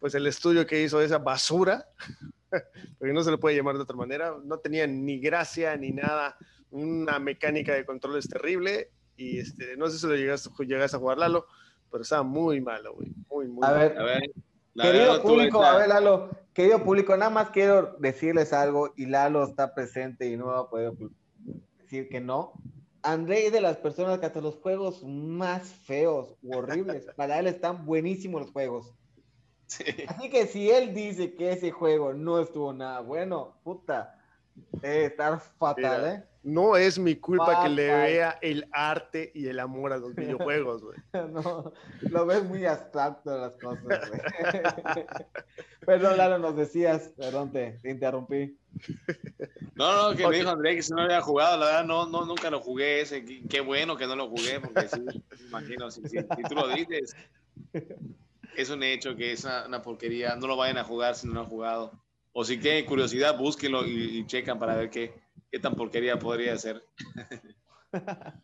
pues 0.00 0.14
el 0.16 0.26
estudio 0.26 0.66
que 0.66 0.82
hizo 0.82 1.00
esa 1.00 1.18
basura, 1.18 1.86
porque 2.98 3.12
no 3.12 3.22
se 3.22 3.30
le 3.30 3.38
puede 3.38 3.56
llamar 3.56 3.76
de 3.76 3.82
otra 3.82 3.96
manera. 3.96 4.34
No 4.44 4.58
tenía 4.58 4.86
ni 4.86 5.20
gracia 5.20 5.76
ni 5.76 5.90
nada, 5.92 6.36
una 6.70 7.18
mecánica 7.18 7.74
de 7.74 7.84
controles 7.84 8.28
terrible. 8.28 8.90
Y 9.16 9.38
este, 9.38 9.76
no 9.76 9.88
sé 9.88 9.98
si 9.98 10.06
lo 10.06 10.14
llegaste, 10.16 10.50
llegaste 10.66 10.96
a 10.96 11.00
jugar, 11.00 11.18
Lalo, 11.18 11.46
pero 11.90 12.02
estaba 12.02 12.22
muy 12.22 12.60
malo, 12.60 12.94
güey. 12.94 13.12
Muy, 13.30 13.46
muy 13.48 13.64
A 13.64 13.70
malo. 13.70 13.78
ver, 13.80 13.98
A 13.98 14.02
ver, 14.02 14.22
la 14.74 14.84
Querido 14.84 15.04
verdad, 15.12 15.22
público, 15.22 15.62
a 15.62 15.76
ver, 15.78 15.88
Lalo, 15.88 16.30
querido 16.56 16.82
público, 16.82 17.14
nada 17.14 17.30
más 17.30 17.50
quiero 17.50 17.96
decirles 17.98 18.54
algo 18.54 18.94
y 18.96 19.04
Lalo 19.04 19.44
está 19.44 19.74
presente 19.74 20.26
y 20.26 20.38
no 20.38 20.46
va 20.46 20.60
a 20.60 20.70
poder 20.70 20.94
decir 21.76 22.08
que 22.08 22.18
no. 22.18 22.54
André 23.02 23.46
es 23.46 23.52
de 23.52 23.60
las 23.60 23.76
personas 23.76 24.18
que 24.18 24.24
hasta 24.24 24.40
los 24.40 24.56
juegos 24.56 25.04
más 25.04 25.68
feos 25.68 26.34
u 26.42 26.56
horribles, 26.56 27.08
para 27.16 27.38
él 27.38 27.46
están 27.46 27.84
buenísimos 27.84 28.40
los 28.40 28.52
juegos. 28.52 28.94
Sí. 29.66 29.84
Así 30.08 30.30
que 30.30 30.46
si 30.46 30.70
él 30.70 30.94
dice 30.94 31.34
que 31.34 31.52
ese 31.52 31.70
juego 31.72 32.14
no 32.14 32.40
estuvo 32.40 32.72
nada 32.72 33.00
bueno, 33.00 33.58
puta, 33.62 34.18
debe 34.80 35.04
estar 35.04 35.38
fatal, 35.58 36.00
Mira. 36.00 36.14
¿eh? 36.14 36.24
No 36.46 36.76
es 36.76 36.96
mi 36.96 37.16
culpa 37.16 37.60
que 37.60 37.68
le 37.68 37.92
vea 37.92 38.38
el 38.40 38.68
arte 38.70 39.32
y 39.34 39.48
el 39.48 39.58
amor 39.58 39.92
a 39.92 39.96
los 39.98 40.14
videojuegos, 40.14 40.80
güey. 40.80 40.96
No, 41.32 41.72
lo 42.02 42.24
ves 42.26 42.44
muy 42.44 42.64
abstracto 42.66 43.36
las 43.36 43.54
cosas, 43.56 44.06
güey. 44.06 44.20
Perdón, 45.86 46.16
Lalo, 46.18 46.38
nos 46.38 46.56
decías, 46.56 47.12
perdón, 47.16 47.52
te, 47.52 47.80
te 47.82 47.90
interrumpí. 47.90 48.56
No, 49.74 50.10
no, 50.10 50.16
que 50.16 50.24
Ok. 50.24 50.30
me 50.30 50.36
dijo 50.38 50.50
André 50.50 50.76
que 50.76 50.82
si 50.82 50.92
no 50.92 51.02
había 51.02 51.20
jugado, 51.20 51.58
la 51.58 51.66
verdad, 51.66 51.84
no, 51.84 52.06
no, 52.06 52.24
nunca 52.24 52.48
lo 52.48 52.60
jugué 52.60 53.00
ese. 53.00 53.24
Qué 53.24 53.42
qué 53.48 53.60
bueno 53.60 53.96
que 53.96 54.06
no 54.06 54.14
lo 54.14 54.28
jugué, 54.28 54.60
porque 54.60 54.88
sí, 54.88 55.00
me 55.00 55.46
imagino, 55.48 55.90
si, 55.90 56.02
si- 56.08 56.18
si 56.36 56.42
tú 56.48 56.54
lo 56.54 56.68
dices, 56.68 57.16
es 58.56 58.70
un 58.70 58.84
hecho 58.84 59.16
que 59.16 59.32
es 59.32 59.42
una, 59.44 59.66
una 59.66 59.82
porquería. 59.82 60.36
No 60.36 60.46
lo 60.46 60.56
vayan 60.56 60.78
a 60.78 60.84
jugar 60.84 61.16
si 61.16 61.26
no 61.26 61.34
lo 61.34 61.40
han 61.40 61.46
jugado. 61.46 61.92
O 62.32 62.44
si 62.44 62.56
tienen 62.56 62.86
curiosidad, 62.86 63.36
búsquenlo 63.36 63.84
y, 63.84 64.18
y 64.20 64.26
checan 64.26 64.58
para 64.60 64.76
ver 64.76 64.90
qué, 64.90 65.12
qué 65.56 65.60
tan 65.60 65.74
porquería 65.74 66.18
podría 66.18 66.54
ser. 66.58 66.84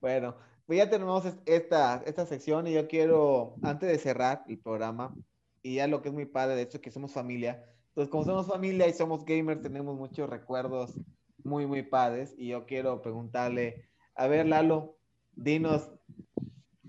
bueno, 0.00 0.34
pues 0.66 0.78
ya 0.78 0.90
tenemos 0.90 1.24
esta, 1.46 2.02
esta 2.04 2.26
sección 2.26 2.66
y 2.66 2.72
yo 2.72 2.88
quiero, 2.88 3.54
antes 3.62 3.88
de 3.88 3.98
cerrar 3.98 4.42
el 4.48 4.58
programa, 4.58 5.14
y 5.62 5.76
ya 5.76 5.86
lo 5.86 6.02
que 6.02 6.08
es 6.08 6.14
muy 6.14 6.26
padre, 6.26 6.56
de 6.56 6.62
hecho, 6.62 6.80
que 6.80 6.90
somos 6.90 7.12
familia. 7.12 7.64
Entonces, 7.90 8.10
como 8.10 8.24
somos 8.24 8.48
familia 8.48 8.88
y 8.88 8.94
somos 8.94 9.24
gamers, 9.24 9.62
tenemos 9.62 9.96
muchos 9.96 10.28
recuerdos 10.28 10.98
muy, 11.44 11.66
muy 11.66 11.82
padres. 11.82 12.34
Y 12.36 12.48
yo 12.48 12.66
quiero 12.66 13.00
preguntarle, 13.00 13.88
a 14.16 14.26
ver, 14.26 14.46
Lalo, 14.46 14.98
dinos, 15.36 15.88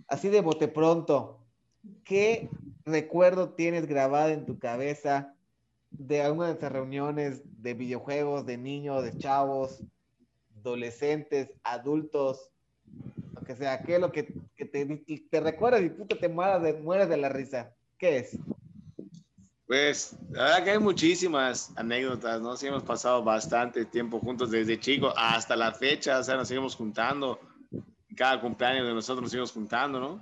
así 0.08 0.30
de 0.30 0.42
bote 0.42 0.68
pronto, 0.68 1.46
¿qué 2.04 2.50
recuerdo 2.84 3.54
tienes 3.54 3.86
grabado 3.86 4.30
en 4.30 4.48
tu 4.48 4.58
cabeza 4.58 5.35
de 5.98 6.22
alguna 6.22 6.48
de 6.48 6.54
estas 6.54 6.72
reuniones 6.72 7.42
de 7.62 7.74
videojuegos, 7.74 8.46
de 8.46 8.58
niños, 8.58 9.04
de 9.04 9.18
chavos, 9.18 9.82
adolescentes, 10.58 11.50
adultos, 11.64 12.50
lo 13.34 13.42
que 13.42 13.56
sea, 13.56 13.82
¿qué 13.84 13.96
es 13.96 14.02
lo 14.02 14.12
que, 14.12 14.24
te, 14.24 15.04
te 15.30 15.40
recuerdas 15.40 15.82
y 15.82 15.90
puta 15.90 16.18
te 16.18 16.30
mueres 16.30 16.62
de, 16.62 16.74
mueres 16.82 17.10
de 17.10 17.18
la 17.18 17.30
risa? 17.30 17.74
¿Qué 17.98 18.18
es? 18.18 18.38
Pues, 19.68 20.16
la 20.30 20.44
verdad 20.44 20.64
que 20.64 20.72
hay 20.72 20.80
muchísimas 20.80 21.72
anécdotas, 21.76 22.40
¿no? 22.40 22.56
Sí, 22.56 22.68
hemos 22.68 22.84
pasado 22.84 23.24
bastante 23.24 23.86
tiempo 23.86 24.20
juntos 24.20 24.52
desde 24.52 24.80
chico 24.80 25.12
hasta 25.18 25.56
la 25.56 25.72
fecha, 25.72 26.20
o 26.20 26.24
sea, 26.24 26.36
nos 26.36 26.48
seguimos 26.48 26.76
juntando. 26.76 27.40
Cada 28.16 28.40
cumpleaños 28.40 28.88
de 28.88 28.94
nosotros 28.94 29.24
nos 29.24 29.32
seguimos 29.32 29.52
juntando, 29.52 30.00
¿no? 30.00 30.22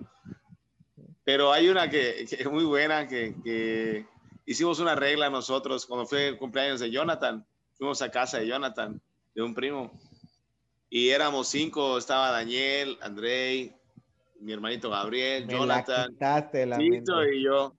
Pero 1.26 1.51
hay 1.51 1.69
una 1.69 1.89
que, 1.89 2.21
es 2.24 2.51
muy 2.51 2.63
buena, 2.63 3.07
que, 3.07 3.36
que, 3.43 4.05
hicimos 4.46 4.80
una 4.80 4.96
regla 4.96 5.30
nosotros 5.30 5.86
cuando 5.86 6.06
fue 6.06 6.30
el 6.30 6.38
cumpleaños 6.38 6.80
de 6.80 6.91
Jonathan. 6.91 7.46
Fuimos 7.78 8.02
a 8.02 8.12
casa 8.12 8.39
de 8.39 8.48
Jonathan, 8.48 9.02
de 9.34 9.41
un 9.41 9.54
primo. 9.54 9.91
Y 10.89 11.10
éramos 11.10 11.48
cinco, 11.48 11.98
estaba 11.98 12.32
Daniel, 12.32 12.98
Andrei, 13.02 13.76
mi 14.39 14.54
hermanito 14.54 14.89
Gabriel, 14.89 15.48
Jonathan, 15.48 16.16
Tito 16.78 17.24
y 17.24 17.44
yo 17.44 17.76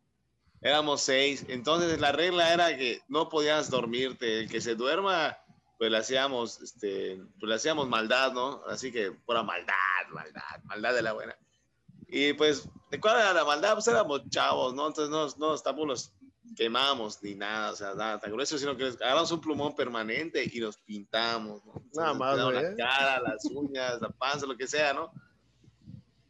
éramos 0.65 1.03
seis. 1.03 1.45
Entonces 1.49 2.01
la 2.01 2.11
regla 2.11 2.53
era 2.53 2.77
que 2.77 3.03
no 3.07 3.29
podías 3.29 3.71
dormirte. 3.71 4.41
El 4.41 4.51
que 4.51 4.61
se 4.61 4.75
duerma, 4.75 5.39
pues 5.79 5.91
le 5.91 5.99
hacíamos, 5.99 6.61
este, 6.63 7.21
pues 7.39 7.49
le 7.49 7.55
hacíamos 7.55 7.89
maldad, 7.89 8.33
¿no? 8.33 8.63
Así 8.67 8.91
que 8.91 9.13
pura 9.13 9.43
maldad, 9.43 9.75
maldad, 10.11 10.65
maldad 10.65 10.95
de 10.95 11.03
la 11.03 11.13
buena. 11.13 11.37
Y 12.09 12.33
pues, 12.33 12.69
¿de 12.91 12.99
cuál 12.99 13.21
era 13.21 13.35
la 13.35 13.45
maldad? 13.45 13.75
Pues 13.75 13.87
éramos 13.87 14.23
chavos, 14.31 14.75
¿no? 14.75 14.87
Entonces 14.87 15.11
no, 15.11 15.27
no 15.37 15.57
tampoco 15.59 15.89
los 15.89 16.13
quemamos 16.57 17.23
ni 17.23 17.35
nada, 17.35 17.73
o 17.73 17.77
sea, 17.77 17.95
nada 17.95 18.19
tan 18.19 18.31
grueso, 18.33 18.59
sino 18.59 18.77
que 18.77 18.85
agarramos 18.85 19.33
un 19.33 19.41
plumón 19.41 19.75
permanente 19.75 20.49
y 20.53 20.61
nos 20.61 20.77
pintamos, 20.77 21.65
¿no? 21.65 21.83
nada 21.95 22.15
más, 22.15 22.37
¿no? 22.37 22.51
La 22.51 22.75
cara, 22.77 23.21
las 23.21 23.45
uñas, 23.47 24.01
la 24.01 24.11
panza, 24.11 24.47
lo 24.47 24.57
que 24.57 24.67
sea, 24.67 24.93
¿no? 24.93 25.11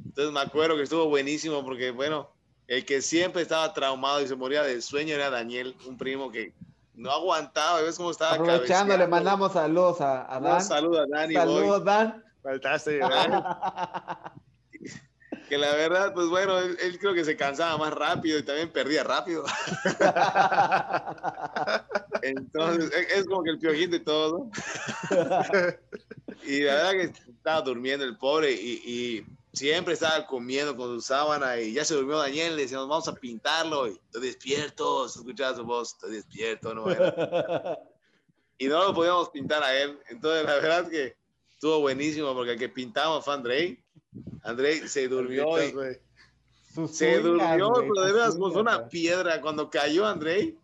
Entonces 0.04 0.32
me 0.32 0.40
acuerdo 0.40 0.76
que 0.76 0.82
estuvo 0.82 1.08
buenísimo 1.08 1.64
porque, 1.64 1.90
bueno, 1.90 2.30
el 2.66 2.84
que 2.84 3.02
siempre 3.02 3.42
estaba 3.42 3.72
traumado 3.74 4.20
y 4.20 4.28
se 4.28 4.36
moría 4.36 4.62
del 4.62 4.82
sueño 4.82 5.14
era 5.14 5.30
Daniel, 5.30 5.76
un 5.86 5.98
primo 5.98 6.30
que 6.30 6.54
no 6.94 7.10
aguantaba, 7.10 7.82
ves 7.82 7.96
cómo 7.96 8.10
estaba 8.10 8.34
Aprovechando, 8.34 8.96
le 8.96 9.06
mandamos 9.08 9.52
saludos 9.52 10.00
a, 10.00 10.38
Dan. 10.40 10.62
saludos 10.62 11.00
a 11.00 11.16
Dani. 11.16 11.34
Saludos, 11.34 11.84
Dan. 11.84 12.24
Faltaste, 12.42 13.00
que 15.54 15.58
la 15.58 15.74
verdad, 15.74 16.12
pues 16.12 16.26
bueno, 16.26 16.58
él, 16.58 16.98
creo 16.98 17.14
que 17.14 17.24
se 17.24 17.36
cansaba 17.36 17.78
más 17.78 17.92
rápido 17.92 18.38
y 18.38 18.42
también 18.42 18.72
perdía 18.72 19.04
rápido. 19.04 19.44
Entonces, 22.22 22.90
es, 23.14 23.24
como 23.26 23.44
que 23.44 23.50
el 23.50 23.58
piojín 23.58 23.92
de 23.92 24.00
todo. 24.00 24.50
y 26.44 26.60
la 26.60 26.74
verdad 26.74 26.92
que 26.92 27.12
estaba 27.30 27.62
durmiendo 27.62 28.04
el 28.04 28.18
pobre 28.18 28.52
y 28.52 29.24
siempre 29.54 29.94
estaba 29.94 30.26
comiendo 30.26 30.76
con 30.76 30.94
su 30.94 31.00
sábana 31.00 31.60
y 31.60 31.72
ya 31.72 31.84
se 31.84 31.94
durmió 31.94 32.18
Daniel, 32.18 32.56
le 32.56 32.62
decíamos, 32.62 32.88
vamos 32.88 33.08
a 33.08 33.14
pintarlo, 33.14 33.86
y 33.86 33.92
estoy 33.92 34.22
despierto, 34.22 35.08
se 35.08 35.20
escuchaba 35.20 35.56
su 35.56 35.64
voz, 35.64 35.92
estoy 35.92 36.16
despierto, 36.16 36.74
no 36.74 36.84
Y 38.58 38.66
no 38.66 38.84
lo 38.84 38.94
podíamos 38.94 39.30
pintar 39.30 39.62
a 39.62 39.76
él, 39.76 39.98
entonces 40.08 40.44
la 40.44 40.54
verdad 40.56 40.88
que 40.88 41.16
estuvo 41.50 41.80
buenísimo, 41.80 42.34
porque 42.34 42.52
el 42.52 42.58
que 42.58 42.68
pintamos 42.68 43.24
fue 43.24 43.34
Andrei, 43.34 43.83
Andrei 44.42 44.86
se 44.88 45.08
durmió 45.08 45.62
y... 45.62 45.72
Se 46.88 47.20
durmió, 47.20 47.72
pero 47.72 48.02
de 48.04 48.12
veras 48.12 48.36
fue 48.36 48.50
una 48.60 48.88
piedra. 48.88 49.40
Cuando 49.40 49.70
cayó 49.70 50.06
Andrei, 50.06 50.58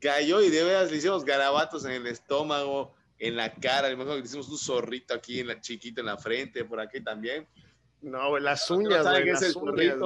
cayó 0.00 0.40
y 0.40 0.48
de 0.48 0.64
veras 0.64 0.90
le 0.90 0.96
hicimos 0.96 1.24
garabatos 1.24 1.84
en 1.84 1.92
el 1.92 2.06
estómago, 2.06 2.94
en 3.18 3.36
la 3.36 3.52
cara. 3.54 3.90
Le 3.90 4.18
hicimos 4.20 4.48
un 4.48 4.58
zorrito 4.58 5.12
aquí 5.12 5.40
en 5.40 5.48
la 5.48 5.60
chiquita 5.60 6.00
en 6.00 6.06
la 6.06 6.16
frente, 6.16 6.64
por 6.64 6.80
aquí 6.80 7.02
también. 7.02 7.46
No, 8.00 8.38
las 8.38 8.70
uñas, 8.70 9.06
güey, 9.06 9.26
las 9.26 9.42
es 9.42 9.56
uñas, 9.56 9.96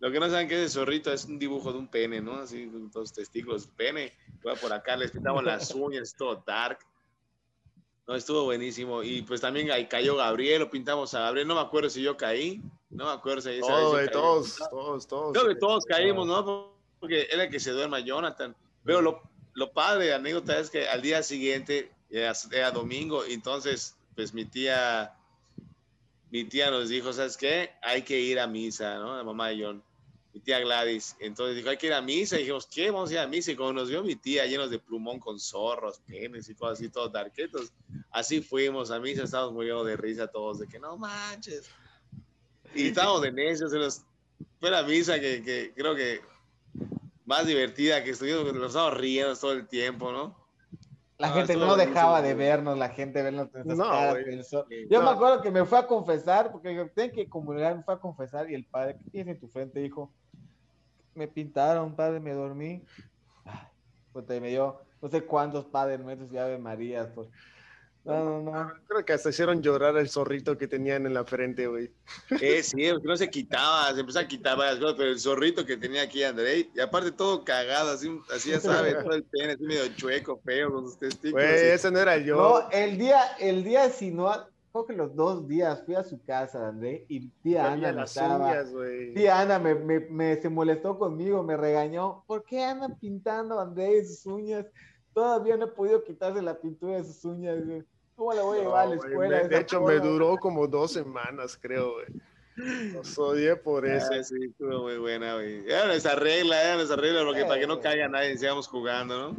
Lo 0.00 0.12
que 0.12 0.20
no 0.20 0.28
saben 0.28 0.48
que 0.48 0.56
es 0.56 0.60
el 0.60 0.70
zorrito 0.70 1.12
es 1.12 1.24
un 1.24 1.38
dibujo 1.38 1.72
de 1.72 1.78
un 1.78 1.88
pene, 1.88 2.20
¿no? 2.20 2.34
Así, 2.34 2.70
los 2.94 3.12
testículos, 3.12 3.68
pene. 3.68 4.12
por 4.60 4.72
acá, 4.72 4.96
les 4.96 5.10
pintamos 5.10 5.44
las 5.44 5.74
uñas, 5.74 6.14
todo 6.16 6.42
dark. 6.46 6.78
No, 8.08 8.16
estuvo 8.16 8.44
buenísimo. 8.44 9.02
Y 9.02 9.20
pues 9.22 9.42
también 9.42 9.70
ahí 9.70 9.86
cayó 9.86 10.16
Gabriel, 10.16 10.60
lo 10.60 10.70
pintamos 10.70 11.12
a 11.12 11.20
Gabriel. 11.20 11.46
No 11.46 11.54
me 11.54 11.60
acuerdo 11.60 11.90
si 11.90 12.02
yo 12.02 12.16
caí. 12.16 12.62
No 12.88 13.04
me 13.04 13.12
acuerdo 13.12 13.42
si 13.42 13.60
todos, 13.60 14.56
todos, 14.70 15.06
todos. 15.06 15.32
Creo 15.34 15.46
que 15.46 15.54
todos 15.56 15.84
caímos, 15.84 16.26
¿no? 16.26 16.72
Porque 16.98 17.28
era 17.30 17.44
el 17.44 17.50
que 17.50 17.60
se 17.60 17.70
duerma 17.70 18.00
Jonathan. 18.00 18.56
Pero 18.82 19.02
lo, 19.02 19.22
lo 19.52 19.70
padre, 19.72 20.14
anécdota, 20.14 20.58
es 20.58 20.70
que 20.70 20.88
al 20.88 21.02
día 21.02 21.22
siguiente, 21.22 21.92
era, 22.08 22.32
era 22.50 22.70
domingo, 22.70 23.24
entonces, 23.26 23.94
pues 24.16 24.32
mi 24.32 24.46
tía 24.46 25.14
mi 26.30 26.44
tía 26.44 26.70
nos 26.70 26.88
dijo, 26.88 27.12
¿sabes 27.12 27.36
qué? 27.36 27.72
Hay 27.82 28.02
que 28.02 28.18
ir 28.20 28.38
a 28.38 28.46
misa, 28.46 28.98
¿no? 28.98 29.16
La 29.16 29.24
mamá 29.24 29.48
de 29.48 29.64
John, 29.64 29.82
mi 30.38 30.44
tía 30.44 30.60
Gladys. 30.60 31.16
Entonces 31.18 31.56
dijo, 31.56 31.68
hay 31.68 31.76
que 31.76 31.88
ir 31.88 31.92
a 31.92 32.00
misa. 32.00 32.36
Y 32.36 32.40
dijimos, 32.40 32.66
¿qué? 32.66 32.90
Vamos 32.90 33.10
a 33.10 33.14
ir 33.14 33.18
a 33.18 33.26
misa. 33.26 33.50
Y 33.50 33.56
cuando 33.56 33.80
nos 33.80 33.90
vio 33.90 34.02
mi 34.04 34.14
tía 34.14 34.46
llenos 34.46 34.70
de 34.70 34.78
plumón 34.78 35.18
con 35.18 35.38
zorros, 35.40 36.00
penes 36.06 36.48
y 36.48 36.54
cosas 36.54 36.78
así, 36.78 36.88
todos 36.88 37.12
darquetos, 37.12 37.72
así 38.10 38.40
fuimos 38.40 38.90
a 38.90 39.00
misa, 39.00 39.24
estábamos 39.24 39.54
muy 39.54 39.66
de 39.66 39.96
risa 39.96 40.28
todos, 40.28 40.60
de 40.60 40.68
que 40.68 40.78
no 40.78 40.96
manches. 40.96 41.68
Y 42.74 42.88
estábamos 42.88 43.22
de 43.22 43.32
necios, 43.32 43.72
fue 44.60 44.70
la 44.70 44.82
misa 44.82 45.18
que, 45.18 45.42
que 45.42 45.72
creo 45.74 45.96
que 45.96 46.20
más 47.24 47.46
divertida 47.46 48.04
que 48.04 48.10
estuvimos, 48.10 48.54
nos 48.54 48.68
estábamos 48.68 48.98
riendo 48.98 49.36
todo 49.36 49.52
el 49.52 49.66
tiempo, 49.66 50.12
¿no? 50.12 50.48
La 51.18 51.30
gente 51.30 51.56
no 51.56 51.74
dejaba 51.74 52.22
de 52.22 52.34
vernos, 52.34 52.78
la 52.78 52.90
gente 52.90 53.22
vernos 53.22 53.48
no, 53.64 54.14
Yo 54.88 55.02
me 55.02 55.10
acuerdo 55.10 55.42
que 55.42 55.50
me 55.50 55.64
fue 55.64 55.78
a 55.78 55.86
confesar, 55.88 56.52
porque 56.52 56.72
yo 56.72 56.88
tengo 56.90 57.12
que 57.12 57.28
comulgar, 57.28 57.76
me 57.76 57.82
fue 57.82 57.94
a 57.94 57.98
confesar 57.98 58.48
y 58.48 58.54
el 58.54 58.64
padre, 58.64 58.96
¿qué 58.98 59.10
tienes 59.10 59.34
en 59.34 59.40
tu 59.40 59.48
frente? 59.48 59.80
Dijo, 59.80 60.12
me 61.18 61.28
pintaron, 61.28 61.94
padre, 61.94 62.20
me 62.20 62.32
dormí. 62.32 62.82
pues 64.12 64.26
me 64.28 64.48
dio 64.48 64.80
no 65.02 65.08
sé 65.08 65.22
cuántos 65.22 65.64
padres 65.66 66.00
nuestros 66.00 66.32
y 66.32 66.38
Ave 66.38 66.58
María. 66.58 67.12
Pues. 67.14 67.28
No, 68.04 68.24
no, 68.24 68.42
no. 68.42 68.72
Creo 68.86 69.04
que 69.04 69.12
hasta 69.12 69.28
hicieron 69.28 69.62
llorar 69.62 69.96
el 69.98 70.08
zorrito 70.08 70.56
que 70.56 70.66
tenían 70.66 71.04
en 71.06 71.14
la 71.14 71.24
frente, 71.24 71.66
güey. 71.66 71.90
Eh, 72.40 72.62
sí, 72.62 72.90
no 73.02 73.16
se 73.16 73.28
quitaba, 73.28 73.92
se 73.92 74.00
empezó 74.00 74.20
a 74.20 74.26
quitar 74.26 74.56
varias 74.56 74.78
cosas, 74.78 74.94
pero 74.96 75.10
el 75.10 75.20
zorrito 75.20 75.66
que 75.66 75.76
tenía 75.76 76.02
aquí 76.02 76.22
André, 76.22 76.70
y 76.74 76.80
aparte 76.80 77.12
todo 77.12 77.44
cagado, 77.44 77.90
así, 77.90 78.08
así 78.34 78.50
ya 78.50 78.60
sabes, 78.60 79.02
todo 79.02 79.14
el 79.14 79.24
pene, 79.24 79.52
así 79.52 79.64
medio 79.64 79.88
chueco, 79.94 80.40
feo, 80.44 80.72
con 80.72 80.84
sus 80.84 80.98
testículos. 80.98 81.46
Güey, 81.46 81.70
ese 81.70 81.90
no 81.90 81.98
era 81.98 82.16
yo. 82.16 82.36
No, 82.36 82.70
el 82.70 82.96
día, 82.96 83.20
el 83.40 83.62
día, 83.62 83.90
si 83.90 84.10
no, 84.10 84.32
creo 84.84 84.86
que 84.86 85.02
los 85.02 85.14
dos 85.14 85.46
días 85.48 85.82
fui 85.84 85.94
a 85.94 86.04
su 86.04 86.22
casa, 86.24 86.68
André, 86.68 87.04
y 87.08 87.28
tía 87.42 87.72
Ana 87.72 87.92
me 87.92 88.02
estaba, 88.02 88.64
tía 89.14 89.40
Ana 89.40 89.58
me, 89.58 89.74
me, 89.74 90.00
me, 90.00 90.40
se 90.40 90.48
molestó 90.48 90.98
conmigo, 90.98 91.42
me 91.42 91.56
regañó, 91.56 92.24
¿por 92.26 92.44
qué 92.44 92.62
andan 92.62 92.98
pintando 92.98 93.58
André 93.58 94.04
sus 94.04 94.26
uñas? 94.26 94.66
Todavía 95.12 95.56
no 95.56 95.66
he 95.66 95.68
podido 95.68 96.04
quitarse 96.04 96.42
la 96.42 96.58
pintura 96.58 96.96
de 96.96 97.04
sus 97.04 97.24
uñas, 97.24 97.64
güey. 97.64 97.82
¿Cómo 98.14 98.32
la 98.32 98.42
voy 98.42 98.58
a 98.58 98.62
llevar 98.62 98.86
a 98.86 98.90
la 98.90 98.94
escuela? 98.96 99.48
de 99.48 99.58
hecho, 99.58 99.80
me 99.80 99.94
duró 100.00 100.36
como 100.36 100.66
dos 100.66 100.92
semanas, 100.92 101.58
creo, 101.60 101.94
güey. 101.94 102.92
Los 102.92 103.16
odié 103.16 103.54
por 103.54 103.86
ah, 103.86 103.96
eso. 103.96 104.12
sí, 104.24 104.34
estuvo 104.50 104.82
muy 104.82 104.98
buena, 104.98 105.34
güey. 105.34 105.64
Era 105.66 105.94
esa 105.94 106.16
regla, 106.16 106.60
era 106.60 106.82
esa 106.82 106.96
regla, 106.96 107.24
porque 107.24 107.44
para 107.44 107.60
que 107.60 107.66
no 107.66 107.80
caiga 107.80 108.08
nadie, 108.08 108.36
sigamos 108.36 108.66
jugando, 108.66 109.32
¿no? 109.32 109.36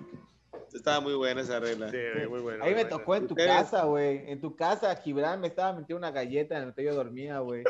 Estaba 0.73 0.99
muy 0.99 1.13
buena 1.13 1.41
esa 1.41 1.59
regla. 1.59 1.89
Sí, 1.89 1.97
muy 2.29 2.41
buena. 2.41 2.65
Ahí 2.65 2.75
me 2.75 2.85
tocó 2.85 3.15
en 3.15 3.27
tu 3.27 3.35
casa, 3.35 3.85
güey. 3.85 4.29
En 4.29 4.39
tu 4.39 4.55
casa, 4.55 4.95
Gibran 4.95 5.39
me 5.41 5.47
estaba 5.47 5.73
metiendo 5.73 5.97
una 5.97 6.11
galleta 6.11 6.57
en 6.57 6.65
el 6.65 6.73
que 6.73 6.83
yo 6.83 6.95
dormía, 6.95 7.39
güey. 7.39 7.63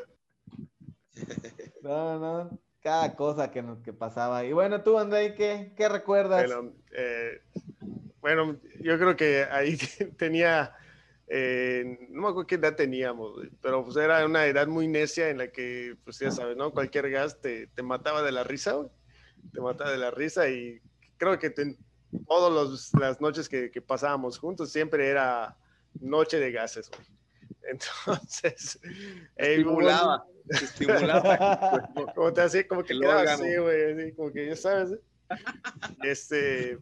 No, 1.82 2.20
no. 2.20 2.60
Cada 2.82 3.16
cosa 3.16 3.52
que, 3.52 3.64
que 3.84 3.94
pasaba. 3.94 4.44
Y 4.44 4.52
bueno, 4.52 4.84
tú, 4.84 5.00
André, 5.00 5.34
¿qué, 5.34 5.74
qué 5.78 5.88
recuerdas? 5.88 6.46
Bueno, 6.46 6.74
eh, 6.92 7.42
bueno, 8.20 8.58
yo 8.82 8.98
creo 8.98 9.16
que 9.16 9.46
ahí 9.50 9.78
tenía 10.18 10.76
eh, 11.32 12.08
no 12.10 12.24
me 12.24 12.28
acuerdo 12.30 12.48
qué 12.48 12.56
edad 12.56 12.76
teníamos, 12.76 13.40
pero 13.62 13.86
pues 13.86 13.96
era 13.98 14.26
una 14.26 14.48
edad 14.48 14.68
muy 14.68 14.88
necia 14.88 15.30
en 15.30 15.38
la 15.38 15.52
que, 15.52 15.96
pues 16.04 16.18
ya 16.18 16.32
sabes, 16.32 16.58
¿no? 16.58 16.72
Cualquier 16.72 17.12
gas 17.12 17.40
te, 17.40 17.68
te 17.68 17.84
mataba 17.84 18.24
de 18.24 18.32
la 18.32 18.44
risa, 18.44 18.76
Te 19.54 19.62
mataba 19.62 19.92
de 19.92 20.00
la 20.00 20.10
risa 20.10 20.50
y 20.50 20.82
creo 21.18 21.38
que 21.38 21.54
todas 22.28 22.92
las 22.94 23.22
noches 23.22 23.48
que, 23.50 23.72
que, 23.72 23.82
pasábamos 23.82 24.38
juntos 24.38 24.72
siempre 24.72 25.08
era 25.08 25.58
noche 26.00 26.40
de 26.40 26.52
gases, 26.52 26.90
güey. 26.90 27.08
Entonces, 27.70 28.80
eh, 29.36 29.56
Estimulaba, 29.56 30.26
estimulaba. 30.50 31.90
como 32.16 32.34
te 32.34 32.42
hacía, 32.42 32.68
como 32.68 32.84
que 32.84 33.00
quedaba 33.00 33.22
así, 33.22 33.58
güey, 33.58 33.94
así, 33.94 34.12
como 34.14 34.32
que 34.32 34.48
ya 34.48 34.56
sabes. 34.56 34.92
¿eh? 34.92 35.00
Este, 36.04 36.80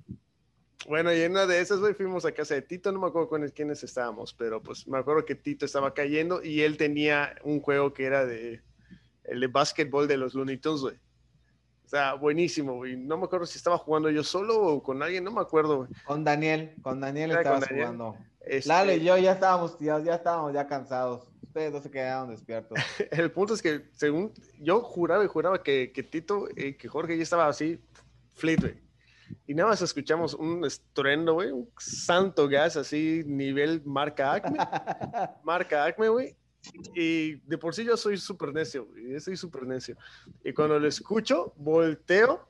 bueno, 0.87 1.13
y 1.13 1.21
en 1.21 1.31
una 1.31 1.45
de 1.45 1.59
esas, 1.59 1.79
güey, 1.79 1.93
fuimos 1.93 2.25
a 2.25 2.31
casa 2.31 2.55
de 2.55 2.61
Tito, 2.61 2.91
no 2.91 2.99
me 2.99 3.07
acuerdo 3.07 3.27
con 3.27 3.47
quiénes 3.49 3.83
estábamos, 3.83 4.33
pero 4.33 4.61
pues 4.61 4.87
me 4.87 4.97
acuerdo 4.97 5.25
que 5.25 5.35
Tito 5.35 5.65
estaba 5.65 5.93
cayendo 5.93 6.41
y 6.41 6.61
él 6.61 6.77
tenía 6.77 7.35
un 7.43 7.59
juego 7.59 7.93
que 7.93 8.05
era 8.05 8.25
de, 8.25 8.61
el 9.25 9.41
de 9.41 9.47
básquetbol 9.47 10.07
de 10.07 10.17
los 10.17 10.33
Looney 10.33 10.57
Tunes, 10.57 10.81
güey. 10.81 10.95
O 11.87 11.89
sea, 11.89 12.15
buenísimo, 12.15 12.75
güey. 12.75 12.97
No 12.97 13.17
me 13.17 13.23
acuerdo 13.23 13.45
si 13.45 13.57
estaba 13.57 13.77
jugando 13.77 14.09
yo 14.09 14.21
solo 14.21 14.61
o 14.61 14.83
con 14.83 15.01
alguien, 15.01 15.23
no 15.23 15.31
me 15.31 15.39
acuerdo, 15.39 15.77
güey. 15.77 15.89
Con 16.03 16.25
Daniel, 16.25 16.75
con 16.81 16.99
Daniel 16.99 17.31
Era 17.31 17.43
con 17.43 17.53
estabas 17.53 17.69
Daniel. 17.69 17.85
jugando. 17.85 18.17
Este, 18.41 18.67
Lalo 18.67 18.91
y 18.91 19.03
yo 19.05 19.17
ya 19.17 19.31
estábamos, 19.31 19.79
ya, 19.79 19.97
ya 19.99 20.15
estábamos 20.15 20.53
ya 20.53 20.67
cansados. 20.67 21.29
Ustedes 21.43 21.71
no 21.71 21.81
se 21.81 21.89
quedaron 21.89 22.29
despiertos. 22.29 22.77
El 23.11 23.31
punto 23.31 23.53
es 23.53 23.61
que, 23.61 23.85
según 23.93 24.33
yo 24.59 24.81
juraba 24.81 25.23
y 25.23 25.27
juraba 25.27 25.63
que, 25.63 25.93
que 25.93 26.03
Tito, 26.03 26.49
eh, 26.57 26.75
que 26.75 26.89
Jorge 26.89 27.15
ya 27.15 27.23
estaba 27.23 27.47
así, 27.47 27.79
flit, 28.35 28.59
güey. 28.59 28.87
Y 29.45 29.53
nada 29.53 29.69
más 29.69 29.81
escuchamos 29.81 30.33
un 30.33 30.65
estruendo, 30.65 31.35
güey, 31.35 31.51
un 31.51 31.69
santo 31.77 32.49
gas 32.49 32.75
así, 32.75 33.23
nivel 33.25 33.81
marca 33.85 34.33
Acme. 34.33 34.57
marca 35.43 35.85
Acme, 35.85 36.09
güey. 36.09 36.36
Y 36.95 37.35
de 37.47 37.57
por 37.57 37.73
sí 37.73 37.83
yo 37.83 37.95
soy 37.97 38.17
súper 38.17 38.53
necio. 38.53 38.87
Yo 38.95 39.19
soy 39.19 39.37
súper 39.37 39.63
necio. 39.63 39.95
Y 40.43 40.53
cuando 40.53 40.79
lo 40.79 40.87
escucho, 40.87 41.53
volteo. 41.57 42.47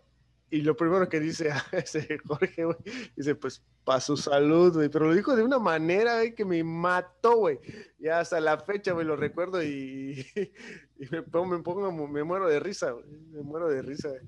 Y 0.50 0.62
lo 0.62 0.78
primero 0.78 1.10
que 1.10 1.20
dice 1.20 1.52
a 1.52 1.62
ese 1.74 2.18
Jorge, 2.26 2.64
güey, 2.64 2.78
dice, 3.18 3.36
pues, 3.36 3.62
para 3.84 4.00
su 4.00 4.16
salud, 4.16 4.74
güey. 4.74 4.88
Pero 4.88 5.08
lo 5.08 5.14
dijo 5.14 5.36
de 5.36 5.44
una 5.44 5.60
manera, 5.60 6.16
güey, 6.20 6.34
que 6.36 6.46
me 6.46 6.64
mató, 6.64 7.36
güey. 7.36 7.60
Ya 8.00 8.22
hasta 8.22 8.40
la 8.40 8.58
fecha, 8.58 8.94
güey, 8.94 9.06
lo 9.06 9.18
recuerdo 9.18 9.62
y, 9.62 10.26
y 11.00 11.06
me, 11.12 11.22
pongo, 11.24 11.58
me, 11.58 11.64
pongo- 11.64 12.08
me 12.08 12.24
muero 12.24 12.48
de 12.48 12.62
risa, 12.62 12.92
güey. 12.92 13.06
Me 13.32 13.42
muero 13.42 13.68
de 13.68 13.82
risa, 13.82 14.08
güey. 14.08 14.22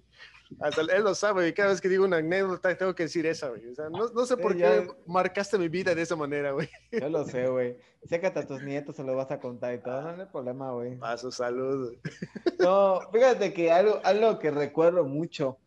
Hasta 0.60 0.82
él 0.82 1.04
lo 1.04 1.14
sabe, 1.14 1.47
y 1.47 1.54
cada 1.54 1.70
vez 1.70 1.80
que 1.80 1.88
digo 1.89 2.06
una 2.06 2.18
anécdota 2.18 2.76
tengo 2.76 2.95
que 2.95 3.04
decir 3.04 3.26
esa, 3.28 3.50
güey. 3.50 3.68
O 3.68 3.76
sea, 3.76 3.89
no, 3.89 4.10
no 4.10 4.26
sé 4.26 4.36
por 4.36 4.54
Sí, 4.54 4.58
qué 4.58 4.64
ya- 4.88 4.93
marcaste 5.06 5.58
mi 5.60 5.70
vida 5.70 5.93
de 5.93 6.02
esa 6.02 6.16
manera, 6.16 6.52
güey. 6.52 6.68
Yo 6.91 7.08
lo 7.08 7.24
sé, 7.26 7.47
güey. 7.50 7.78
Sé 8.08 8.20
que 8.20 8.28
hasta 8.28 8.39
a 8.41 8.47
tus 8.47 8.64
nietos 8.64 8.95
se 8.95 9.04
lo 9.04 9.16
vas 9.16 9.30
a 9.30 9.39
contar 9.39 9.76
y 9.76 9.78
todo. 9.80 10.02
No, 10.02 10.16
no 10.16 10.24
hay 10.24 10.28
problema, 10.30 10.72
güey. 10.72 10.97
A 11.02 11.18
su 11.18 11.32
salud. 11.32 11.93
No, 12.60 13.00
fíjate 13.14 13.54
que 13.54 13.72
algo, 13.72 14.00
algo 14.04 14.38
que 14.39 14.52
recuerdo 14.52 15.06
mucho. 15.06 15.58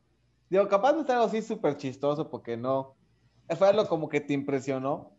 Digo, 0.50 0.68
capaz 0.68 0.92
no 0.92 1.02
es 1.02 1.08
algo 1.10 1.24
así 1.24 1.40
súper 1.40 1.76
chistoso 1.78 2.28
porque 2.28 2.56
no. 2.56 2.96
Fue 3.56 3.68
algo 3.68 3.88
como 3.88 4.08
que 4.10 4.20
te 4.20 4.34
impresionó. 4.34 5.16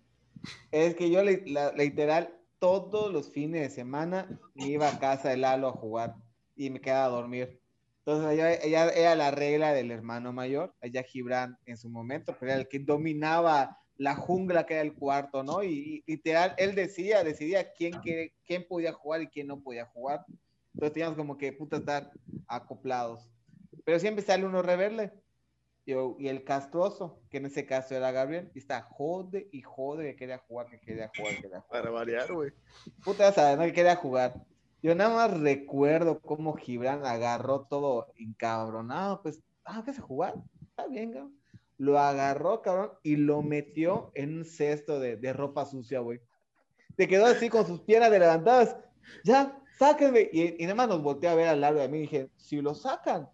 Es 0.71 0.93
que 0.95 1.09
yo, 1.09 1.21
la- 1.23 1.71
literal, 1.71 2.37
todos 2.59 3.11
los 3.11 3.29
fines 3.31 3.61
de 3.61 3.69
semana 3.69 4.39
me 4.53 4.67
iba 4.67 4.87
a 4.87 4.99
casa 4.99 5.29
de 5.29 5.37
Lalo 5.37 5.67
a 5.69 5.71
jugar 5.71 6.15
y 6.55 6.69
me 6.69 6.79
quedaba 6.79 7.05
a 7.05 7.09
dormir. 7.21 7.59
Entonces, 8.05 8.31
ella, 8.33 8.53
ella 8.55 8.89
era 8.89 9.15
la 9.15 9.31
regla 9.31 9.71
del 9.73 9.89
hermano 9.89 10.33
mayor, 10.33 10.75
allá 10.81 11.03
Gibran 11.03 11.57
en 11.65 11.77
su 11.77 11.89
momento, 11.89 12.35
pero 12.37 12.51
era 12.51 12.61
el 12.61 12.67
que 12.67 12.79
dominaba 12.79 13.77
la 13.95 14.15
jungla 14.15 14.65
que 14.65 14.73
era 14.73 14.83
el 14.83 14.93
cuarto, 14.93 15.41
¿no? 15.43 15.63
Y, 15.63 16.03
y 16.05 16.11
literal, 16.11 16.53
él 16.57 16.75
decía, 16.75 17.23
decidía 17.23 17.71
quién, 17.71 17.93
quiere- 18.01 18.33
quién 18.45 18.65
podía 18.67 18.91
jugar 18.91 19.21
y 19.21 19.27
quién 19.27 19.47
no 19.47 19.61
podía 19.61 19.85
jugar. 19.85 20.25
Entonces 20.73 20.93
teníamos 20.93 21.15
como 21.17 21.37
que 21.37 21.53
puta 21.53 21.77
estar 21.77 22.11
acoplados. 22.47 23.29
Pero 23.85 23.99
siempre 23.99 24.23
sale 24.23 24.45
uno 24.45 24.61
rebelde. 24.61 25.13
Yo, 25.85 26.15
y 26.17 26.27
el 26.29 26.43
castroso, 26.43 27.21
que 27.29 27.37
en 27.37 27.45
ese 27.45 27.65
caso 27.65 27.93
era 27.95 28.11
Gabriel, 28.11 28.49
y 28.53 28.59
está 28.59 28.81
jode 28.81 29.49
y 29.51 29.61
jode 29.61 30.05
que 30.05 30.15
quería 30.15 30.37
jugar, 30.39 30.67
que 30.69 30.79
quería 30.79 31.11
jugar, 31.15 31.35
que 31.35 31.41
quería 31.41 31.61
jugar. 31.61 31.81
Para 31.81 31.91
variar, 31.91 32.33
güey. 32.33 32.51
Puta, 33.03 33.29
ya 33.29 33.31
sabes, 33.33 33.57
¿no? 33.57 33.63
Que 33.65 33.73
quería 33.73 33.95
jugar. 33.95 34.33
Yo 34.83 34.93
nada 34.95 35.15
más 35.15 35.39
recuerdo 35.39 36.19
cómo 36.19 36.57
Gibran 36.57 37.05
agarró 37.05 37.61
todo 37.61 38.07
encabronado, 38.17 39.21
pues, 39.21 39.41
ah, 39.63 39.81
¿qué 39.85 39.93
se 39.93 40.01
jugar? 40.01 40.35
Está 40.61 40.87
bien, 40.87 41.13
cabrón. 41.13 41.39
Lo 41.77 41.97
agarró, 41.97 42.61
cabrón, 42.61 42.91
y 43.01 43.15
lo 43.15 43.41
metió 43.41 44.11
en 44.13 44.39
un 44.39 44.45
cesto 44.45 44.99
de, 44.99 45.15
de 45.15 45.31
ropa 45.31 45.65
sucia, 45.65 45.99
güey. 45.99 46.19
Te 46.97 47.07
quedó 47.07 47.25
así 47.25 47.49
con 47.49 47.65
sus 47.65 47.79
piernas 47.79 48.11
levantadas. 48.11 48.75
Ya, 49.23 49.57
sáquenme. 49.79 50.29
Y, 50.33 50.61
y 50.61 50.63
nada 50.63 50.75
más 50.75 50.89
nos 50.89 51.01
volteé 51.01 51.29
a 51.29 51.35
ver 51.35 51.47
al 51.47 51.61
lado 51.61 51.79
de 51.79 51.87
mí 51.87 51.99
y 51.99 52.01
dije, 52.01 52.29
si 52.35 52.61
lo 52.61 52.75
sacan, 52.75 53.29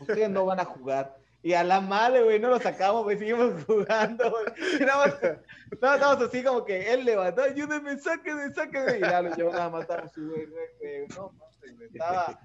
ustedes 0.00 0.30
no 0.30 0.46
van 0.46 0.60
a 0.60 0.64
jugar. 0.64 1.18
Y 1.42 1.52
a 1.52 1.62
la 1.62 1.80
madre, 1.80 2.22
güey, 2.24 2.40
no 2.40 2.48
lo 2.48 2.58
sacamos, 2.58 3.04
güey, 3.04 3.16
seguimos 3.16 3.52
jugando, 3.66 4.30
güey. 4.30 4.44
Y 4.80 4.84
nada 4.84 5.06
más, 5.06 5.22
nada 5.22 5.40
más 5.80 5.94
estábamos 5.94 6.28
así 6.28 6.42
como 6.42 6.64
que 6.64 6.92
él 6.92 7.04
levantó, 7.04 7.42
ayúdenme, 7.42 7.98
sáquenme, 7.98 8.52
sáquenme. 8.52 8.98
Y 8.98 9.00
Lalo 9.00 9.30
y 9.30 9.38
yo 9.38 9.50
nada 9.52 9.70
más 9.70 9.82
estábamos 9.82 10.10
así, 10.10 10.20
güey, 10.20 10.46
güey, 10.46 10.66
güey, 10.80 11.08
no 11.16 11.32
mames, 11.32 11.92
estaba, 11.92 12.40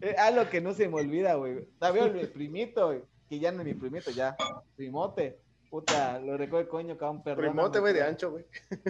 es 0.00 0.18
algo 0.18 0.48
que 0.48 0.60
no 0.60 0.72
se 0.72 0.88
me 0.88 1.00
olvida, 1.00 1.34
güey. 1.34 1.68
Sabía 1.78 2.04
el 2.04 2.28
primito, 2.30 2.86
güey, 2.86 3.02
que 3.28 3.38
ya 3.38 3.52
no 3.52 3.60
es 3.60 3.66
mi 3.66 3.74
primito, 3.74 4.10
ya, 4.10 4.36
primote. 4.76 5.38
Puta, 5.68 6.18
lo 6.18 6.36
recuerdo, 6.36 6.68
coño, 6.68 6.96
cabrón, 6.98 7.22
perdón. 7.22 7.44
Primote, 7.44 7.78
güey, 7.78 7.94
de 7.94 8.02
ancho, 8.02 8.32
güey. 8.32 8.44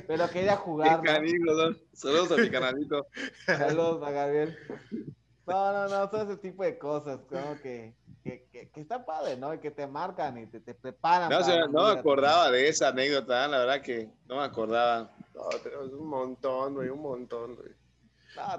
Pero 0.07 0.31
quería 0.31 0.57
jugar. 0.57 1.03
Saludos 1.93 2.33
a 2.33 2.37
mi 2.39 2.49
canalito. 2.49 3.07
Saludos 3.45 4.03
a 4.03 4.11
Gabriel. 4.11 4.57
No, 5.47 5.73
no, 5.73 5.89
no, 5.89 6.09
todo 6.09 6.23
ese 6.23 6.37
tipo 6.37 6.63
de 6.63 6.79
cosas, 6.79 7.21
como 7.29 7.61
que, 7.61 7.95
que, 8.23 8.47
que, 8.53 8.69
que 8.71 8.81
está 8.81 9.05
padre, 9.05 9.37
¿no? 9.37 9.53
Y 9.53 9.59
que 9.59 9.71
te 9.71 9.87
marcan 9.87 10.39
y 10.39 10.47
te, 10.47 10.61
te 10.61 10.75
preparan. 10.75 11.31
No, 11.31 11.39
o 11.39 11.43
sea, 11.43 11.55
para 11.55 11.67
no 11.67 11.85
me 11.85 11.91
vida. 11.91 12.01
acordaba 12.01 12.51
de 12.51 12.69
esa 12.69 12.89
anécdota, 12.89 13.49
la 13.49 13.59
verdad 13.59 13.81
que 13.83 14.09
no 14.27 14.37
me 14.37 14.43
acordaba. 14.43 15.11
No, 15.35 15.49
tenemos 15.63 15.93
un 15.93 16.07
montón, 16.07 16.75
güey, 16.75 16.89
un 16.89 17.03
montón, 17.03 17.57
güey. 17.57 17.71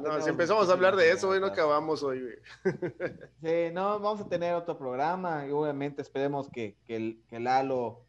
No, 0.02 0.22
si 0.22 0.30
empezamos 0.30 0.70
a 0.70 0.74
hablar 0.74 0.96
de 0.96 1.12
eso, 1.12 1.28
güey, 1.28 1.40
no 1.40 1.48
acabamos 1.48 2.04
hoy, 2.04 2.22
güey. 2.22 2.36
Sí, 3.42 3.74
no, 3.74 4.00
vamos 4.00 4.22
a 4.22 4.28
tener 4.28 4.54
otro 4.54 4.78
programa 4.78 5.46
y 5.48 5.52
obviamente 5.52 6.02
esperemos 6.02 6.50
que, 6.50 6.76
que, 6.86 6.96
el, 6.96 7.24
que 7.30 7.40
Lalo 7.40 8.04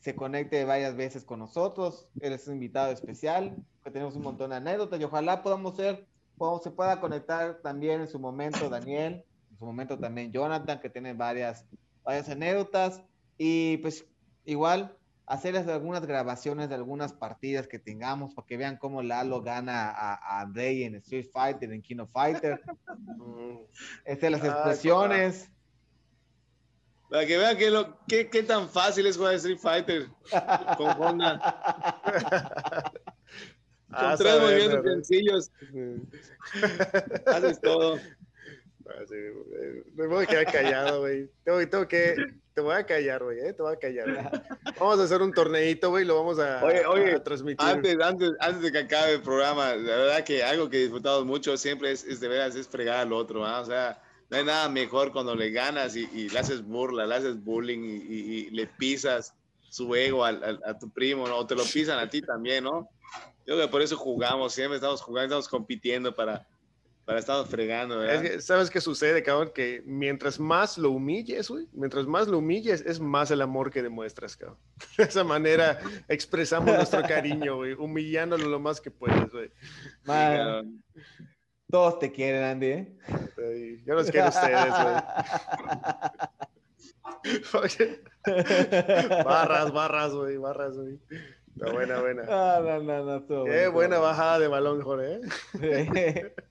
se 0.00 0.16
conecte 0.16 0.64
varias 0.64 0.96
veces 0.96 1.24
con 1.24 1.38
nosotros. 1.38 2.08
Él 2.20 2.32
es 2.32 2.46
un 2.48 2.54
invitado 2.54 2.90
especial, 2.92 3.56
que 3.82 3.90
tenemos 3.90 4.16
un 4.16 4.22
montón 4.22 4.50
de 4.50 4.56
anécdotas 4.56 5.00
y 5.00 5.04
ojalá 5.04 5.42
podamos 5.42 5.76
ser, 5.76 6.04
podamos, 6.04 6.13
se 6.62 6.70
pueda 6.70 7.00
conectar 7.00 7.60
también 7.62 8.00
en 8.00 8.08
su 8.08 8.18
momento 8.18 8.68
Daniel, 8.68 9.24
en 9.50 9.58
su 9.58 9.64
momento 9.64 9.98
también 9.98 10.32
Jonathan, 10.32 10.80
que 10.80 10.90
tiene 10.90 11.14
varias, 11.14 11.66
varias 12.02 12.28
anécdotas 12.28 13.02
y 13.38 13.78
pues 13.78 14.06
igual 14.44 14.96
hacerles 15.26 15.66
algunas 15.68 16.06
grabaciones 16.06 16.68
de 16.68 16.74
algunas 16.74 17.12
partidas 17.12 17.66
que 17.66 17.78
tengamos 17.78 18.34
para 18.34 18.46
que 18.46 18.56
vean 18.56 18.76
cómo 18.76 19.02
Lalo 19.02 19.42
gana 19.42 19.90
a, 19.90 20.14
a 20.14 20.40
Andrei 20.42 20.84
en 20.84 20.96
Street 20.96 21.26
Fighter, 21.32 21.72
en 21.72 21.82
King 21.82 21.98
of 21.98 22.10
Fighter. 22.10 22.60
Este, 24.04 24.30
las 24.30 24.44
expresiones. 24.44 25.50
Para 27.10 27.26
que 27.26 27.38
vean 27.38 27.56
qué, 27.56 27.70
lo, 27.70 27.98
qué, 28.06 28.28
qué 28.28 28.42
tan 28.42 28.68
fácil 28.68 29.06
es 29.06 29.16
jugar 29.16 29.34
Street 29.34 29.58
Fighter 29.58 30.08
con 30.76 31.00
Honda. 31.00 32.02
Ah, 33.96 34.14
tres 34.18 34.40
movimientos 34.40 34.84
sencillos, 34.84 35.50
haces 37.26 37.60
todo. 37.60 37.98
Ah, 38.86 39.02
güey. 39.08 39.82
Me 39.94 40.06
voy 40.06 40.24
a 40.24 40.26
quedar 40.26 40.52
callado, 40.52 41.00
güey. 41.00 41.30
Tengo, 41.44 41.66
tengo 41.68 41.88
que. 41.88 42.14
Te 42.54 42.60
voy 42.60 42.74
a 42.76 42.84
callar, 42.86 43.22
güey, 43.24 43.40
¿eh? 43.40 43.52
Te 43.52 43.62
voy 43.62 43.72
a 43.74 43.78
callar. 43.78 44.04
güey. 44.12 44.24
Vamos 44.78 45.00
a 45.00 45.04
hacer 45.04 45.22
un 45.22 45.32
torneito, 45.32 45.90
güey, 45.90 46.04
lo 46.04 46.16
vamos 46.16 46.38
a, 46.38 46.62
Oye, 46.64 46.86
oye, 46.86 47.14
a 47.14 47.22
transmitir. 47.24 47.66
Antes, 47.66 47.98
antes, 48.00 48.30
antes 48.38 48.62
de 48.62 48.70
que 48.72 48.78
acabe 48.78 49.14
el 49.14 49.22
programa, 49.22 49.74
la 49.74 49.96
verdad 49.96 50.24
que 50.24 50.44
algo 50.44 50.68
que 50.70 50.76
disfrutamos 50.78 51.24
mucho 51.24 51.56
siempre 51.56 51.90
es, 51.90 52.04
es 52.04 52.20
de 52.20 52.28
veras 52.28 52.54
es 52.54 52.68
fregar 52.68 52.98
al 53.00 53.12
otro, 53.12 53.44
¿ah? 53.44 53.60
O 53.60 53.64
sea, 53.64 54.00
no 54.30 54.36
hay 54.36 54.44
nada 54.44 54.68
mejor 54.68 55.10
cuando 55.12 55.34
le 55.34 55.50
ganas 55.50 55.96
y, 55.96 56.08
y 56.12 56.28
le 56.28 56.38
haces 56.38 56.62
burla, 56.62 57.06
le 57.06 57.14
haces 57.16 57.42
bullying 57.42 57.80
y, 57.80 57.96
y- 58.14 58.38
y 58.46 58.50
le 58.50 58.66
pisas 58.68 59.34
su 59.68 59.92
ego 59.96 60.24
al- 60.24 60.44
al- 60.44 60.60
a 60.64 60.78
tu 60.78 60.88
primo, 60.90 61.26
¿no? 61.26 61.38
O 61.38 61.46
te 61.46 61.56
lo 61.56 61.64
pisan 61.64 61.98
a 61.98 62.08
ti 62.08 62.22
también, 62.22 62.62
¿no? 62.64 62.88
Yo 63.46 63.54
creo 63.54 63.66
que 63.66 63.70
por 63.70 63.82
eso 63.82 63.96
jugamos, 63.96 64.54
siempre 64.54 64.76
estamos 64.76 65.02
jugando, 65.02 65.26
estamos 65.26 65.48
compitiendo 65.48 66.14
para, 66.14 66.46
para 67.04 67.18
estar 67.18 67.44
fregando, 67.46 68.02
Es 68.02 68.08
¿verdad? 68.08 68.22
que, 68.22 68.40
¿Sabes 68.40 68.70
qué 68.70 68.80
sucede, 68.80 69.22
cabrón? 69.22 69.50
Que 69.54 69.82
mientras 69.84 70.40
más 70.40 70.78
lo 70.78 70.90
humilles, 70.90 71.50
güey, 71.50 71.68
mientras 71.72 72.06
más 72.06 72.26
lo 72.26 72.38
humilles, 72.38 72.82
es 72.86 72.98
más 73.00 73.30
el 73.30 73.42
amor 73.42 73.70
que 73.70 73.82
demuestras, 73.82 74.36
cabrón. 74.36 74.58
De 74.96 75.04
esa 75.04 75.24
manera 75.24 75.78
expresamos 76.08 76.74
nuestro 76.74 77.02
cariño, 77.08 77.56
güey, 77.56 77.74
humillándolo 77.74 78.48
lo 78.48 78.58
más 78.58 78.80
que 78.80 78.90
puedes, 78.90 79.30
güey. 79.30 79.50
Man, 80.04 80.82
todos 81.70 81.98
te 81.98 82.10
quieren, 82.10 82.42
Andy. 82.42 82.66
¿eh? 82.66 83.82
Yo 83.84 83.94
los 83.94 84.10
quiero 84.10 84.26
a 84.26 84.30
ustedes, 84.30 84.72
güey. 84.82 84.94
Barras, 89.24 89.72
barras, 89.72 90.12
güey, 90.14 90.36
barras, 90.38 90.76
güey. 90.76 90.98
Está 91.56 91.72
buena, 91.72 92.00
buena. 92.00 92.22
Ah, 92.28 92.60
no, 92.62 92.80
no, 92.82 93.04
no, 93.04 93.16
estuvo 93.18 93.44
Qué 93.44 93.50
bueno, 93.68 93.72
buena 93.72 93.94
estuvo 93.96 94.06
bajada 94.08 94.38
de 94.38 94.48
balón, 94.48 94.82
Jorge. 94.82 95.20
¿eh? 95.62 96.34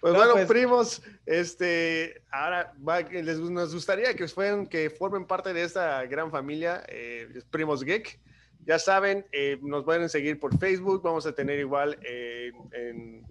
Pues 0.00 0.12
No, 0.12 0.18
bueno, 0.20 0.32
pues- 0.34 0.46
primos, 0.46 1.02
este, 1.26 2.22
ahora 2.30 2.72
va- 2.86 3.00
les, 3.00 3.38
nos 3.38 3.74
gustaría 3.74 4.14
que 4.14 4.28
fueran, 4.28 4.66
que 4.66 4.88
formen 4.88 5.24
parte 5.26 5.52
de 5.52 5.62
esta 5.64 6.04
gran 6.06 6.30
familia, 6.30 6.84
eh, 6.88 7.28
primos 7.50 7.82
geek. 7.82 8.20
ya 8.64 8.78
saben, 8.78 9.26
eh, 9.32 9.58
nos 9.62 9.82
pueden 9.84 10.08
seguir 10.08 10.38
por 10.38 10.56
Facebook, 10.58 11.02
vamos 11.02 11.26
a 11.26 11.32
tener 11.32 11.58
igual 11.58 11.98
eh, 12.02 12.52
en, 12.70 13.22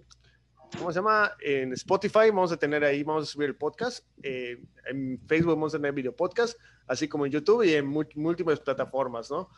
¿cómo 0.76 0.92
se 0.92 0.98
llama? 0.98 1.32
En 1.40 1.72
Spotify, 1.72 2.28
vamos 2.28 2.52
a 2.52 2.58
tener 2.58 2.84
ahí, 2.84 3.02
vamos 3.02 3.22
a 3.28 3.32
subir 3.32 3.48
el 3.48 3.56
podcast. 3.56 4.04
Eh, 4.22 4.58
en 4.90 5.18
Facebook 5.28 5.54
vamos 5.54 5.74
a 5.74 5.78
tener 5.78 5.92
video 5.92 6.14
podcast, 6.14 6.58
así 6.88 7.06
como 7.08 7.26
en 7.26 7.32
YouTube 7.32 7.64
y 7.64 7.74
en 7.74 7.86
múltiples 7.86 8.60
plataformas, 8.60 9.30
¿no? 9.30 9.48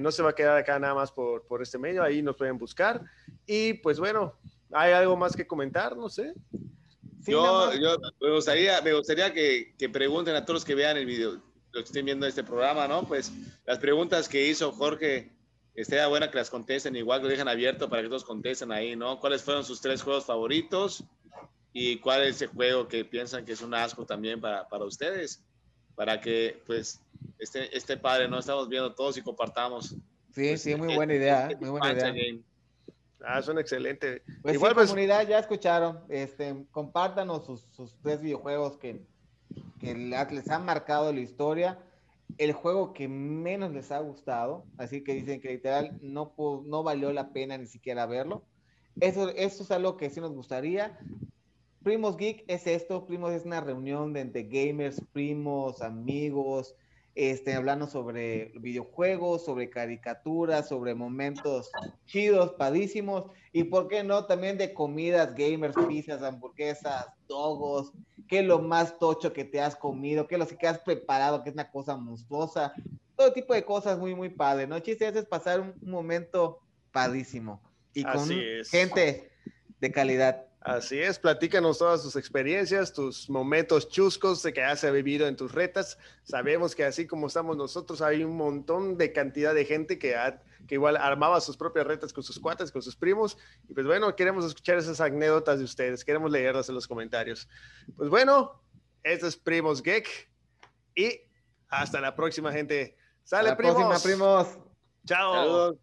no 0.00 0.10
se 0.10 0.22
va 0.22 0.30
a 0.30 0.34
quedar 0.34 0.56
acá 0.56 0.78
nada 0.78 0.94
más 0.94 1.12
por, 1.12 1.46
por 1.46 1.62
este 1.62 1.78
medio, 1.78 2.02
ahí 2.02 2.22
nos 2.22 2.36
pueden 2.36 2.56
buscar. 2.56 3.02
Y 3.46 3.74
pues 3.74 3.98
bueno, 3.98 4.34
¿hay 4.72 4.92
algo 4.92 5.16
más 5.16 5.36
que 5.36 5.46
comentar? 5.46 5.96
No 5.96 6.08
sé. 6.08 6.32
yo, 7.26 7.74
yo, 7.74 7.96
me 8.20 8.30
gustaría, 8.32 8.80
me 8.80 8.94
gustaría 8.94 9.32
que, 9.32 9.74
que, 9.78 9.88
pregunten 9.88 10.34
a 10.34 10.44
todos 10.44 10.56
los 10.60 10.64
que 10.64 10.74
vean 10.74 10.96
el 10.96 11.06
video, 11.06 11.32
los 11.72 11.82
que 11.82 11.86
estén 11.86 12.06
viendo 12.06 12.26
este 12.26 12.44
programa, 12.44 12.88
¿no? 12.88 13.06
Pues 13.06 13.30
las 13.66 13.78
preguntas 13.78 14.28
que 14.28 14.46
hizo 14.46 14.72
Jorge 14.72 15.32
estaría 15.74 16.06
buena 16.08 16.30
que 16.30 16.38
las 16.38 16.50
contesten, 16.50 16.96
igual 16.96 17.20
que 17.20 17.24
lo 17.24 17.30
dejen 17.30 17.48
abierto 17.48 17.88
para 17.88 18.02
que 18.02 18.08
todos 18.08 18.24
contesten 18.24 18.72
ahí, 18.72 18.96
¿no? 18.96 19.20
¿Cuáles 19.20 19.42
fueron 19.42 19.64
sus 19.64 19.80
tres 19.80 20.02
juegos 20.02 20.24
favoritos? 20.24 21.04
¿Y 21.72 21.98
cuál 21.98 22.22
es 22.22 22.40
el 22.42 22.48
juego 22.48 22.88
que 22.88 23.04
piensan 23.04 23.44
que 23.44 23.52
es 23.52 23.60
un 23.60 23.74
asco 23.74 24.04
también 24.04 24.40
para, 24.40 24.66
para 24.66 24.84
ustedes? 24.84 25.44
Para 25.98 26.20
que, 26.20 26.62
pues, 26.66 27.02
este, 27.38 27.76
este 27.76 27.98
padre, 27.98 28.28
¿no? 28.28 28.38
Estamos 28.38 28.68
viendo 28.68 28.94
todos 28.94 29.18
y 29.18 29.22
compartamos. 29.22 29.96
Sí, 30.32 30.56
sí, 30.56 30.74
muy 30.76 30.94
buena 30.94 31.14
idea, 31.14 31.50
muy 31.60 31.70
buena 31.70 31.92
idea. 31.92 32.14
Ah, 33.20 33.42
son 33.42 33.58
excelentes. 33.58 34.22
Pues 34.40 34.54
Igual, 34.54 34.74
pues, 34.74 34.88
comunidad, 34.88 35.26
ya 35.26 35.40
escucharon. 35.40 36.04
Este, 36.08 36.64
compártanos 36.70 37.44
sus, 37.44 37.62
sus 37.72 37.94
tres 38.00 38.20
videojuegos 38.20 38.78
que, 38.78 39.04
que 39.80 39.94
les 39.94 40.48
han 40.48 40.64
marcado 40.64 41.12
la 41.12 41.20
historia 41.20 41.78
el 42.36 42.52
juego 42.52 42.92
que 42.92 43.08
menos 43.08 43.72
les 43.72 43.90
ha 43.90 44.00
gustado, 44.00 44.64
así 44.76 45.02
que 45.02 45.14
dicen 45.14 45.40
que 45.40 45.48
literal 45.48 45.98
no, 46.02 46.34
no 46.66 46.82
valió 46.82 47.12
la 47.12 47.32
pena 47.32 47.56
ni 47.56 47.66
siquiera 47.66 48.06
verlo. 48.06 48.44
Eso, 49.00 49.30
eso 49.30 49.62
es 49.62 49.70
algo 49.70 49.96
que 49.96 50.10
sí 50.10 50.20
nos 50.20 50.32
gustaría. 50.32 50.98
Primos 51.82 52.16
Geek 52.16 52.44
es 52.48 52.66
esto, 52.66 53.06
Primos 53.06 53.32
es 53.32 53.44
una 53.44 53.60
reunión 53.60 54.12
de, 54.12 54.24
de 54.24 54.44
gamers, 54.44 55.00
primos, 55.12 55.80
amigos, 55.80 56.74
este, 57.18 57.54
hablando 57.54 57.88
sobre 57.88 58.52
videojuegos, 58.60 59.44
sobre 59.44 59.70
caricaturas, 59.70 60.68
sobre 60.68 60.94
momentos 60.94 61.68
chidos, 62.06 62.52
padísimos, 62.52 63.24
y 63.52 63.64
por 63.64 63.88
qué 63.88 64.04
no, 64.04 64.26
también 64.26 64.56
de 64.56 64.72
comidas, 64.72 65.34
gamers, 65.34 65.74
pizzas, 65.88 66.22
hamburguesas, 66.22 67.06
dogos, 67.26 67.92
qué 68.28 68.38
es 68.38 68.44
lo 68.44 68.60
más 68.60 69.00
tocho 69.00 69.32
que 69.32 69.44
te 69.44 69.60
has 69.60 69.74
comido, 69.74 70.28
qué 70.28 70.36
es 70.36 70.38
lo 70.38 70.46
que 70.46 70.68
has 70.68 70.78
preparado, 70.78 71.42
que 71.42 71.48
es 71.48 71.54
una 71.54 71.72
cosa 71.72 71.96
monstruosa, 71.96 72.72
todo 73.16 73.32
tipo 73.32 73.52
de 73.52 73.64
cosas 73.64 73.98
muy, 73.98 74.14
muy 74.14 74.28
padre, 74.28 74.68
¿no? 74.68 74.76
El 74.76 74.82
chiste 74.82 75.08
es 75.08 75.26
pasar 75.26 75.60
un, 75.60 75.74
momento 75.82 76.60
padísimo 76.92 77.60
y 77.94 78.04
con 78.04 78.28
gente 78.70 79.32
de 79.80 79.90
calidad. 79.90 80.47
Así 80.60 80.98
es, 80.98 81.18
platícanos 81.18 81.78
todas 81.78 82.02
tus 82.02 82.16
experiencias, 82.16 82.92
tus 82.92 83.30
momentos 83.30 83.88
chuscos 83.88 84.42
de 84.42 84.52
que 84.52 84.62
has 84.62 84.82
vivido 84.90 85.28
en 85.28 85.36
tus 85.36 85.52
retas. 85.52 85.98
Sabemos 86.24 86.74
que 86.74 86.84
así 86.84 87.06
como 87.06 87.28
estamos 87.28 87.56
nosotros, 87.56 88.02
hay 88.02 88.24
un 88.24 88.36
montón 88.36 88.98
de 88.98 89.12
cantidad 89.12 89.54
de 89.54 89.64
gente 89.64 89.98
que, 89.98 90.16
que 90.66 90.74
igual 90.74 90.96
armaba 90.96 91.40
sus 91.40 91.56
propias 91.56 91.86
retas 91.86 92.12
con 92.12 92.24
sus 92.24 92.40
cuates, 92.40 92.72
con 92.72 92.82
sus 92.82 92.96
primos. 92.96 93.38
Y 93.68 93.74
pues 93.74 93.86
bueno, 93.86 94.14
queremos 94.16 94.44
escuchar 94.44 94.78
esas 94.78 95.00
anécdotas 95.00 95.58
de 95.58 95.64
ustedes, 95.64 96.04
queremos 96.04 96.30
leerlas 96.30 96.68
en 96.68 96.74
los 96.74 96.88
comentarios. 96.88 97.48
Pues 97.96 98.10
bueno, 98.10 98.60
esto 99.04 99.28
es 99.28 99.36
Primos 99.36 99.82
Geek 99.82 100.28
y 100.96 101.20
hasta 101.68 102.00
la 102.00 102.16
próxima, 102.16 102.52
gente. 102.52 102.96
Sale, 103.22 103.54
primos. 103.54 104.02
primos. 104.02 104.58
Chao. 105.06 105.78